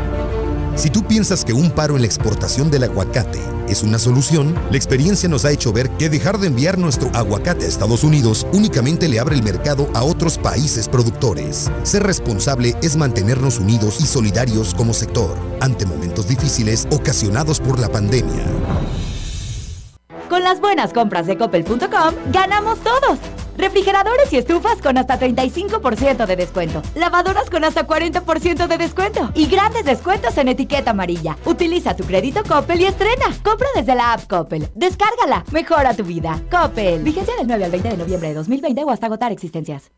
[0.74, 4.76] Si tú piensas que un paro en la exportación del aguacate es una solución, la
[4.76, 9.08] experiencia nos ha hecho ver que dejar de enviar nuestro aguacate a Estados Unidos únicamente
[9.08, 11.70] le abre el mercado a otros países productores.
[11.82, 17.88] Ser responsable es mantenernos unidos y solidarios como sector ante momentos difíciles ocasionados por la
[17.88, 18.44] pandemia.
[20.28, 23.18] Con las buenas compras de coppel.com, ganamos todos.
[23.56, 26.82] Refrigeradores y estufas con hasta 35% de descuento.
[26.94, 29.30] Lavadoras con hasta 40% de descuento.
[29.34, 31.36] Y grandes descuentos en etiqueta amarilla.
[31.44, 33.26] Utiliza tu crédito Coppel y estrena.
[33.42, 34.68] Compra desde la app Coppel.
[34.74, 35.44] Descárgala.
[35.52, 36.40] Mejora tu vida.
[36.50, 37.02] Coppel.
[37.02, 39.90] Vigencia del 9 al 20 de noviembre de 2020 o hasta agotar existencias.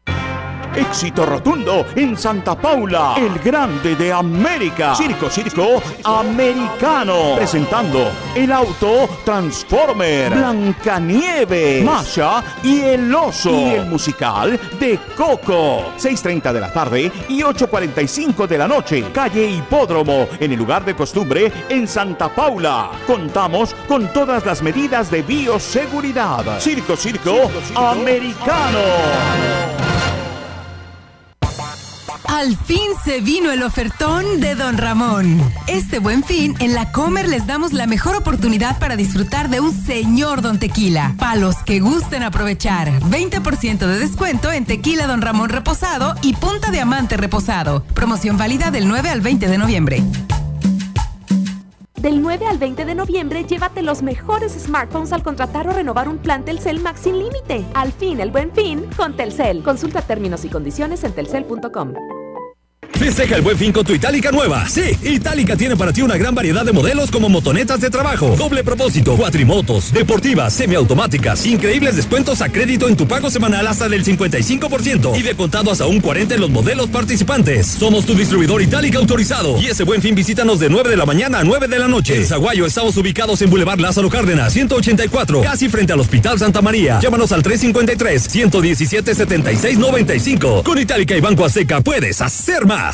[0.74, 4.95] Éxito rotundo en Santa Paula, el grande de América.
[4.95, 7.36] Circo, circo americano.
[7.36, 13.51] Presentando el auto Transformer, Blancanieve, Masha y el oso.
[13.51, 15.93] Y el musical de Coco.
[15.99, 19.05] 6.30 de la tarde y 8.45 de la noche.
[19.12, 22.91] Calle Hipódromo, en el lugar de costumbre en Santa Paula.
[23.07, 26.61] Contamos con todas las medidas de bioseguridad.
[26.61, 28.78] Circo, circo, americano.
[32.26, 35.40] Al fin se vino el ofertón de Don Ramón.
[35.66, 39.72] Este buen fin, en la Comer les damos la mejor oportunidad para disfrutar de un
[39.72, 41.14] señor Don Tequila.
[41.18, 46.70] Para los que gusten aprovechar, 20% de descuento en Tequila Don Ramón Reposado y Punta
[46.70, 47.84] Diamante Reposado.
[47.94, 50.02] Promoción válida del 9 al 20 de noviembre.
[52.05, 56.18] Del 9 al 20 de noviembre, llévate los mejores smartphones al contratar o renovar un
[56.18, 57.64] plan Telcel Max sin límite.
[57.72, 59.62] Al fin, el buen fin con Telcel.
[59.62, 61.94] Consulta términos y condiciones en telcel.com.
[62.98, 64.68] Festeja el buen fin con tu Itálica nueva.
[64.68, 68.62] Sí, Itálica tiene para ti una gran variedad de modelos como motonetas de trabajo, doble
[68.62, 75.18] propósito, cuatrimotos, deportivas, semiautomáticas, increíbles descuentos a crédito en tu pago semanal hasta del 55%
[75.18, 77.66] y de contado hasta un 40 en los modelos participantes.
[77.66, 81.40] Somos tu distribuidor Itálica autorizado y ese buen fin visítanos de 9 de la mañana
[81.40, 82.16] a 9 de la noche.
[82.16, 87.00] En Zaguayo estamos ubicados en Boulevard Lázaro Cárdenas, 184, casi frente al Hospital Santa María.
[87.00, 90.62] Llámanos al 353 117 7695.
[90.62, 92.93] Con Itálica y Banco Azteca puedes hacer más.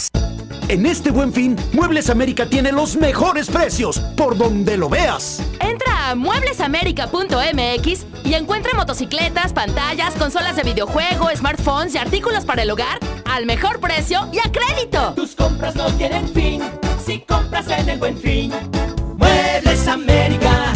[0.68, 5.42] En este buen fin, Muebles América tiene los mejores precios, por donde lo veas.
[5.58, 12.70] Entra a mueblesamerica.mx y encuentra motocicletas, pantallas, consolas de videojuego, smartphones y artículos para el
[12.70, 15.14] hogar al mejor precio y a crédito.
[15.14, 16.62] Tus compras no tienen fin
[17.04, 18.52] si compras en el buen fin.
[19.16, 20.72] Muebles América.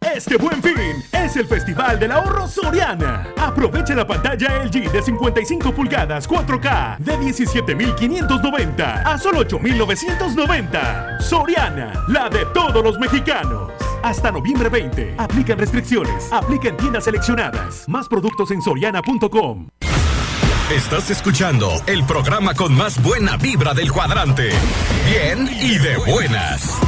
[0.00, 3.28] Este buen fin es el Festival del Ahorro Soriana.
[3.36, 11.20] Aprovecha la pantalla LG de 55 pulgadas 4K de 17.590 a solo 8.990.
[11.20, 13.72] Soriana, la de todos los mexicanos.
[14.02, 15.16] Hasta noviembre 20.
[15.18, 16.32] Aplican restricciones.
[16.32, 17.88] Aplica en tiendas seleccionadas.
[17.88, 19.68] Más productos en soriana.com.
[20.70, 24.50] Estás escuchando el programa con más buena vibra del cuadrante.
[25.06, 26.78] Bien y de buenas.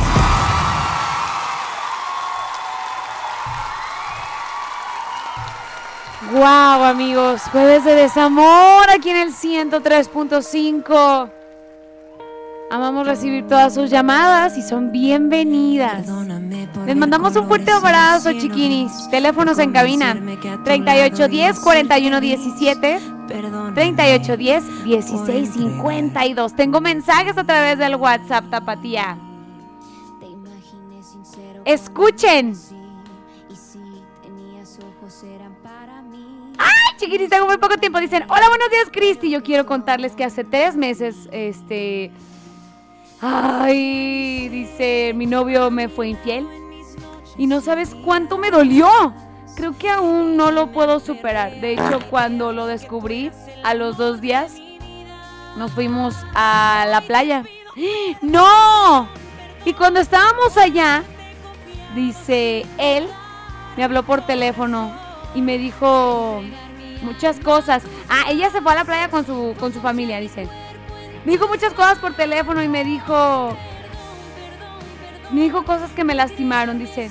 [6.32, 11.30] Wow, amigos, jueves de desamor aquí en el 103.5.
[12.70, 16.06] Amamos recibir todas sus llamadas y son bienvenidas.
[16.86, 18.92] Les mandamos un fuerte abrazo, chiquinis.
[19.10, 20.14] Teléfonos en cabina
[20.64, 23.00] 3810 4117
[23.74, 26.54] 3810 1652.
[26.54, 29.18] Tengo mensajes a través del WhatsApp, Tapatía.
[31.64, 32.54] Escuchen.
[37.00, 37.30] Chiquitis!
[37.30, 37.98] Tengo muy poco tiempo.
[37.98, 39.30] Dicen, hola, buenos días, Cristi.
[39.30, 42.12] Yo quiero contarles que hace tres meses, este...
[43.22, 46.46] Ay, dice, mi novio me fue infiel.
[47.36, 48.88] Y no sabes cuánto me dolió.
[49.56, 51.60] Creo que aún no lo puedo superar.
[51.60, 53.30] De hecho, cuando lo descubrí,
[53.62, 54.54] a los dos días,
[55.56, 57.44] nos fuimos a la playa.
[58.22, 59.08] ¡No!
[59.64, 61.02] Y cuando estábamos allá,
[61.94, 63.06] dice, él
[63.76, 64.92] me habló por teléfono
[65.34, 66.42] y me dijo
[67.02, 67.82] muchas cosas.
[68.08, 70.48] Ah, ella se fue a la playa con su, con su familia, dice.
[71.24, 73.56] Me dijo muchas cosas por teléfono y me dijo...
[75.30, 77.10] Me dijo cosas que me lastimaron, dice.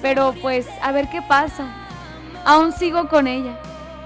[0.00, 1.74] Pero pues, a ver qué pasa.
[2.44, 3.58] Aún sigo con ella.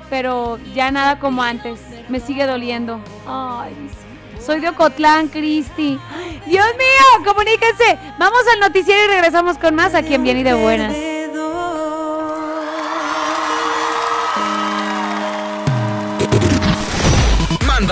[0.08, 1.80] Pero ya nada como antes.
[2.08, 3.00] Me sigue doliendo.
[3.26, 4.02] Ay, dice.
[4.44, 5.98] Soy de Ocotlán, Cristi.
[6.46, 7.98] Dios mío, comuníquense.
[8.18, 11.11] Vamos al noticiero y regresamos con más aquí en Bien y de Buenas.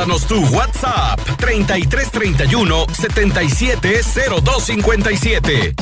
[0.01, 5.75] Mándanos tu WhatsApp 3331 770257.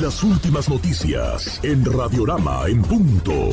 [0.00, 3.50] Las últimas noticias en Radiorama en punto.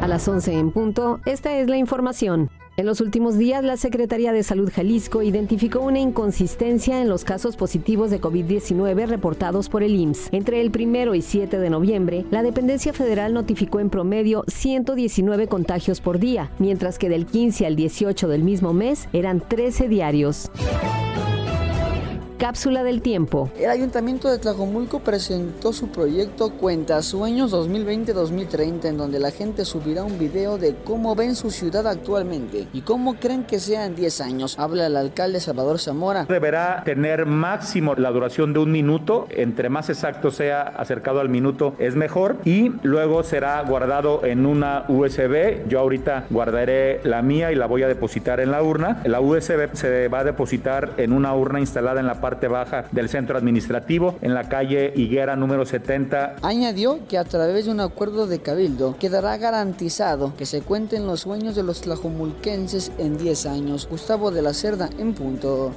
[0.00, 2.48] A las 11 en punto, esta es la información.
[2.78, 7.56] En los últimos días, la Secretaría de Salud Jalisco identificó una inconsistencia en los casos
[7.56, 10.28] positivos de COVID-19 reportados por el IMSS.
[10.30, 16.00] Entre el 1 y 7 de noviembre, la dependencia federal notificó en promedio 119 contagios
[16.00, 20.48] por día, mientras que del 15 al 18 del mismo mes eran 13 diarios.
[22.38, 23.50] Cápsula del tiempo.
[23.58, 30.04] El Ayuntamiento de Tlajomulco presentó su proyecto Cuenta Sueños 2020-2030 en donde la gente subirá
[30.04, 34.20] un video de cómo ven su ciudad actualmente y cómo creen que sea en 10
[34.20, 34.56] años.
[34.56, 36.26] Habla el alcalde Salvador Zamora.
[36.26, 41.74] Deberá tener máximo la duración de un minuto, entre más exacto sea acercado al minuto
[41.80, 45.66] es mejor y luego será guardado en una USB.
[45.68, 49.02] Yo ahorita guardaré la mía y la voy a depositar en la urna.
[49.06, 53.08] La USB se va a depositar en una urna instalada en la parte baja del
[53.08, 56.36] centro administrativo, en la calle Higuera número 70.
[56.42, 61.20] Añadió que a través de un acuerdo de cabildo quedará garantizado que se cuenten los
[61.20, 63.88] sueños de los tlajomulquenses en 10 años.
[63.90, 65.74] Gustavo de la Cerda en punto.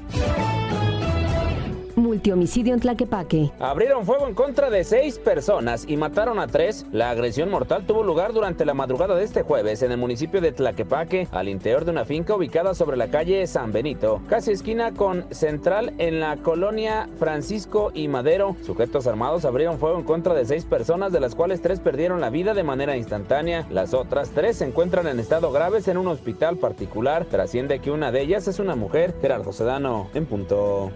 [2.12, 3.52] Multihomicidio en Tlaquepaque.
[3.58, 6.86] Abrieron fuego en contra de seis personas y mataron a tres.
[6.92, 10.52] La agresión mortal tuvo lugar durante la madrugada de este jueves en el municipio de
[10.52, 15.26] Tlaquepaque, al interior de una finca ubicada sobre la calle San Benito, casi esquina con
[15.34, 18.58] Central en la colonia Francisco y Madero.
[18.66, 22.30] Sujetos armados abrieron fuego en contra de seis personas, de las cuales tres perdieron la
[22.30, 23.66] vida de manera instantánea.
[23.70, 27.24] Las otras tres se encuentran en estado graves en un hospital particular.
[27.24, 29.16] Trasciende que una de ellas es una mujer.
[29.22, 30.92] Gerardo Sedano, en punto.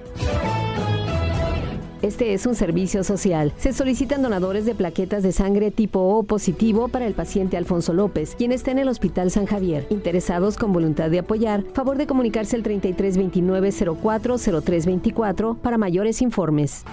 [2.05, 3.51] Este es un servicio social.
[3.57, 8.35] Se solicitan donadores de plaquetas de sangre tipo O positivo para el paciente Alfonso López,
[8.37, 9.87] quien está en el Hospital San Javier.
[9.89, 16.83] Interesados con voluntad de apoyar, favor de comunicarse al 3329 04 0324 para mayores informes.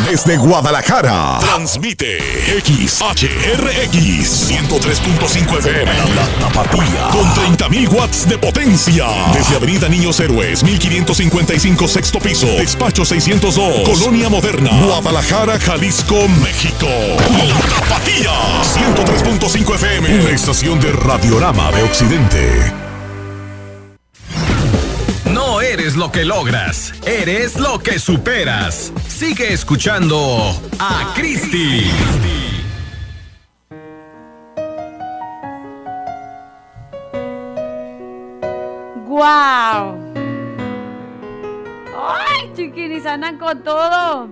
[0.10, 2.18] Desde Guadalajara, transmite
[2.64, 9.06] XHRX 103.5 FM, La Tapatía, con 30.000 watts de potencia.
[9.34, 16.88] Desde Avenida Niños Héroes, 1555 sexto piso, despacho 602, Colonia Moderna, Guadalajara, Jalisco, México.
[16.88, 18.31] La Tapatía,
[18.64, 22.88] 103.5 FM, una estación de Radiorama de Occidente.
[25.38, 28.91] No eres lo que logras, eres lo que superas.
[29.07, 30.18] Sigue escuchando
[30.80, 31.91] a Cristi.
[39.05, 39.95] ¡Guau!
[41.95, 44.30] ¡Ay, chiquinis, andan con todo!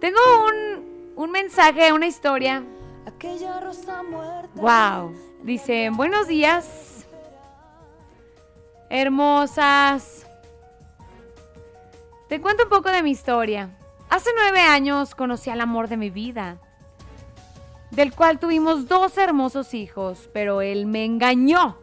[0.00, 2.64] Tengo un, un mensaje, una historia.
[4.56, 5.14] ¡Wow!
[5.44, 7.06] Dice, buenos días,
[8.90, 10.23] hermosas.
[12.28, 13.68] Te cuento un poco de mi historia.
[14.08, 16.56] Hace nueve años conocí al amor de mi vida,
[17.90, 21.76] del cual tuvimos dos hermosos hijos, pero él me engañó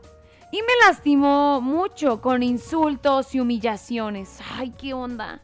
[0.51, 4.39] y me lastimó mucho con insultos y humillaciones.
[4.57, 5.41] ¡Ay, qué onda!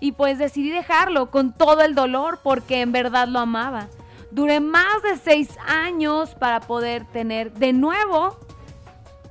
[0.00, 3.88] Y pues decidí dejarlo con todo el dolor porque en verdad lo amaba.
[4.30, 8.38] Duré más de seis años para poder tener de nuevo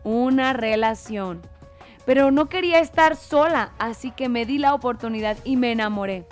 [0.03, 1.41] una relación.
[2.05, 6.25] Pero no quería estar sola, así que me di la oportunidad y me enamoré.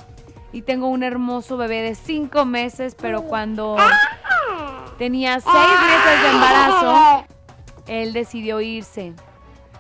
[0.52, 3.78] Y tengo un hermoso bebé de cinco meses, pero cuando
[4.98, 7.26] tenía seis meses de embarazo,
[7.88, 9.14] él decidió irse.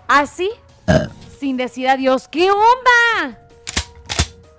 [0.07, 0.49] Así,
[1.39, 2.27] sin decir adiós.
[2.27, 3.39] ¿Qué onda?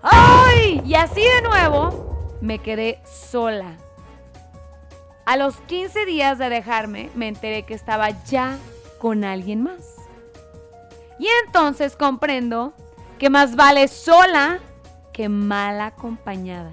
[0.03, 0.83] ¡Ay!
[0.85, 3.77] Y así de nuevo, me quedé sola.
[5.25, 8.59] A los 15 días de dejarme, me enteré que estaba ya
[8.99, 9.92] con alguien más.
[11.23, 12.73] Y entonces comprendo
[13.17, 14.59] que más vale sola
[15.13, 16.73] que mal acompañada.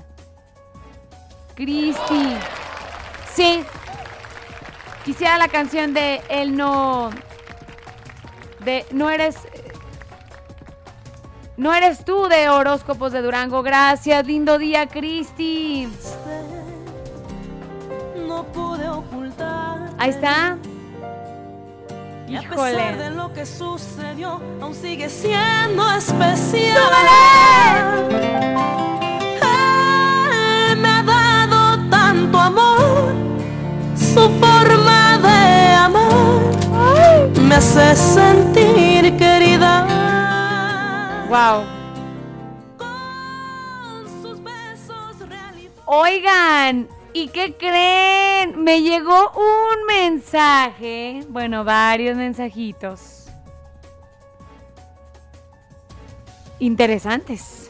[1.54, 2.36] Cristi.
[3.32, 3.64] Sí.
[5.06, 7.12] Quisiera la canción de Él no.
[8.66, 9.36] De No eres.
[11.56, 13.62] No eres tú de Horóscopos de Durango.
[13.62, 15.88] Gracias, lindo día, Cristi.
[18.28, 19.92] No pude ocultar.
[20.00, 20.58] Ahí está.
[22.30, 22.72] Y a Híjole.
[22.72, 26.78] pesar de lo que sucedió, aún sigue siendo especial.
[29.42, 33.14] Él me ha dado tanto amor,
[33.98, 36.30] su forma de amar
[37.50, 39.88] me hace sentir querida.
[41.30, 41.66] Wow.
[45.86, 48.64] Oigan, ¿y qué creen?
[48.64, 53.28] Me llegó un mensaje, bueno, varios mensajitos.
[56.60, 57.70] Interesantes.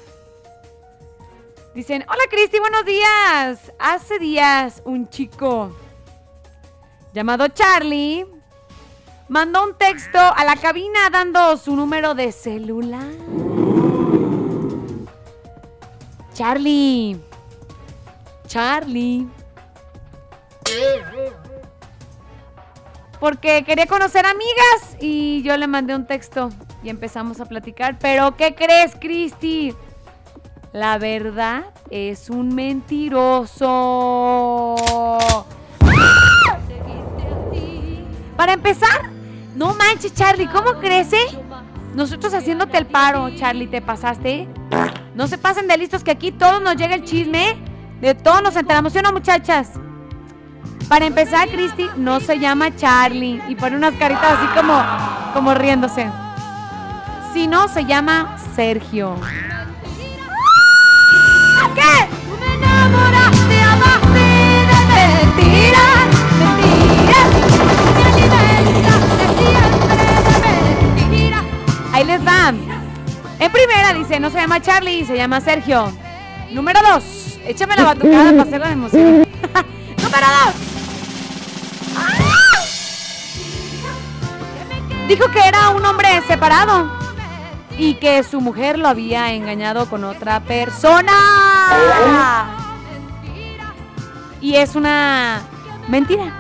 [1.76, 3.72] Dicen, hola Cristi, buenos días.
[3.78, 5.72] Hace días un chico
[7.14, 8.26] llamado Charlie
[9.30, 13.08] mandó un texto a la cabina dando su número de celular.
[16.34, 17.29] Charlie.
[18.50, 19.28] Charlie.
[23.20, 26.50] Porque quería conocer amigas y yo le mandé un texto
[26.84, 27.98] y empezamos a platicar.
[28.00, 29.76] Pero ¿qué crees, Cristi?
[30.74, 33.68] La verdad es un mentiroso.
[38.36, 39.12] Para empezar,
[39.56, 41.20] no manches, Charlie, ¿cómo crece?
[41.94, 44.48] Nosotros haciéndote el paro, Charlie, ¿te pasaste?
[45.14, 47.69] No se pasen de listos que aquí todos nos llega el chisme.
[48.02, 49.72] De todos nos enteramos, ¿sí o no, muchachas?
[50.88, 54.82] Para empezar, Cristi no se llama Charlie y pone unas caritas así como,
[55.34, 56.10] como riéndose.
[57.34, 59.16] Si no, se llama Sergio.
[61.76, 62.08] ¿Qué?
[62.26, 64.20] Tú me enamoraste a base
[64.70, 64.80] de
[65.36, 66.08] mentiras,
[66.40, 67.30] mentiras.
[71.94, 72.54] Ahí les va.
[73.40, 75.92] En primera dice, no se llama Charlie, se llama Sergio.
[76.52, 79.28] Número dos, échame la batucada para hacer la emoción.
[80.04, 80.70] Número dos.
[85.08, 86.92] Dijo que era un hombre separado
[87.78, 91.14] y que su mujer lo había engañado con otra persona.
[94.42, 95.42] Y es una
[95.88, 96.32] mentira.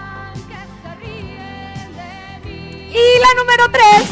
[2.91, 4.07] Y la número tres.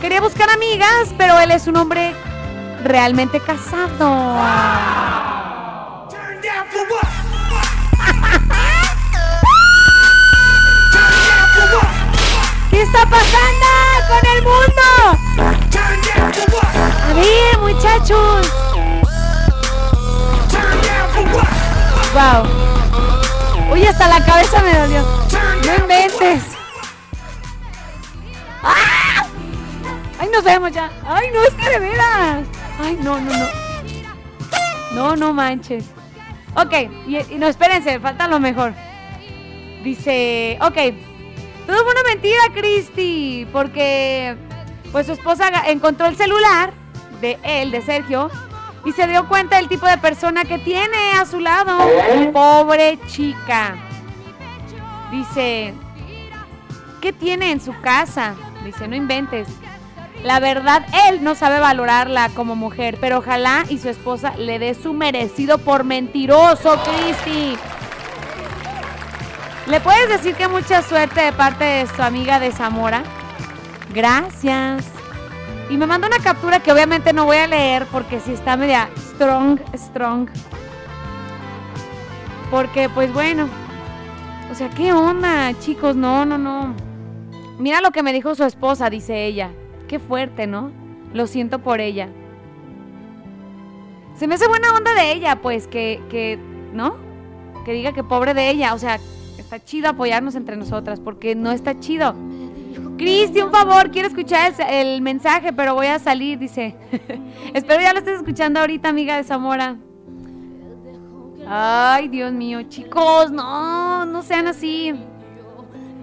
[0.00, 2.14] Quería buscar amigas, pero él es un hombre
[2.86, 4.36] realmente casado.
[12.70, 13.66] ¿Qué está pasando
[14.08, 14.82] con el mundo?
[17.08, 18.52] A ver, muchachos.
[22.12, 23.72] Wow.
[23.72, 25.02] Uy, hasta la cabeza me dolió.
[25.64, 26.42] No inventes.
[28.62, 29.26] ¡Ah!
[30.18, 30.90] Ay, nos vemos ya.
[31.06, 32.55] Ay, no, es que de veras.
[32.78, 33.46] Ay, no, no, no.
[34.94, 35.84] No, no manches.
[36.54, 36.72] Ok,
[37.06, 38.72] y, y no, espérense, falta lo mejor.
[39.82, 40.76] Dice, ok,
[41.66, 44.36] todo fue una mentira, Cristi, porque
[44.92, 46.72] pues su esposa encontró el celular
[47.20, 48.30] de él, de Sergio,
[48.84, 51.78] y se dio cuenta del tipo de persona que tiene a su lado.
[52.32, 53.74] Pobre chica.
[55.10, 55.74] Dice,
[57.00, 58.34] ¿qué tiene en su casa?
[58.64, 59.48] Dice, no inventes.
[60.26, 64.74] La verdad, él no sabe valorarla como mujer, pero ojalá y su esposa le dé
[64.74, 67.56] su merecido por mentiroso, Cristi.
[69.68, 73.04] ¿Le puedes decir que mucha suerte de parte de su amiga de Zamora?
[73.94, 74.86] Gracias.
[75.70, 78.88] Y me manda una captura que obviamente no voy a leer porque si está media
[78.98, 80.28] strong, strong.
[82.50, 83.48] Porque pues bueno.
[84.50, 85.94] O sea, ¿qué onda, chicos?
[85.94, 86.74] No, no, no.
[87.60, 89.52] Mira lo que me dijo su esposa, dice ella.
[89.86, 90.70] Qué fuerte, ¿no?
[91.12, 92.08] Lo siento por ella.
[94.14, 96.38] Se me hace buena onda de ella, pues, que, que,
[96.72, 96.96] ¿no?
[97.64, 98.98] Que diga que pobre de ella, o sea,
[99.38, 102.14] está chido apoyarnos entre nosotras, porque no está chido.
[102.96, 106.76] Cristi, un favor, quiero escuchar el, el mensaje, pero voy a salir, dice.
[107.54, 109.76] Espero ya lo estés escuchando ahorita, amiga de Zamora.
[111.46, 114.94] Ay, Dios mío, chicos, no, no sean así.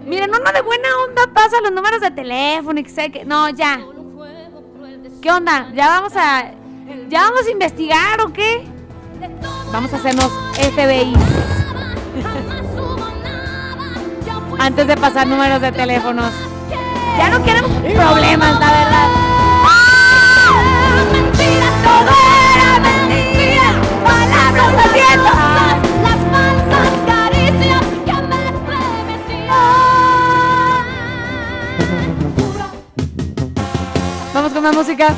[0.06, 3.24] Miren, uno de buena onda pasa los números de teléfono y que sé que.
[3.24, 3.80] No, ya.
[5.22, 5.70] ¿Qué onda?
[5.74, 6.52] ¿Ya vamos a.
[7.08, 8.66] ¿Ya vamos a investigar o qué?
[9.72, 11.14] Vamos a hacernos FBI.
[14.58, 16.32] Antes de pasar números de teléfonos.
[17.18, 19.08] Ya no queremos problemas, la verdad.
[21.84, 22.14] Todo
[22.54, 23.68] era mentira.
[24.78, 25.33] Haciendo
[34.54, 35.12] con más música.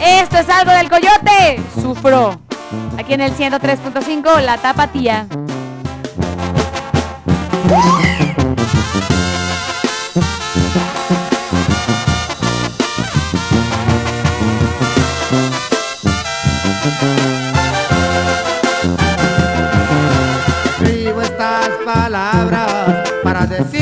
[0.00, 1.62] Esto es algo del coyote.
[1.80, 2.38] Sufro.
[2.98, 5.26] Aquí en el 103.5, la tapatía.
[20.64, 23.75] Escribo estas palabras para decirte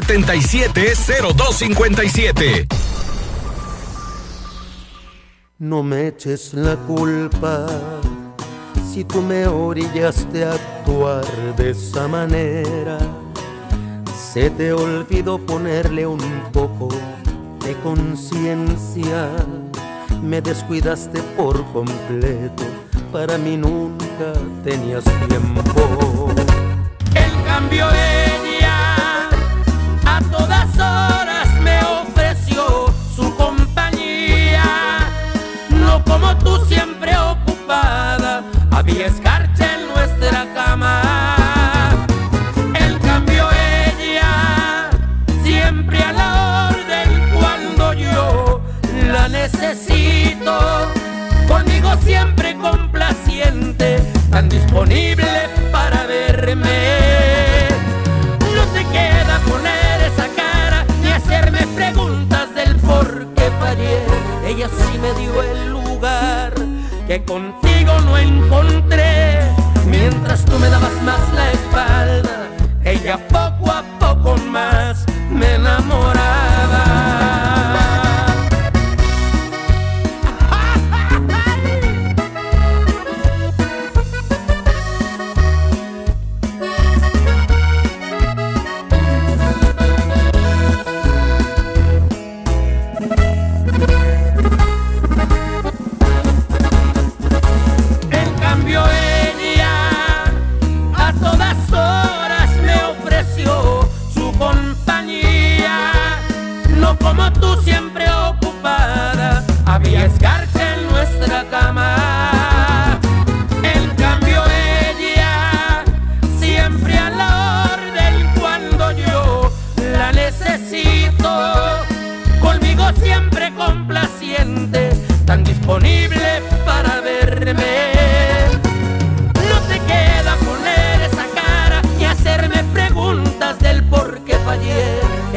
[0.00, 2.66] 3331 770257.
[5.58, 7.66] No me eches la culpa
[8.92, 11.24] si tú me orillaste a actuar
[11.56, 12.98] de esa manera.
[14.32, 16.20] Se te olvidó ponerle un
[16.52, 16.88] poco
[17.64, 19.28] de conciencia.
[20.22, 22.64] Me descuidaste por completo.
[23.12, 24.32] Para mí nunca
[24.64, 26.49] tenías tiempo.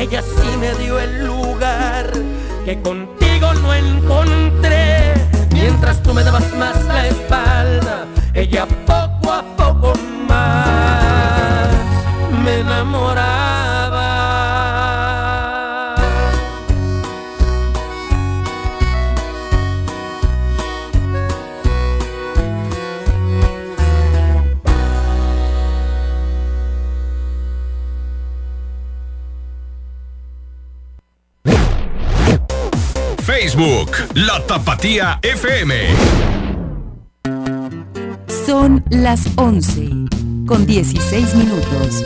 [0.04, 2.12] Ella sí me dio el lugar
[2.66, 5.14] que contigo no encontré.
[5.54, 7.43] Mientras tú me dabas más la espalda,
[34.64, 35.76] Tapatía FM.
[38.45, 39.90] Son las 11
[40.48, 42.06] con 16 minutos.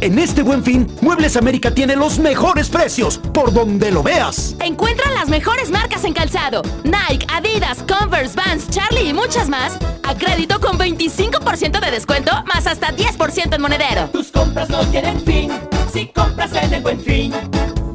[0.02, 4.56] En este buen fin, Muebles América tiene los mejores precios, por donde lo veas.
[4.58, 9.78] Encuentra las mejores marcas en calzado: Nike, Adidas, Converse, Vans, Charlie y muchas más.
[10.02, 14.08] A crédito con 25% de descuento, más hasta 10% en monedero.
[14.12, 15.52] Tus compras no tienen fin
[15.92, 17.32] si compras en el buen fin.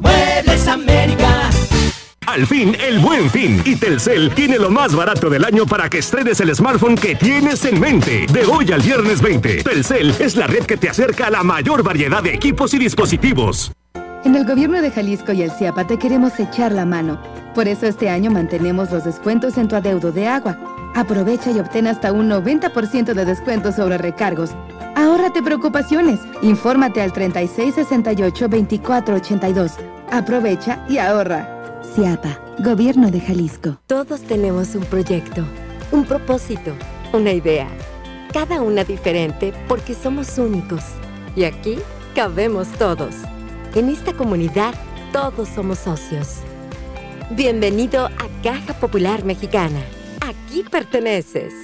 [0.00, 1.50] Muebles América.
[2.28, 3.62] Al fin, el buen fin.
[3.64, 7.64] Y Telcel tiene lo más barato del año para que estrenes el smartphone que tienes
[7.64, 8.26] en mente.
[8.30, 11.82] De hoy al viernes 20, Telcel es la red que te acerca a la mayor
[11.82, 13.72] variedad de equipos y dispositivos.
[14.24, 17.18] En el gobierno de Jalisco y el CIAPA te queremos echar la mano.
[17.54, 20.58] Por eso este año mantenemos los descuentos en tu adeudo de agua.
[20.94, 24.50] Aprovecha y obtén hasta un 90% de descuento sobre recargos.
[24.96, 26.20] Ahórrate preocupaciones.
[26.42, 29.72] Infórmate al 3668-2482.
[30.10, 31.57] Aprovecha y ahorra.
[31.94, 33.78] CIAPA, Gobierno de Jalisco.
[33.86, 35.44] Todos tenemos un proyecto,
[35.90, 36.72] un propósito,
[37.12, 37.66] una idea.
[38.32, 40.82] Cada una diferente porque somos únicos.
[41.34, 41.78] Y aquí
[42.14, 43.14] cabemos todos.
[43.74, 44.74] En esta comunidad
[45.12, 46.38] todos somos socios.
[47.30, 49.80] Bienvenido a Caja Popular Mexicana.
[50.20, 51.54] Aquí perteneces.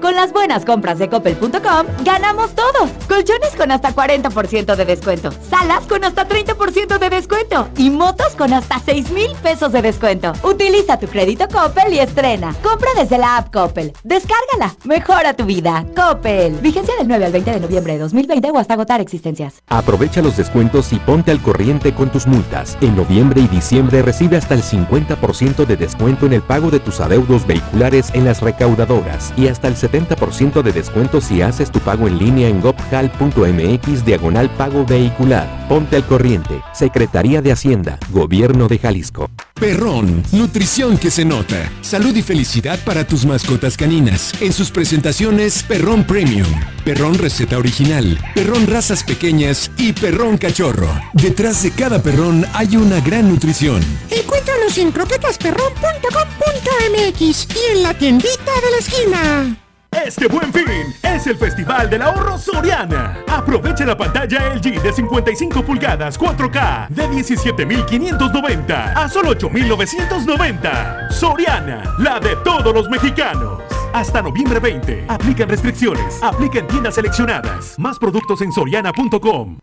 [0.00, 2.90] Con las buenas compras de coppel.com, ganamos todos.
[3.06, 5.30] Colchones con hasta 40% de descuento.
[5.48, 7.68] Salas con hasta 30% de descuento.
[7.76, 10.32] Y motos con hasta 6 mil pesos de descuento.
[10.42, 12.54] Utiliza tu crédito Coppel y estrena.
[12.62, 13.92] Compra desde la app Coppel.
[14.02, 14.74] Descárgala.
[14.84, 15.84] Mejora tu vida.
[15.94, 16.54] Coppel.
[16.60, 19.62] Vigencia del 9 al 20 de noviembre de 2020 o hasta agotar existencias.
[19.68, 22.76] Aprovecha los descuentos y ponte al corriente con tus multas.
[22.80, 27.00] En noviembre y diciembre recibe hasta el 50% de descuento en el pago de tus
[27.00, 32.08] adeudos vehiculares en las recaudadoras y hasta el 70% de descuento si haces tu pago
[32.08, 35.66] en línea en gopjal.mx diagonal pago vehicular.
[35.68, 36.62] Ponte al corriente.
[36.72, 39.30] Secretaría de Hacienda, Gobierno de Jalisco.
[39.60, 41.70] Perrón, nutrición que se nota.
[41.82, 44.32] Salud y felicidad para tus mascotas caninas.
[44.40, 46.48] En sus presentaciones, Perrón Premium,
[46.82, 50.88] Perrón Receta Original, Perrón Razas Pequeñas y Perrón Cachorro.
[51.12, 53.82] Detrás de cada perrón hay una gran nutrición.
[54.10, 59.49] Encuéntralos en croquetasperrón.com.mx y en la tiendita de la esquina.
[59.92, 60.64] Este buen fin
[61.02, 63.18] es el Festival del Ahorro Soriana.
[63.28, 71.10] Aprovecha la pantalla LG de 55 pulgadas 4K de 17,590 a solo 8,990.
[71.10, 73.62] Soriana, la de todos los mexicanos.
[73.92, 75.06] Hasta noviembre 20.
[75.08, 76.22] Aplican restricciones.
[76.22, 77.78] Aplica en tiendas seleccionadas.
[77.78, 79.58] Más productos en soriana.com.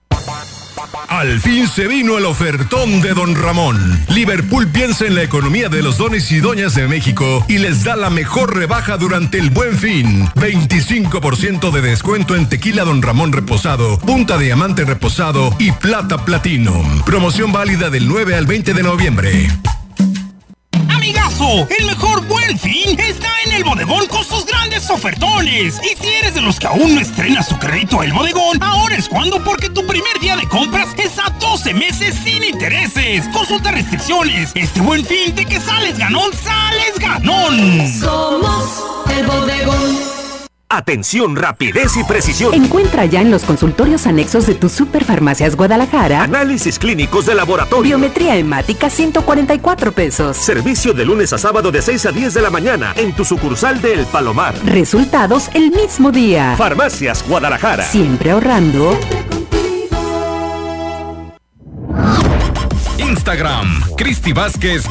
[1.08, 4.06] Al fin se vino el ofertón de Don Ramón.
[4.10, 7.96] Liverpool piensa en la economía de los dones y doñas de México y les da
[7.96, 10.28] la mejor rebaja durante el buen fin.
[10.36, 16.74] 25% de descuento en tequila Don Ramón reposado, punta diamante reposado y plata platino.
[17.06, 19.48] Promoción válida del 9 al 20 de noviembre.
[20.98, 25.80] Amigazo, el mejor buen fin está en el bodegón con sus grandes ofertones.
[25.84, 29.08] Y si eres de los que aún no estrena su crédito el bodegón, ahora es
[29.08, 33.28] cuando porque tu primer día de compras es a 12 meses sin intereses.
[33.32, 34.52] Consulta restricciones.
[34.56, 37.88] Este buen fin de que sales ganón, sales ganón.
[37.94, 38.84] Somos
[39.16, 40.17] el bodegón.
[40.70, 42.54] Atención, rapidez y precisión.
[42.54, 47.84] Encuentra ya en los consultorios anexos de tu Superfarmacias Guadalajara Análisis clínicos de laboratorio.
[47.84, 50.36] Biometría hemática 144 pesos.
[50.36, 53.82] Servicio de lunes a sábado de 6 a 10 de la mañana en tu sucursal
[53.82, 54.56] de El Palomar.
[54.66, 56.56] Resultados el mismo día.
[56.58, 57.86] Farmacias Guadalajara.
[57.86, 59.00] Siempre ahorrando.
[62.98, 64.84] Instagram, Cristi Vázquez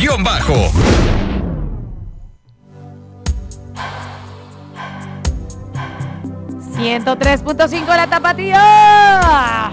[6.76, 9.70] ...103.5 la tapatía.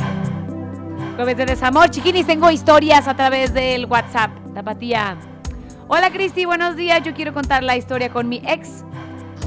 [1.18, 4.32] Jueves de desamor, chiquinis, tengo historias a través del WhatsApp.
[4.54, 5.18] Tapatía.
[5.90, 7.04] Hola Cristi, buenos días.
[7.04, 8.86] Yo quiero contar la historia con mi ex.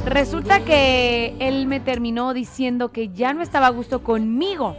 [0.05, 4.77] Resulta que él me terminó diciendo que ya no estaba a gusto conmigo.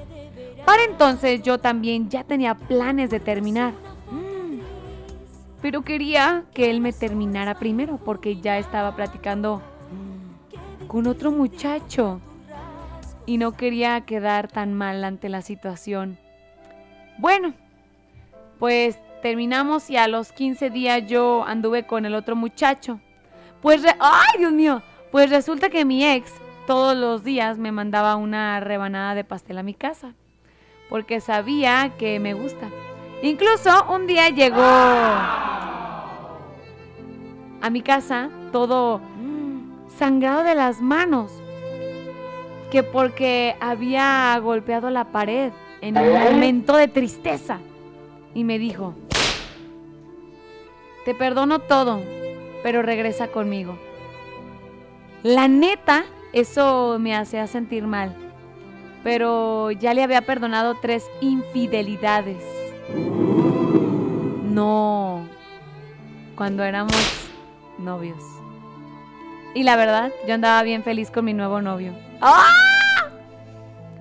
[0.63, 3.73] Para entonces yo también ya tenía planes de terminar.
[4.11, 4.59] Mm.
[5.63, 9.63] Pero quería que él me terminara primero porque ya estaba platicando
[10.87, 12.21] con otro muchacho
[13.27, 16.17] y no quería quedar tan mal ante la situación.
[17.19, 17.53] Bueno,
[18.57, 22.99] pues terminamos y a los 15 días yo anduve con el otro muchacho.
[23.61, 24.81] Pues, ¡ay, Dios mío!
[25.11, 26.31] Pues resulta que mi ex
[26.65, 30.13] todos los días me mandaba una rebanada de pastel a mi casa,
[30.89, 32.69] porque sabía que me gusta.
[33.21, 36.13] Incluso un día llegó a
[37.71, 39.01] mi casa todo
[39.97, 41.31] sangrado de las manos,
[42.71, 47.59] que porque había golpeado la pared en un momento de tristeza.
[48.33, 48.93] Y me dijo,
[51.05, 52.01] te perdono todo,
[52.63, 53.77] pero regresa conmigo.
[55.23, 58.15] La neta, eso me hacía sentir mal.
[59.03, 62.43] Pero ya le había perdonado tres infidelidades.
[64.43, 65.25] No,
[66.35, 66.95] cuando éramos
[67.77, 68.21] novios.
[69.53, 71.93] Y la verdad, yo andaba bien feliz con mi nuevo novio.
[72.21, 73.09] ¡Ah!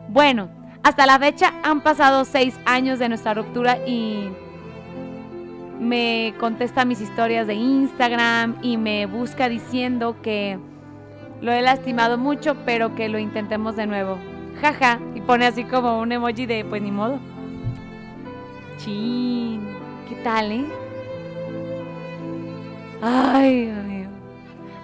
[0.09, 0.49] Bueno,
[0.83, 4.31] hasta la fecha han pasado seis años de nuestra ruptura y
[5.81, 10.59] me contesta mis historias de Instagram y me busca diciendo que
[11.41, 14.17] lo he lastimado mucho, pero que lo intentemos de nuevo.
[14.61, 17.19] Jaja, y pone así como un emoji de pues ni modo.
[18.79, 19.61] Chin,
[20.09, 20.65] ¿qué tal, eh?
[23.03, 24.09] Ay, Dios mío.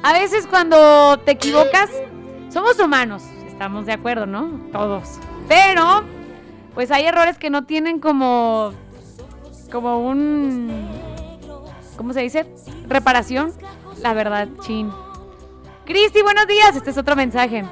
[0.03, 1.89] A veces cuando te equivocas,
[2.53, 4.61] somos humanos, estamos de acuerdo, ¿no?
[4.73, 5.19] Todos.
[5.49, 6.03] Pero,
[6.75, 8.73] pues hay errores que no tienen como,
[9.71, 10.87] como un,
[11.97, 12.47] ¿cómo se dice?
[12.89, 13.53] Reparación.
[14.01, 14.91] La verdad, chin.
[15.85, 16.77] Cristi, buenos días.
[16.77, 17.65] Este es otro mensaje.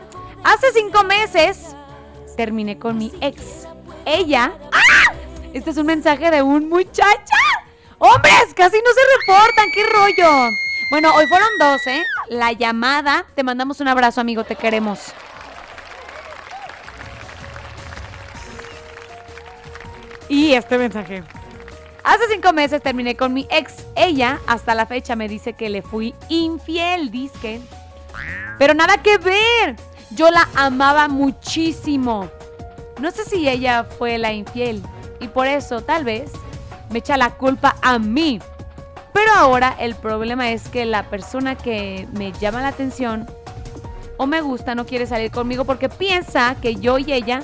[0.45, 1.75] Hace cinco meses
[2.37, 3.67] terminé con mi ex.
[4.05, 4.53] Ella.
[4.73, 5.13] ¡Ah!
[5.53, 7.37] Este es un mensaje de un muchacha.
[7.99, 8.55] ¡Hombres!
[8.55, 9.71] Casi no se reportan.
[9.75, 10.51] ¡Qué rollo!
[10.91, 12.05] Bueno, hoy fueron dos, ¿eh?
[12.29, 13.25] La llamada.
[13.37, 14.43] Te mandamos un abrazo, amigo.
[14.43, 15.13] Te queremos.
[20.29, 21.23] Y este mensaje.
[22.03, 23.87] Hace cinco meses terminé con mi ex.
[23.95, 27.61] Ella, hasta la fecha, me dice que le fui infiel, disque.
[28.59, 29.77] Pero nada que ver.
[30.11, 32.29] Yo la amaba muchísimo.
[32.99, 34.83] No sé si ella fue la infiel.
[35.21, 36.33] Y por eso, tal vez,
[36.91, 38.41] me echa la culpa a mí.
[39.13, 43.27] Pero ahora el problema es que la persona que me llama la atención
[44.17, 47.43] o me gusta, no quiere salir conmigo porque piensa que yo y ella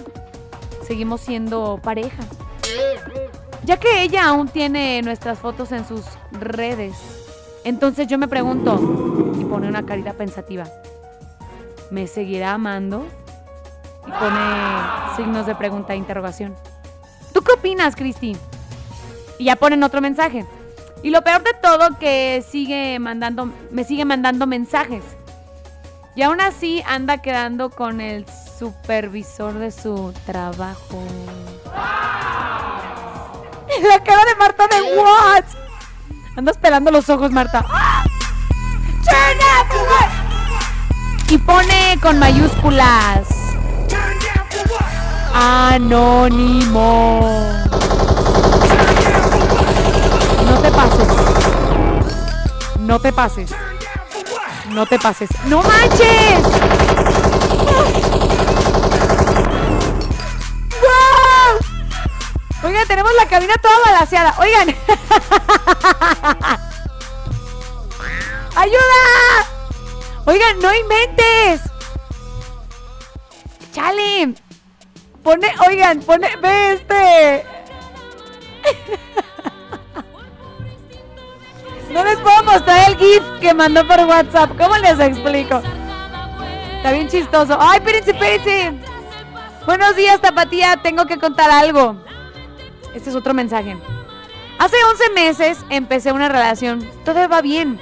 [0.86, 2.22] seguimos siendo pareja.
[3.64, 6.94] Ya que ella aún tiene nuestras fotos en sus redes.
[7.64, 8.78] Entonces yo me pregunto,
[9.40, 10.66] y pone una carita pensativa,
[11.90, 13.06] ¿me seguirá amando?
[14.06, 16.54] Y pone signos de pregunta e interrogación.
[17.32, 18.36] ¿Tú qué opinas, Cristi?
[19.38, 20.44] Y ya ponen otro mensaje.
[21.06, 25.04] Y lo peor de todo que sigue mandando, me sigue mandando mensajes.
[26.16, 28.26] Y aún así anda quedando con el
[28.58, 31.00] supervisor de su trabajo.
[33.88, 35.44] La cara de Marta de what?
[36.36, 37.64] Andas pelando los ojos, Marta.
[41.28, 43.28] Y pone con mayúsculas.
[45.32, 47.20] Anónimo.
[50.66, 51.06] Te pases.
[52.80, 53.50] No te pases.
[54.70, 55.30] No te pases.
[55.44, 56.42] ¡No manches!
[60.82, 61.60] ¡Wow!
[62.64, 64.34] Oigan, tenemos la cabina toda balanceada.
[64.40, 64.66] Oigan.
[68.56, 69.46] ¡Ayuda!
[70.24, 71.60] Oigan, no inventes.
[73.72, 74.34] Chale.
[75.22, 77.46] Pone, oigan, pone, ve este.
[81.92, 84.50] No les puedo mostrar el GIF que mandó por WhatsApp.
[84.58, 85.62] ¿Cómo les explico?
[86.76, 87.56] Está bien chistoso.
[87.60, 88.74] ¡Ay, espérense, espérense!
[89.64, 90.76] Buenos días, Tapatía.
[90.82, 91.96] Tengo que contar algo.
[92.94, 93.76] Este es otro mensaje.
[94.58, 96.88] Hace 11 meses empecé una relación.
[97.04, 97.80] Todo va bien.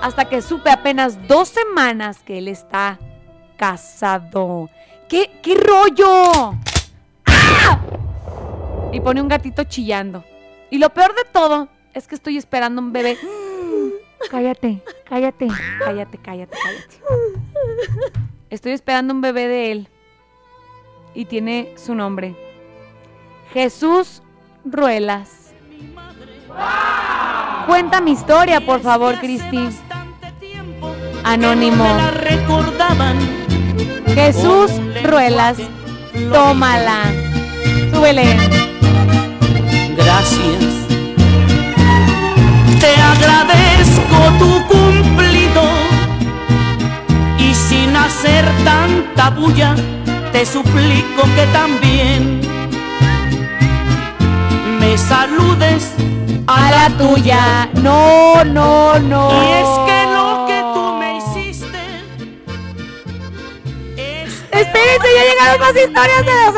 [0.00, 2.98] Hasta que supe apenas dos semanas que él está
[3.56, 4.70] casado.
[5.08, 6.54] ¿Qué, qué rollo?
[7.26, 7.78] ¡Ah!
[8.92, 10.24] Y pone un gatito chillando.
[10.70, 13.18] Y lo peor de todo es que estoy esperando un bebé.
[14.30, 15.48] Cállate, cállate,
[15.80, 17.02] cállate, cállate, cállate.
[18.50, 19.88] Estoy esperando un bebé de él.
[21.12, 22.36] Y tiene su nombre.
[23.52, 24.22] Jesús
[24.64, 25.52] Ruelas.
[27.66, 29.68] Cuenta mi historia, por favor, Cristi.
[31.24, 31.84] Anónimo.
[34.14, 34.70] Jesús
[35.02, 35.58] Ruelas.
[36.30, 37.02] Tómala.
[37.92, 38.36] Súbele.
[39.96, 40.81] Gracias.
[42.82, 45.62] Te agradezco tu cumplido
[47.38, 49.76] y sin hacer tanta bulla
[50.32, 52.40] te suplico que también
[54.80, 55.92] me saludes
[56.48, 57.68] A la tuya.
[57.74, 59.30] No, no, no.
[59.30, 61.82] Y es que lo que tú me hiciste
[64.50, 66.54] Espérense, ya llegaron más historias de los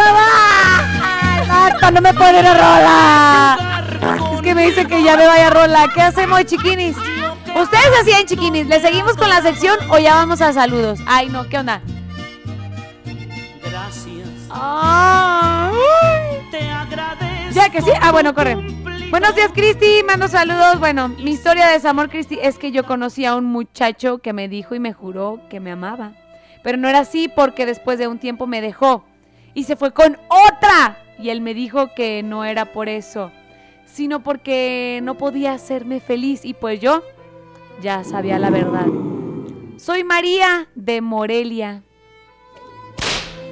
[1.48, 4.33] Marta, no me pone la rola.
[4.44, 5.88] Que me dice que ya me vaya rola.
[5.94, 6.94] ¿Qué hacemos, chiquinis?
[6.98, 8.66] ¿Ustedes hacían chiquinis?
[8.66, 11.00] ¿Le seguimos con la sección o ya vamos a saludos?
[11.06, 11.80] Ay, no, ¿qué onda?
[13.62, 14.28] Gracias.
[16.50, 17.54] Te agradezco.
[17.54, 17.90] ¿Ya que sí?
[18.02, 18.56] Ah, bueno, corre.
[19.10, 20.02] Buenos días, Cristi.
[20.06, 20.78] Mando saludos.
[20.78, 24.48] Bueno, mi historia de desamor, Cristi, es que yo conocí a un muchacho que me
[24.48, 26.12] dijo y me juró que me amaba.
[26.62, 29.06] Pero no era así porque después de un tiempo me dejó
[29.54, 30.98] y se fue con otra.
[31.18, 33.32] Y él me dijo que no era por eso,
[33.94, 36.44] sino porque no podía hacerme feliz.
[36.44, 37.04] Y pues yo
[37.80, 38.86] ya sabía la verdad.
[39.76, 41.82] Soy María de Morelia.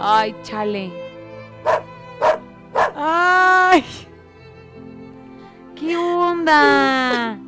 [0.00, 0.92] Ay, chale.
[2.96, 3.84] Ay.
[5.78, 7.38] ¿Qué onda?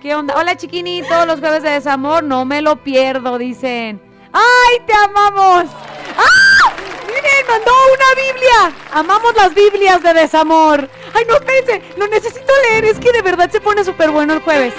[0.00, 0.34] ¿Qué onda?
[0.36, 4.00] Hola chiquini, todos los jueves de desamor, no me lo pierdo, dicen.
[4.32, 5.66] ¡Ay, te amamos!
[6.16, 6.49] ¡Ah!
[7.14, 8.86] ¡Miren, mandó una Biblia!
[8.92, 10.88] Amamos las Biblias de desamor.
[11.14, 11.82] ¡Ay, no, espérense!
[11.96, 14.74] Lo necesito leer, es que de verdad se pone súper bueno el jueves.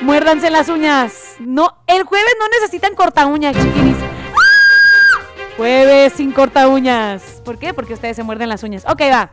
[0.00, 1.34] Muérdanse las uñas.
[1.38, 3.96] No, el jueves no necesitan corta uñas, chiquinis.
[4.00, 5.54] ¡Ah!
[5.56, 7.42] Jueves sin corta uñas.
[7.44, 7.74] ¿Por qué?
[7.74, 8.84] Porque ustedes se muerden las uñas.
[8.86, 9.30] Ok, va.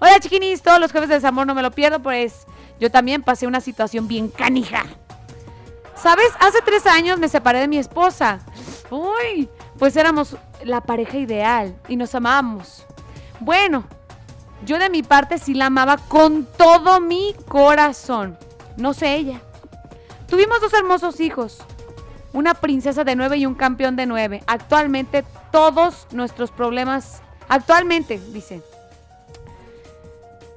[0.00, 2.46] Hola chiquinis, todos los jueves de desamor no me lo pierdo, pues
[2.78, 4.84] yo también pasé una situación bien canija.
[6.00, 6.28] ¿Sabes?
[6.38, 8.38] Hace tres años me separé de mi esposa.
[8.90, 12.84] Uy, pues éramos la pareja ideal y nos amábamos.
[13.40, 13.84] Bueno,
[14.64, 18.36] yo de mi parte sí la amaba con todo mi corazón.
[18.76, 19.40] No sé ella.
[20.28, 21.58] Tuvimos dos hermosos hijos.
[22.32, 24.42] Una princesa de nueve y un campeón de nueve.
[24.46, 27.22] Actualmente todos nuestros problemas...
[27.48, 28.60] Actualmente, dice.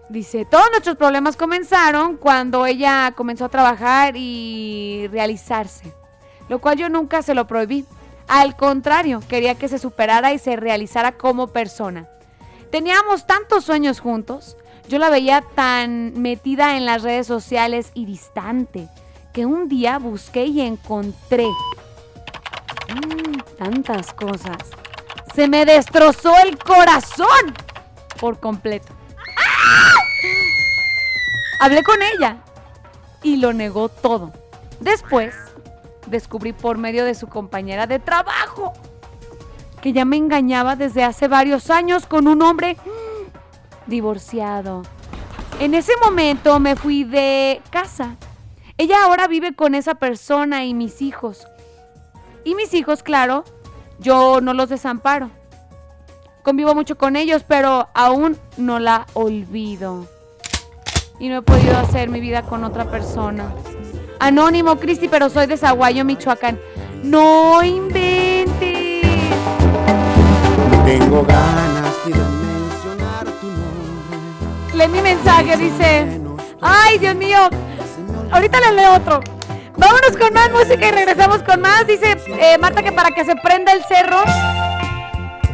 [0.09, 5.93] Dice, todos nuestros problemas comenzaron cuando ella comenzó a trabajar y realizarse,
[6.49, 7.85] lo cual yo nunca se lo prohibí.
[8.31, 12.07] Al contrario, quería que se superara y se realizara como persona.
[12.71, 14.55] Teníamos tantos sueños juntos,
[14.87, 18.87] yo la veía tan metida en las redes sociales y distante,
[19.33, 21.45] que un día busqué y encontré.
[22.87, 24.59] Mm, tantas cosas.
[25.35, 27.53] Se me destrozó el corazón
[28.17, 28.93] por completo.
[29.37, 29.91] ¡Ah!
[31.59, 32.37] Hablé con ella
[33.23, 34.31] y lo negó todo.
[34.79, 35.35] Después,
[36.07, 38.73] descubrí por medio de su compañera de trabajo
[39.81, 42.77] que ya me engañaba desde hace varios años con un hombre
[43.87, 44.83] divorciado.
[45.59, 48.15] En ese momento me fui de casa.
[48.77, 51.47] Ella ahora vive con esa persona y mis hijos.
[52.43, 53.43] Y mis hijos, claro,
[53.99, 55.29] yo no los desamparo.
[56.43, 60.07] Convivo mucho con ellos, pero aún no la olvido.
[61.19, 63.53] Y no he podido hacer mi vida con otra persona.
[64.21, 66.59] Anónimo, Cristi, pero soy de Zaguayo, Michoacán.
[67.01, 68.51] No inventes.
[70.85, 74.75] Tengo ganas de mencionar tu nombre.
[74.75, 76.21] Lee mi mensaje, dice.
[76.61, 77.49] Ay, Dios mío.
[78.31, 79.21] Ahorita les leo otro.
[79.75, 81.87] Vámonos con más música y regresamos con más.
[81.87, 84.21] Dice eh, Marta que para que se prenda el cerro.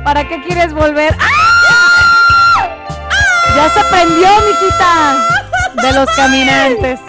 [0.04, 1.16] ¿Para qué quieres volver?
[1.22, 2.68] ¡Ah!
[3.56, 5.26] Ya se prendió, mijita.
[5.82, 7.00] De los caminantes.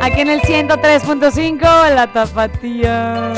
[0.00, 3.32] Aquí en el 103.5, la tapatía.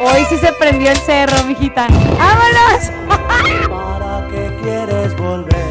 [0.00, 1.88] Hoy sí se prendió el cerro, mijita.
[2.18, 2.90] ¡Vámonos!
[3.68, 5.67] ¿Para qué quieres volver?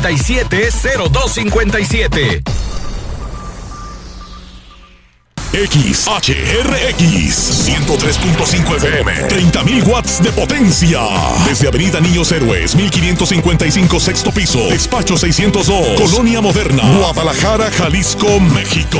[0.00, 2.42] 3331 770257.
[5.56, 6.98] XHRX
[7.64, 11.00] 103.5 FM 30.000 watts de potencia.
[11.48, 18.98] Desde Avenida Niños Héroes 1555 sexto piso Despacho 602 Colonia Moderna Guadalajara, Jalisco, México.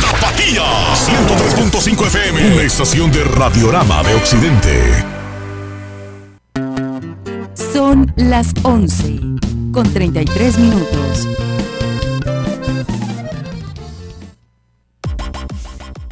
[0.00, 0.62] Tapatía
[0.94, 5.04] 103.5 FM Una estación de Radiorama de Occidente.
[7.54, 9.25] Son las 11
[9.76, 11.28] con 33 minutos.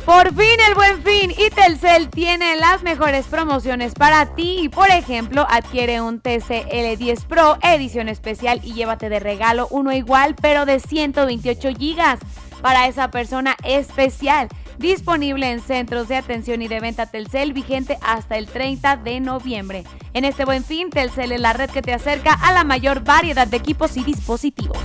[0.05, 4.69] Por fin el buen fin y Telcel tiene las mejores promociones para ti.
[4.69, 10.37] Por ejemplo, adquiere un TCL 10 Pro edición especial y llévate de regalo uno igual
[10.39, 12.19] pero de 128 gigas
[12.61, 14.49] para esa persona especial.
[14.79, 19.85] Disponible en centros de atención y de venta Telcel vigente hasta el 30 de noviembre.
[20.13, 23.47] En este buen fin, Telcel es la red que te acerca a la mayor variedad
[23.47, 24.79] de equipos y dispositivos.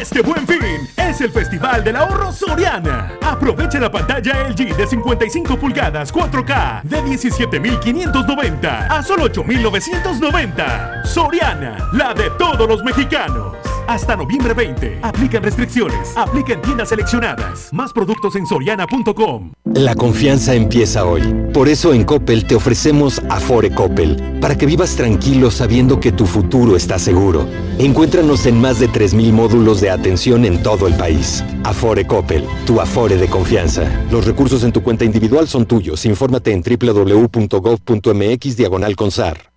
[0.00, 0.58] Este buen fin
[0.96, 3.12] es el Festival del Ahorro Soriana.
[3.22, 11.04] Aprovecha la pantalla LG de 55 pulgadas 4K de 17.590 a solo 8.990.
[11.04, 13.65] Soriana, la de todos los mexicanos.
[13.86, 14.98] Hasta noviembre 20.
[15.02, 16.16] Aplican restricciones.
[16.16, 17.72] Aplica en tiendas seleccionadas.
[17.72, 19.52] Más productos en soriana.com.
[19.74, 21.22] La confianza empieza hoy.
[21.52, 26.26] Por eso en Coppel te ofrecemos Afore Coppel, para que vivas tranquilo sabiendo que tu
[26.26, 27.46] futuro está seguro.
[27.78, 31.44] Encuéntranos en más de 3.000 módulos de atención en todo el país.
[31.64, 33.90] Afore Coppel, tu Afore de confianza.
[34.10, 36.06] Los recursos en tu cuenta individual son tuyos.
[36.06, 39.55] Infórmate en www.gov.mx diagonal consar.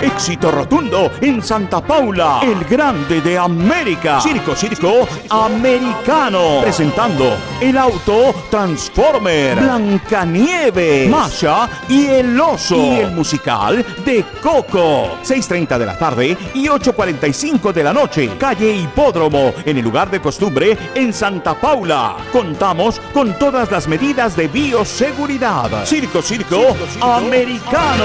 [0.00, 4.20] Éxito rotundo en Santa Paula, el grande de América.
[4.20, 6.60] Circo, circo americano.
[6.60, 12.76] Presentando el auto Transformer, Blancanieve, Masha y el oso.
[12.76, 15.18] Y el musical de Coco.
[15.24, 18.30] 6.30 de la tarde y 8.45 de la noche.
[18.38, 22.16] Calle Hipódromo, en el lugar de costumbre en Santa Paula.
[22.32, 25.86] Contamos con todas las medidas de bioseguridad.
[25.86, 28.04] Circo, circo, americano.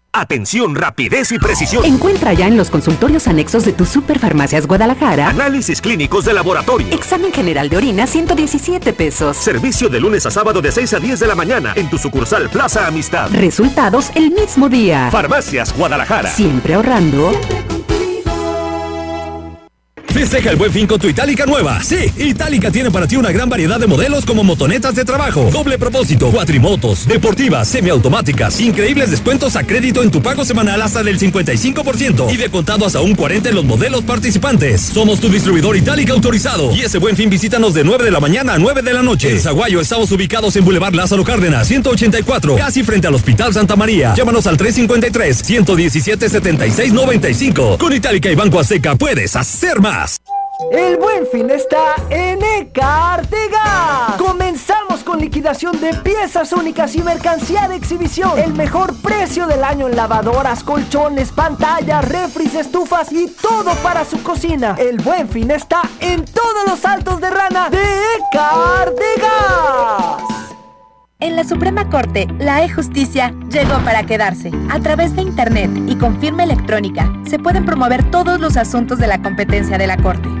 [0.13, 1.85] Atención, rapidez y precisión.
[1.85, 5.29] Encuentra ya en los consultorios anexos de tu Superfarmacias Guadalajara.
[5.29, 6.93] Análisis clínicos de laboratorio.
[6.93, 9.37] Examen general de orina, 117 pesos.
[9.37, 12.49] Servicio de lunes a sábado de 6 a 10 de la mañana en tu sucursal
[12.49, 13.29] Plaza Amistad.
[13.31, 15.07] Resultados el mismo día.
[15.11, 16.29] Farmacias Guadalajara.
[16.29, 17.31] Siempre ahorrando.
[20.13, 21.81] Festeja el buen fin con tu Itálica nueva.
[21.81, 25.79] Sí, Itálica tiene para ti una gran variedad de modelos como motonetas de trabajo, doble
[25.79, 32.31] propósito, cuatrimotos, deportivas, semiautomáticas, increíbles descuentos a crédito en tu pago semanal hasta del 55%
[32.31, 34.81] y de contado hasta un 40 en los modelos participantes.
[34.81, 38.55] Somos tu distribuidor Itálica autorizado y ese buen fin visítanos de 9 de la mañana
[38.55, 39.31] a 9 de la noche.
[39.31, 44.13] En Zaguayo estamos ubicados en Boulevard Lázaro Cárdenas, 184, casi frente al Hospital Santa María.
[44.13, 47.77] Llámanos al 353 117 7695.
[47.77, 50.00] Con Itálica y Banco Azteca puedes hacer más.
[50.69, 54.15] El buen fin está en ECA Artegas.
[54.17, 58.37] Comenzamos con liquidación de piezas únicas y mercancía de exhibición.
[58.37, 64.21] El mejor precio del año en lavadoras, colchones, pantallas, refris, estufas y todo para su
[64.21, 64.75] cocina.
[64.77, 70.23] El buen fin está en todos los altos de rana de ECA Artegas.
[71.19, 74.51] En la Suprema Corte, la e-justicia llegó para quedarse.
[74.71, 79.07] A través de Internet y con firma electrónica, se pueden promover todos los asuntos de
[79.07, 80.40] la competencia de la Corte.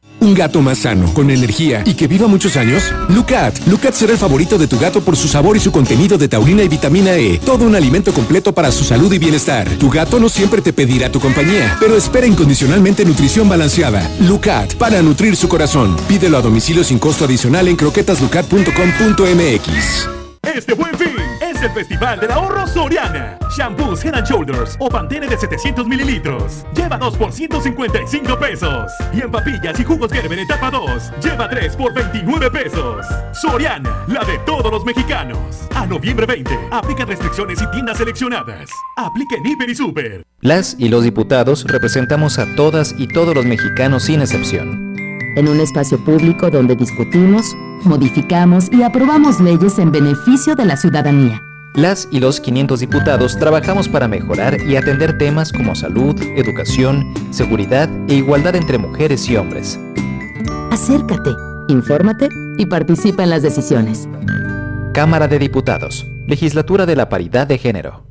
[0.21, 2.93] Un gato más sano, con energía y que viva muchos años.
[3.09, 3.57] Lucat.
[3.65, 6.61] Lucat será el favorito de tu gato por su sabor y su contenido de taurina
[6.61, 7.39] y vitamina E.
[7.39, 9.67] Todo un alimento completo para su salud y bienestar.
[9.79, 14.07] Tu gato no siempre te pedirá tu compañía, pero espera incondicionalmente nutrición balanceada.
[14.19, 15.97] Lucat, para nutrir su corazón.
[16.07, 20.07] Pídelo a domicilio sin costo adicional en croquetaslucat.com.mx.
[20.43, 21.30] Este buen fin
[21.61, 23.37] es el Festival del Ahorro Soriana.
[23.55, 26.65] Shampoos Head and Shoulders o Pantene de 700 mililitros.
[26.75, 28.91] Lleva 2 por 155 pesos.
[29.13, 31.11] Y en papillas y jugos Gerber etapa 2.
[31.23, 33.05] Lleva 3 por 29 pesos.
[33.33, 35.39] Soriana, la de todos los mexicanos.
[35.75, 36.51] A noviembre 20.
[36.71, 38.69] Aplican restricciones y tiendas seleccionadas.
[38.97, 40.25] Aplica en Hiper y Super.
[40.41, 44.95] Las y los diputados representamos a todas y todos los mexicanos sin excepción.
[45.35, 51.41] En un espacio público donde discutimos, modificamos y aprobamos leyes en beneficio de la ciudadanía.
[51.73, 57.89] Las y los 500 diputados trabajamos para mejorar y atender temas como salud, educación, seguridad
[58.09, 59.79] e igualdad entre mujeres y hombres.
[60.69, 61.29] Acércate,
[61.69, 62.27] infórmate
[62.57, 64.09] y participa en las decisiones.
[64.93, 68.10] Cámara de Diputados, Legislatura de la Paridad de Género.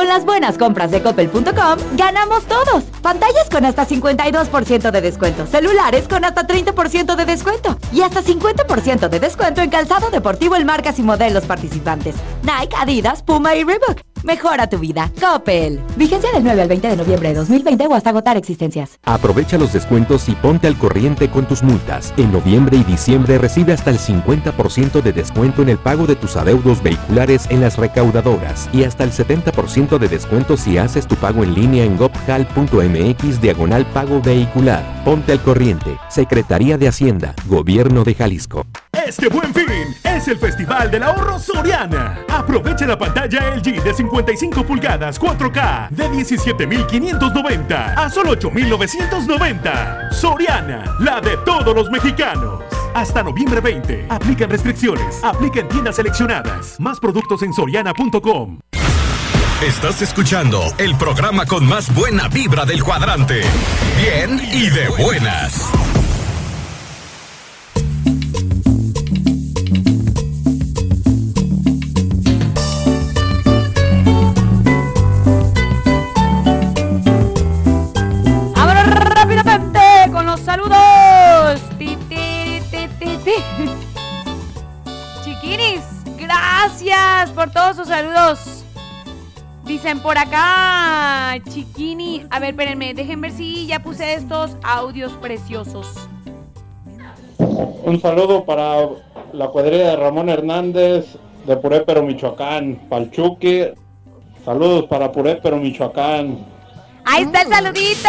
[0.00, 2.84] Con las buenas compras de coppel.com, ganamos todos.
[3.02, 9.10] Pantallas con hasta 52% de descuento, celulares con hasta 30% de descuento y hasta 50%
[9.10, 12.14] de descuento en calzado deportivo en marcas y modelos participantes.
[12.44, 14.00] Nike, Adidas, Puma y Reebok.
[14.22, 15.10] Mejora tu vida.
[15.20, 15.80] Coppel.
[15.96, 18.98] Vigencia del 9 al 20 de noviembre de 2020 o hasta agotar existencias.
[19.04, 22.12] Aprovecha los descuentos y ponte al corriente con tus multas.
[22.16, 26.36] En noviembre y diciembre recibe hasta el 50% de descuento en el pago de tus
[26.36, 31.42] adeudos vehiculares en las recaudadoras y hasta el 70% de descuento si haces tu pago
[31.42, 35.02] en línea en gopjal.mx diagonal pago vehicular.
[35.04, 35.98] Ponte al corriente.
[36.08, 37.34] Secretaría de Hacienda.
[37.46, 38.66] Gobierno de Jalisco.
[39.06, 39.66] Este buen fin
[40.04, 42.20] es el Festival del Ahorro Soriana.
[42.28, 50.12] Aprovecha la pantalla LG de 55 pulgadas 4K de 17.590 a solo 8.990.
[50.12, 52.60] Soriana, la de todos los mexicanos.
[52.92, 54.06] Hasta noviembre 20.
[54.08, 55.22] Aplican restricciones.
[55.22, 56.80] Aplica en tiendas seleccionadas.
[56.80, 58.58] Más productos en soriana.com.
[59.62, 63.42] Estás escuchando el programa con más buena vibra del cuadrante.
[63.96, 65.70] Bien y de buenas.
[86.80, 88.64] Gracias por todos sus saludos.
[89.64, 92.26] Dicen por acá, Chiquini.
[92.30, 95.86] A ver, espérenme, dejen ver si ya puse estos audios preciosos.
[97.38, 98.88] Un saludo para
[99.32, 102.86] la cuadrilla de Ramón Hernández de Purépero, Michoacán.
[102.88, 103.68] Palchuqui.
[104.44, 106.46] Saludos para Purépero, Michoacán.
[107.04, 108.08] Ahí está el saludito.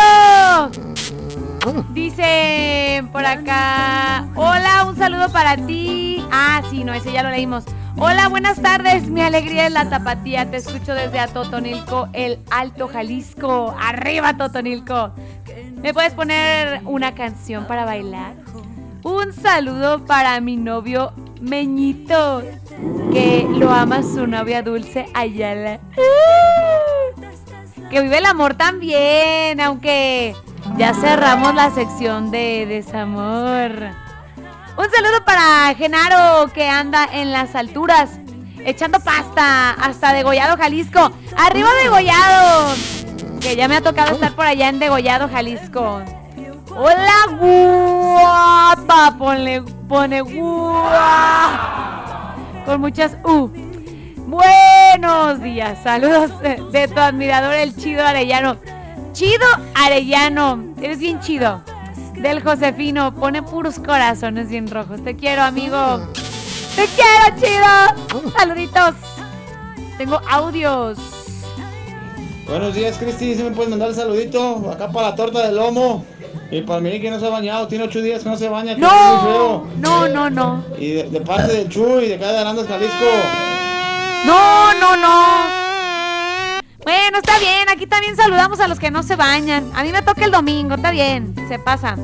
[1.93, 6.24] Dice por acá, hola, un saludo para ti.
[6.32, 7.66] Ah, sí, no, ese ya lo leímos.
[7.97, 9.07] Hola, buenas tardes.
[9.09, 10.49] Mi alegría es la tapatía.
[10.49, 13.75] Te escucho desde Atotonilco, el Alto Jalisco.
[13.79, 15.11] Arriba, Totonilco.
[15.75, 18.35] ¿Me puedes poner una canción para bailar?
[19.03, 21.11] Un saludo para mi novio
[21.41, 22.43] Meñito,
[23.11, 25.79] que lo ama su novia Dulce Ayala.
[27.89, 30.35] Que vive el amor también, aunque
[30.77, 34.10] ya cerramos la sección de desamor.
[34.77, 38.11] Un saludo para Genaro, que anda en las alturas,
[38.66, 41.11] echando pasta hasta Degollado, Jalisco.
[41.35, 42.74] ¡Arriba Degollado!
[43.41, 46.01] Que ya me ha tocado estar por allá en Degollado, Jalisco.
[46.69, 49.16] Hola, guapa.
[49.17, 50.75] Ponle, pone guapa.
[52.66, 53.51] Con muchas U.
[54.27, 55.80] Buenos días.
[55.83, 58.56] Saludos de, de tu admirador, el chido Arellano.
[59.11, 60.64] Chido Arellano.
[60.82, 61.61] Eres bien chido.
[62.22, 63.14] Del Josefino.
[63.16, 65.03] Pone puros corazones bien rojos.
[65.03, 66.08] Te quiero, amigo.
[66.75, 68.32] Te quiero, chido.
[68.38, 68.93] Saluditos.
[69.98, 70.98] Tengo audios.
[72.48, 73.35] Buenos días, Cristi.
[73.35, 74.69] ¿Sí me puedes mandar el saludito?
[74.72, 76.06] Acá para la torta de lomo.
[76.51, 77.67] Y para mí que no se ha bañado.
[77.67, 78.75] Tiene ocho días que no se baña.
[78.75, 79.67] que es muy No, feo.
[79.77, 80.64] no, no, no.
[80.77, 83.06] Y de, de parte del Chuy, de acá de Arandas, Jalisco.
[84.25, 85.70] No, no, no.
[86.83, 87.69] Bueno, está bien.
[87.69, 89.71] Aquí también saludamos a los que no se bañan.
[89.75, 91.35] A mí me toca el domingo, está bien.
[91.47, 91.95] Se pasa.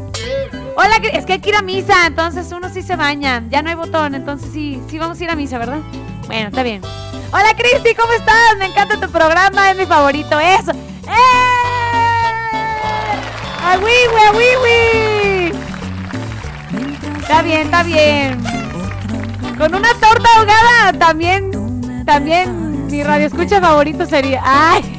[0.76, 3.44] Hola, es que hay que ir a misa, entonces uno sí se baña.
[3.50, 5.80] Ya no hay botón, entonces sí, sí vamos a ir a misa, ¿verdad?
[6.28, 6.82] Bueno, está bien.
[7.32, 8.58] Hola, Cristi, ¿cómo estás?
[8.60, 10.40] Me encanta tu programa, es mi favorito.
[10.40, 10.72] Eso.
[10.72, 11.18] ¡Eh!
[13.60, 15.52] ¡Ah, oui, oui, ah, oui, oui!
[17.20, 18.44] Está bien, está bien.
[19.58, 24.42] Con una torta ahogada también, también mi radio escucha favorito sería.
[24.44, 24.98] ¡Ay!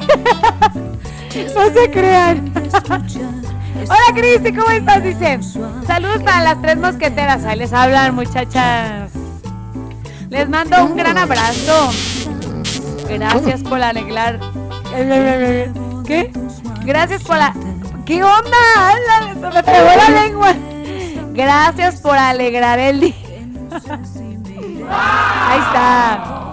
[1.55, 2.51] no se crean.
[3.83, 5.03] Hola Cristi, ¿cómo estás?
[5.03, 5.39] Dice.
[5.87, 7.45] Saludos para las tres mosqueteras.
[7.45, 9.11] Ahí les hablan, muchachas.
[10.29, 11.91] Les mando un gran abrazo.
[13.07, 14.39] Gracias por alegrar.
[16.05, 16.31] ¿Qué?
[16.83, 17.53] Gracias por la.
[18.05, 18.57] ¿Qué onda?
[19.33, 20.53] Se me pegó la lengua.
[21.33, 23.15] Gracias por alegrar el día.
[24.91, 26.48] Ahí está.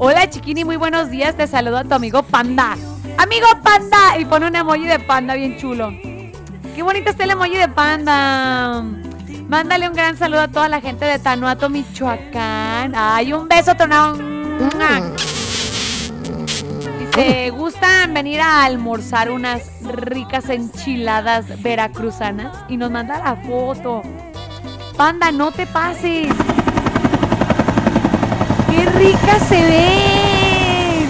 [0.00, 1.36] Hola Chiquini, muy buenos días.
[1.36, 2.76] Te saludo a tu amigo Panda.
[3.16, 4.16] Amigo Panda.
[4.16, 5.90] Y pone un emoji de panda bien chulo.
[6.76, 8.84] Qué bonito está el emoji de panda.
[9.48, 12.92] Mándale un gran saludo a toda la gente de Tanuato, Michoacán.
[12.94, 14.16] Ay, un beso, Tonao.
[17.00, 22.56] Dice, ¿gustan venir a almorzar unas ricas enchiladas veracruzanas?
[22.68, 24.02] Y nos manda la foto.
[24.96, 26.28] Panda, no te pases.
[28.88, 31.08] ¡Qué ricas se ven!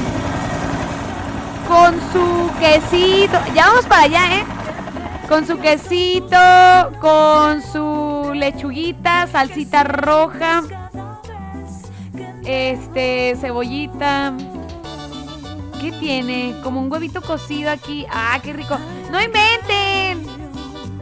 [1.69, 3.39] Con su quesito.
[3.55, 4.45] Ya vamos para allá, ¿eh?
[5.29, 6.37] Con su quesito,
[7.01, 10.63] con su lechuguita, salsita roja,
[12.45, 14.33] este, cebollita.
[15.81, 16.57] ¿Qué tiene?
[16.65, 18.07] Como un huevito cocido aquí.
[18.11, 18.77] ¡Ah, qué rico!
[19.13, 20.27] ¡No inventen!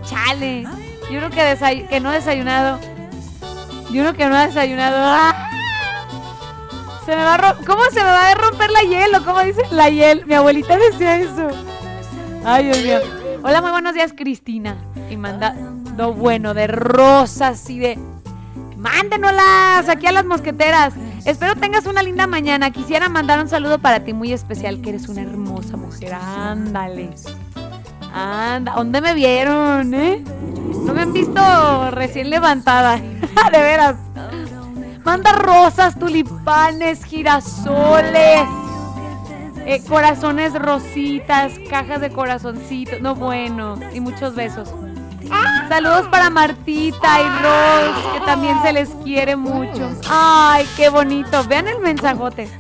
[0.05, 0.65] ¡Chale!
[1.11, 2.79] Yo creo que, que no he desayunado.
[3.91, 4.97] Yo creo que no he desayunado.
[4.99, 5.46] ¡Ah!
[7.07, 9.25] Se me va a ¿Cómo se me va a romper la hielo?
[9.25, 10.27] ¿Cómo dice la hiel?
[10.27, 11.51] Mi abuelita decía eso.
[12.45, 12.99] Ay, Dios mío.
[13.45, 14.77] Hola, muy buenos días, Cristina.
[15.09, 15.55] Y manda
[15.97, 17.99] lo bueno de rosas y de.
[18.77, 20.95] Mándenoslas aquí a las mosqueteras.
[21.25, 22.73] Espero tengas una linda mañana.
[22.73, 26.13] Quisiera mandar un saludo para ti muy especial, que eres una hermosa mujer.
[26.13, 27.11] Ándale.
[28.13, 30.25] Anda, ¿dónde me vieron, eh?
[30.85, 32.97] No me han visto recién levantada.
[33.53, 34.06] de veras.
[35.07, 38.41] Manda rosas, tulipanes, girasoles,
[39.65, 43.01] eh, corazones rositas, cajas de corazoncitos.
[43.01, 44.75] No, bueno, y muchos besos.
[45.69, 49.93] Saludos para Martita y Rose, que también se les quiere mucho.
[50.11, 51.45] Ay, qué bonito.
[51.45, 52.51] Vean el mensajote.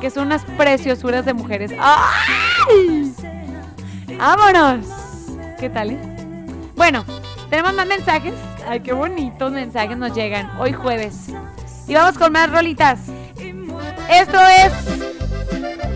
[0.00, 1.72] Que son unas preciosuras de mujeres.
[1.80, 3.12] ¡Ay!
[4.16, 4.86] ¡Vámonos!
[5.58, 6.16] ¿Qué tal, eh?
[6.76, 7.04] Bueno,
[7.50, 8.34] tenemos más mensajes.
[8.70, 11.28] Ay, qué bonitos mensajes nos llegan hoy jueves.
[11.86, 13.00] Y vamos con más rolitas.
[14.10, 14.72] Esto es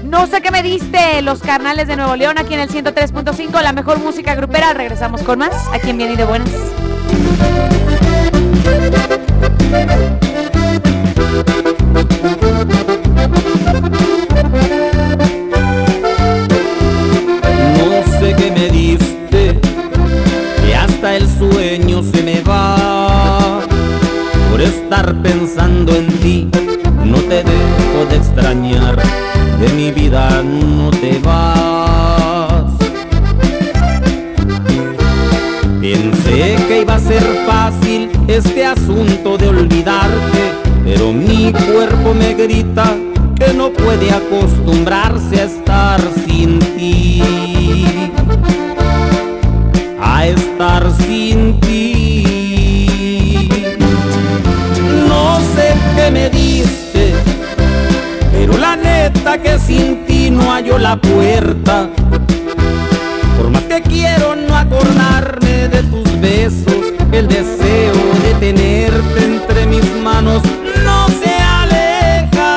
[0.05, 3.75] No sé qué me diste, los carnales de Nuevo León aquí en el 103.5, la
[3.75, 4.73] mejor música grupera.
[4.73, 6.49] Regresamos con más aquí en Bien y de Buenas.
[25.23, 26.49] Pensando en ti,
[27.05, 28.97] no te dejo de extrañar,
[29.61, 32.73] de mi vida no te vas.
[35.81, 40.43] Pensé que iba a ser fácil este asunto de olvidarte,
[40.85, 42.95] pero mi cuerpo me grita
[43.35, 47.52] que no puede acostumbrarse a estar sin ti.
[59.39, 61.89] Que sin ti no hallo la puerta.
[63.36, 69.85] Por más que quiero no acordarme de tus besos, el deseo de tenerte entre mis
[70.02, 70.43] manos
[70.85, 72.57] no se aleja.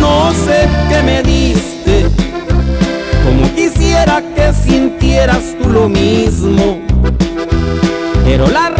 [0.00, 2.06] No sé qué me diste,
[3.24, 6.80] como quisiera que sintieras tú lo mismo.
[8.24, 8.70] Pero la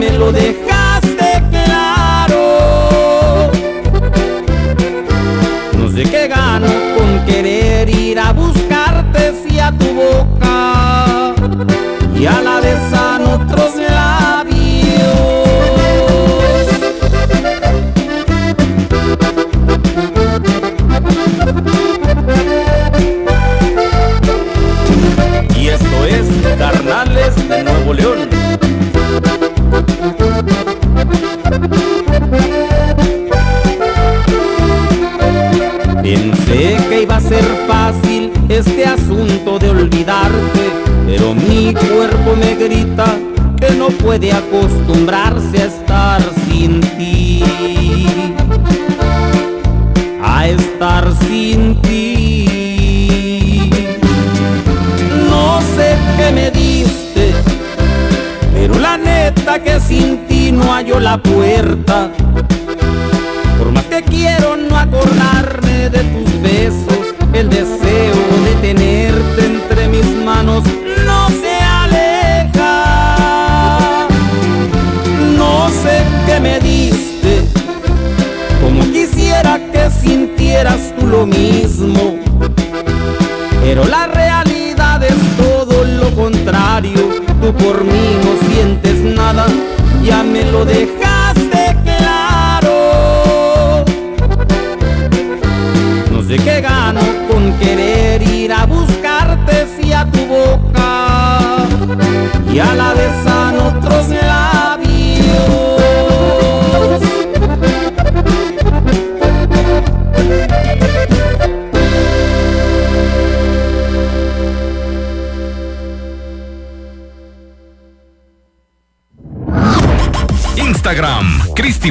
[0.00, 0.69] me lo dejaste
[38.90, 40.70] asunto de olvidarte,
[41.06, 43.16] pero mi cuerpo me grita
[43.58, 47.42] que no puede acostumbrarse a estar sin ti.
[50.22, 53.70] A estar sin ti.
[55.28, 57.32] No sé qué me diste,
[58.52, 62.10] pero la neta que sin ti no hallo la puerta.
[80.60, 82.18] Sintieras tú lo mismo.
[83.62, 84.06] Pero la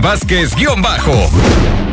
[0.09, 1.88] Vázquez-bajo.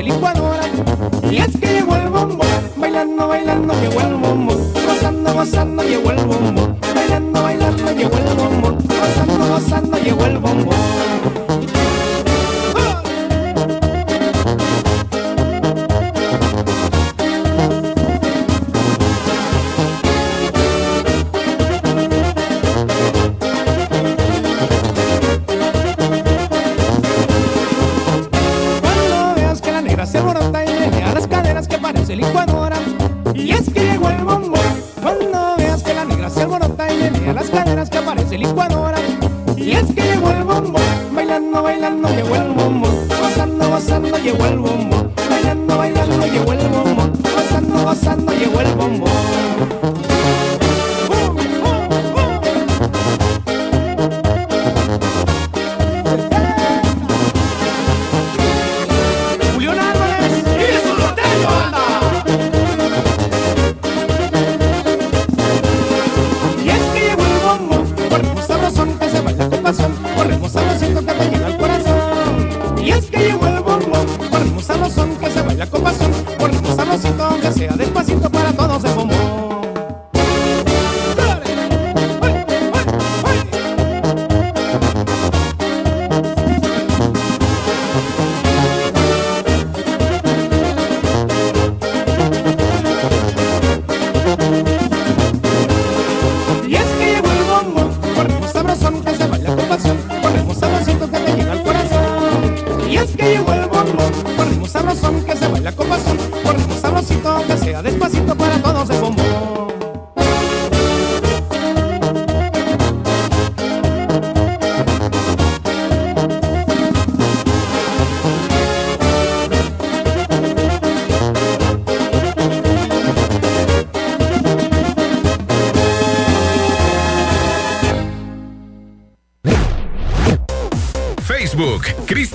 [0.00, 0.62] Parece licuadora.
[1.30, 2.44] Y es que llegó el bombo,
[2.76, 6.39] bailando, bailando llegó el bombo, gozando, gozando llegó el bombo,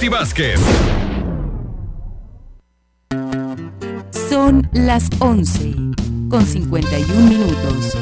[0.10, 0.60] Vázquez.
[4.30, 5.74] Son las 11
[6.30, 7.98] con 51 minutos.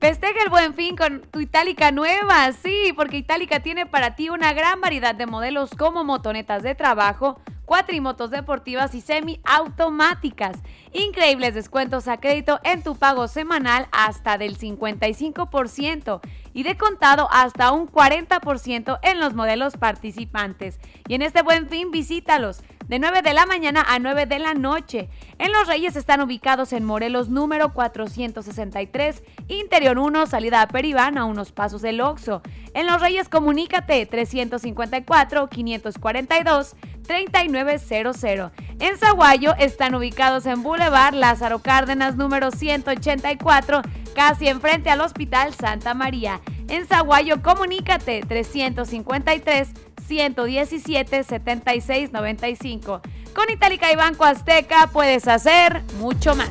[0.00, 4.52] Festeja el buen fin con tu Itálica nueva, sí, porque Itálica tiene para ti una
[4.52, 10.56] gran variedad de modelos como motonetas de trabajo, cuatrimotos deportivas y semiautomáticas.
[10.92, 16.20] Increíbles descuentos a crédito en tu pago semanal hasta del 55%
[16.58, 20.80] y de contado hasta un 40% en los modelos participantes.
[21.06, 24.54] Y en este buen fin visítalos de 9 de la mañana a 9 de la
[24.54, 25.08] noche.
[25.38, 31.26] En Los Reyes están ubicados en Morelos número 463, Interior 1, salida a Peribán a
[31.26, 32.42] unos pasos del Oxo.
[32.74, 36.74] En Los Reyes comunícate 354 542
[37.06, 38.52] 3900.
[38.80, 43.82] En Zaguayo están ubicados en Boulevard Lázaro Cárdenas número 184,
[44.18, 46.40] casi enfrente al Hospital Santa María.
[46.66, 49.68] En Zaguayo comunícate 353
[50.08, 53.00] 117 76 95.
[53.32, 56.50] Con Itálica y Banco Azteca puedes hacer mucho más.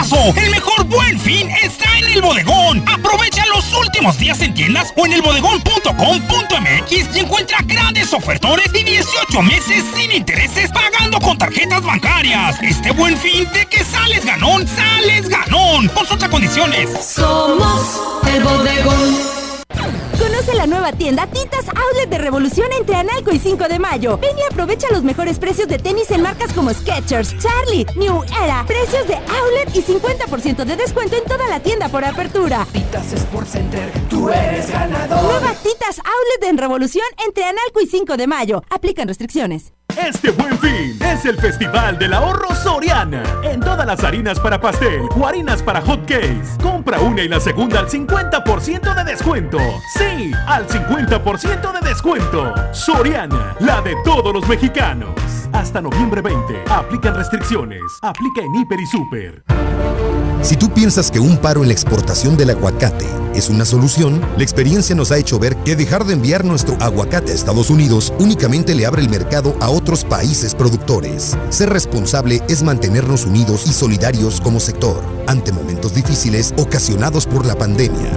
[0.00, 2.82] El mejor buen fin está en el bodegón.
[2.88, 9.42] Aprovecha los últimos días en tiendas o en elbodegón.com.mx y encuentra grandes ofertones y 18
[9.42, 12.56] meses sin intereses pagando con tarjetas bancarias.
[12.62, 15.88] Este buen fin de que sales ganón, sales ganón.
[15.88, 16.88] Consulta condiciones.
[17.04, 19.40] Somos el bodegón.
[20.20, 24.18] Conoce la nueva tienda Tintas Outlet de Revolución entre Analco y 5 de mayo.
[24.18, 28.66] Ven y aprovecha los mejores precios de tenis en marcas como Skechers, Charlie, New Era.
[28.66, 32.66] Precios de outlet y 50% de descuento en toda la tienda por apertura.
[32.70, 35.22] Titas Sports Center, tú eres ganador.
[35.22, 38.62] Nueva Titas Outlet en Revolución entre Analco y 5 de mayo.
[38.68, 39.72] Aplican restricciones.
[39.96, 43.22] Este buen fin es el Festival del Ahorro Soriana.
[43.42, 46.56] En todas las harinas para pastel o harinas para hot cakes.
[46.62, 49.58] Compra una y la segunda al 50% de descuento.
[49.94, 52.54] Sí, al 50% de descuento.
[52.72, 55.10] Soriana, la de todos los mexicanos.
[55.52, 56.64] Hasta noviembre 20.
[56.70, 57.82] Aplican restricciones.
[58.02, 60.09] Aplica en Hiper y Super.
[60.42, 64.42] Si tú piensas que un paro en la exportación del aguacate es una solución, la
[64.42, 68.74] experiencia nos ha hecho ver que dejar de enviar nuestro aguacate a Estados Unidos únicamente
[68.74, 71.36] le abre el mercado a otros países productores.
[71.50, 77.54] Ser responsable es mantenernos unidos y solidarios como sector ante momentos difíciles ocasionados por la
[77.54, 78.10] pandemia.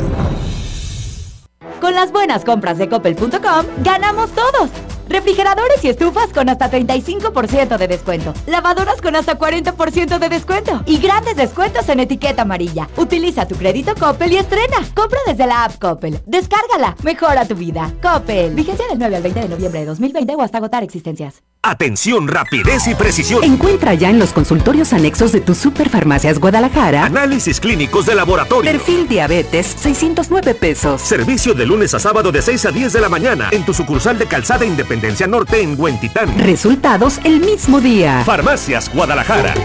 [1.81, 4.71] Con las buenas compras de coppel.com, ganamos todos.
[5.09, 8.33] Refrigeradores y estufas con hasta 35% de descuento.
[8.47, 10.81] Lavadoras con hasta 40% de descuento.
[10.85, 12.89] Y grandes descuentos en etiqueta amarilla.
[12.97, 14.77] Utiliza tu crédito Coppel y estrena.
[14.95, 16.19] Compra desde la app Coppel.
[16.25, 16.95] Descárgala.
[17.03, 17.91] Mejora tu vida.
[18.01, 18.53] Coppel.
[18.55, 21.43] Vigencia del 9 al 20 de noviembre de 2020 o hasta agotar existencias.
[21.65, 23.41] Atención, rapidez y precisión.
[23.41, 27.05] Encuentra ya en los consultorios anexos de tus superfarmacias Guadalajara.
[27.05, 28.69] Análisis clínicos de laboratorio.
[28.69, 31.01] Perfil diabetes, 609 pesos.
[31.01, 34.19] Servicio de lunes a sábado de 6 a 10 de la mañana en tu sucursal
[34.19, 36.37] de Calzada Independencia Norte en Huentitán.
[36.37, 38.21] Resultados el mismo día.
[38.23, 39.55] Farmacias Guadalajara.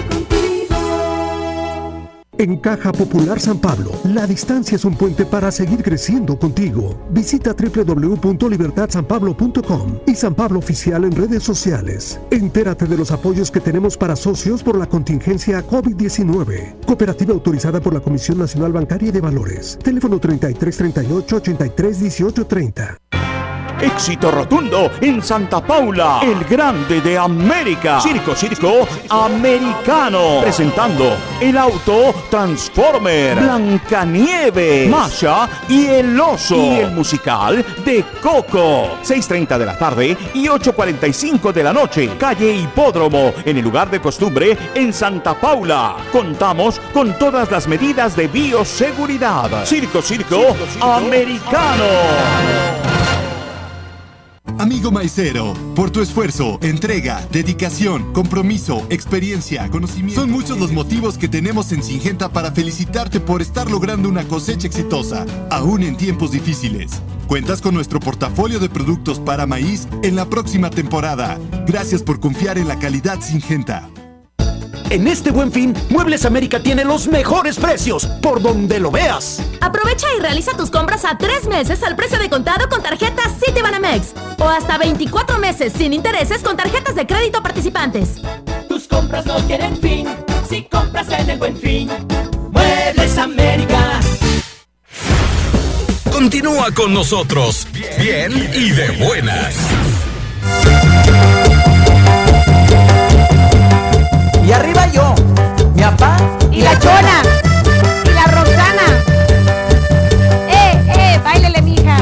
[2.39, 7.07] En Caja Popular San Pablo, la distancia es un puente para seguir creciendo contigo.
[7.11, 12.19] Visita www.libertadsanpablo.com y San Pablo Oficial en redes sociales.
[12.31, 16.87] Entérate de los apoyos que tenemos para socios por la contingencia COVID-19.
[16.87, 19.79] Cooperativa autorizada por la Comisión Nacional Bancaria y de Valores.
[19.83, 22.99] Teléfono 3338 83 18 30.
[23.81, 28.01] Éxito rotundo en Santa Paula, el grande de América.
[28.01, 30.41] Circo, circo americano.
[30.43, 36.57] Presentando el auto Transformer, Blancanieve, Masha y el oso.
[36.57, 38.99] Y el musical de Coco.
[39.05, 42.11] 6.30 de la tarde y 8.45 de la noche.
[42.19, 45.97] Calle Hipódromo, en el lugar de costumbre en Santa Paula.
[46.11, 49.65] Contamos con todas las medidas de bioseguridad.
[49.65, 51.85] Circo, circo, americano.
[54.59, 60.21] Amigo maicero, por tu esfuerzo, entrega, dedicación, compromiso, experiencia, conocimiento.
[60.21, 64.67] Son muchos los motivos que tenemos en Singenta para felicitarte por estar logrando una cosecha
[64.67, 67.01] exitosa, aún en tiempos difíciles.
[67.29, 71.39] Cuentas con nuestro portafolio de productos para maíz en la próxima temporada.
[71.65, 73.89] Gracias por confiar en la calidad Singenta.
[74.91, 79.43] En este buen fin, Muebles América tiene los mejores precios, por donde lo veas.
[79.61, 84.15] Aprovecha y realiza tus compras a tres meses al precio de contado con tarjetas Citibanamex
[84.39, 88.23] o hasta 24 meses sin intereses con tarjetas de crédito participantes.
[88.67, 90.09] Tus compras no tienen fin
[90.49, 91.91] si compras en el buen fin.
[92.51, 94.01] Muebles América.
[96.11, 97.69] Continúa con nosotros,
[97.99, 99.55] bien y de buenas.
[104.49, 105.15] Y arriba yo,
[105.75, 106.17] mi papá
[106.51, 107.23] y la chona.
[108.07, 109.05] Y la Roxana.
[110.49, 111.21] ¡Eh, eh!
[111.23, 111.99] ¡Báilele, mija!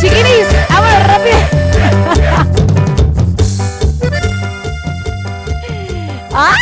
[0.00, 1.36] Chiquinis, vámonos rápido.
[6.34, 6.56] ¡Ah!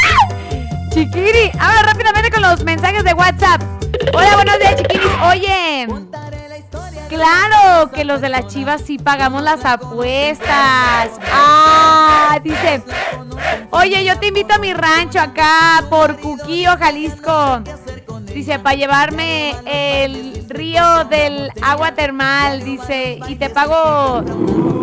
[0.90, 1.50] Chiquiri,
[1.82, 3.62] rápidamente con los mensajes de WhatsApp.
[4.12, 5.12] Hola, buenos días, chiquiris.
[5.30, 6.01] Oye.
[7.22, 11.08] Claro que los de las chivas sí pagamos las apuestas.
[11.32, 12.82] Ah, dice.
[13.70, 17.62] Oye, yo te invito a mi rancho acá por Cuquío, Jalisco.
[18.22, 24.24] Dice, para llevarme el río del agua termal, dice, y te pago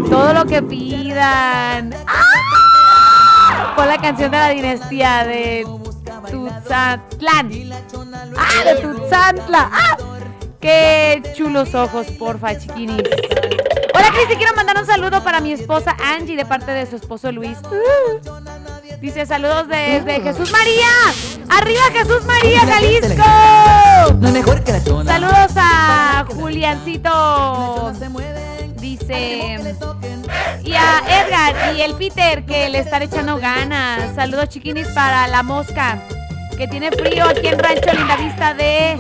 [0.09, 1.93] todo lo que pidan.
[2.08, 3.74] ¡Ah!
[3.76, 5.68] Con la canción de la dinastía de
[6.32, 7.51] Tuxatlán.
[8.38, 8.64] ¡Ah!
[8.64, 9.42] De.
[9.51, 9.98] ¡Ah!
[10.60, 13.04] Qué chulos ojos, porfa, chiquinis.
[13.94, 17.32] Hola, Cristi, quiero mandar un saludo para mi esposa Angie de parte de su esposo
[17.32, 17.58] Luis.
[17.72, 18.20] Uh.
[19.00, 20.90] Dice saludos desde Jesús María.
[21.50, 23.24] ¡Arriba Jesús María, Jalisco!
[25.06, 27.94] Saludos a Juliancito.
[28.76, 29.60] Dice.
[30.66, 34.14] Y a Edgar y el Peter que le están echando ganas.
[34.16, 36.02] Saludos chiquinis para la mosca.
[36.60, 39.00] Que tiene frío aquí en Rancho Lindavista de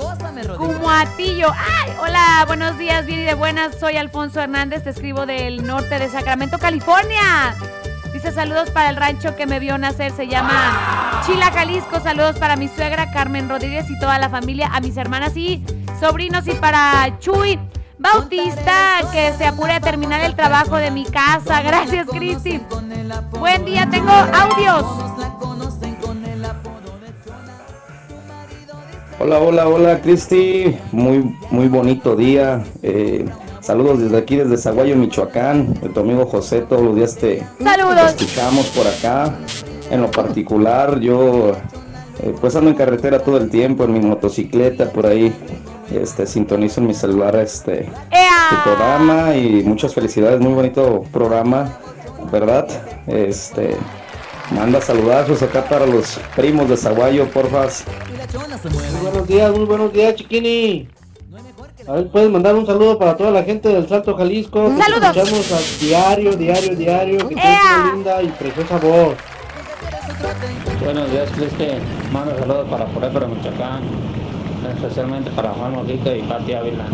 [0.55, 1.51] Cumuatillo.
[1.51, 1.91] ¡Ay!
[2.01, 3.77] Hola, buenos días, bien y de buenas.
[3.77, 7.53] Soy Alfonso Hernández, te escribo del norte de Sacramento, California.
[8.13, 11.99] Dice saludos para el rancho que me vio nacer, se llama Chila, Jalisco.
[11.99, 15.61] Saludos para mi suegra Carmen Rodríguez y toda la familia, a mis hermanas y
[15.99, 17.59] sobrinos y para Chuy
[17.97, 21.61] Bautista, que se apure a terminar el trabajo de mi casa.
[21.61, 22.61] Gracias, Cristi.
[23.37, 25.09] Buen día, tengo audios.
[29.21, 30.77] Hola, hola, hola, Cristi.
[30.93, 32.63] Muy, muy bonito día.
[32.81, 33.25] Eh,
[33.59, 35.73] saludos desde aquí, desde Zaguayo, Michoacán.
[35.73, 38.15] De tu amigo José, todos los días te, Saludos.
[38.15, 39.35] te escuchamos por acá.
[39.91, 41.51] En lo particular, yo
[42.23, 45.33] eh, pues ando en carretera todo el tiempo, en mi motocicleta, por ahí.
[45.91, 47.89] Este, sintonizo en mi celular este
[48.49, 51.77] tu programa y muchas felicidades, muy bonito programa,
[52.31, 52.67] ¿verdad?
[53.07, 53.75] Este,
[54.51, 57.83] manda saludazos acá para los primos de Zaguayo, porfas.
[58.31, 60.87] Muy buenos días, muy buenos días, chiquini.
[61.87, 64.65] A ver, puedes mandar un saludo para toda la gente del Salto Jalisco.
[64.65, 65.17] que te Saludos.
[65.17, 67.17] Escuchamos a diario, diario, diario.
[67.27, 69.15] Que tienes una linda y preciosa voz.
[70.83, 71.67] Buenos días, Cristi.
[72.11, 73.81] Mando saludos para Purépero, Michoacán.
[74.69, 76.85] Especialmente para Juan Mojica y Pati Ávila.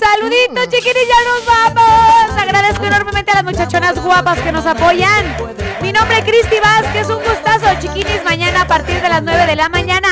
[0.00, 2.42] Saluditos, chiquiris, ya nos vamos.
[2.42, 5.36] Agradezco enormemente a las muchachonas guapas que nos apoyan.
[5.82, 8.24] Mi nombre es Cristi Vázquez, un gustazo, chiquinis.
[8.24, 10.08] Mañana a partir de las 9 de la mañana.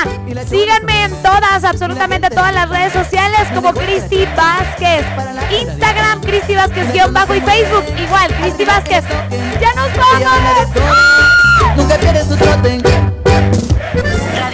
[0.47, 5.05] Síganme en todas, absolutamente todas las redes sociales como Cristi Vázquez.
[5.51, 9.03] Instagram, Cristi Vázquez guion bajo y Facebook, igual, Cristi Vázquez.
[9.59, 10.69] ¡Ya nos vamos!
[11.75, 11.97] Nunca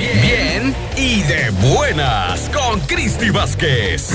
[0.00, 4.08] Bien, bien y de buenas con Cristi Vázquez.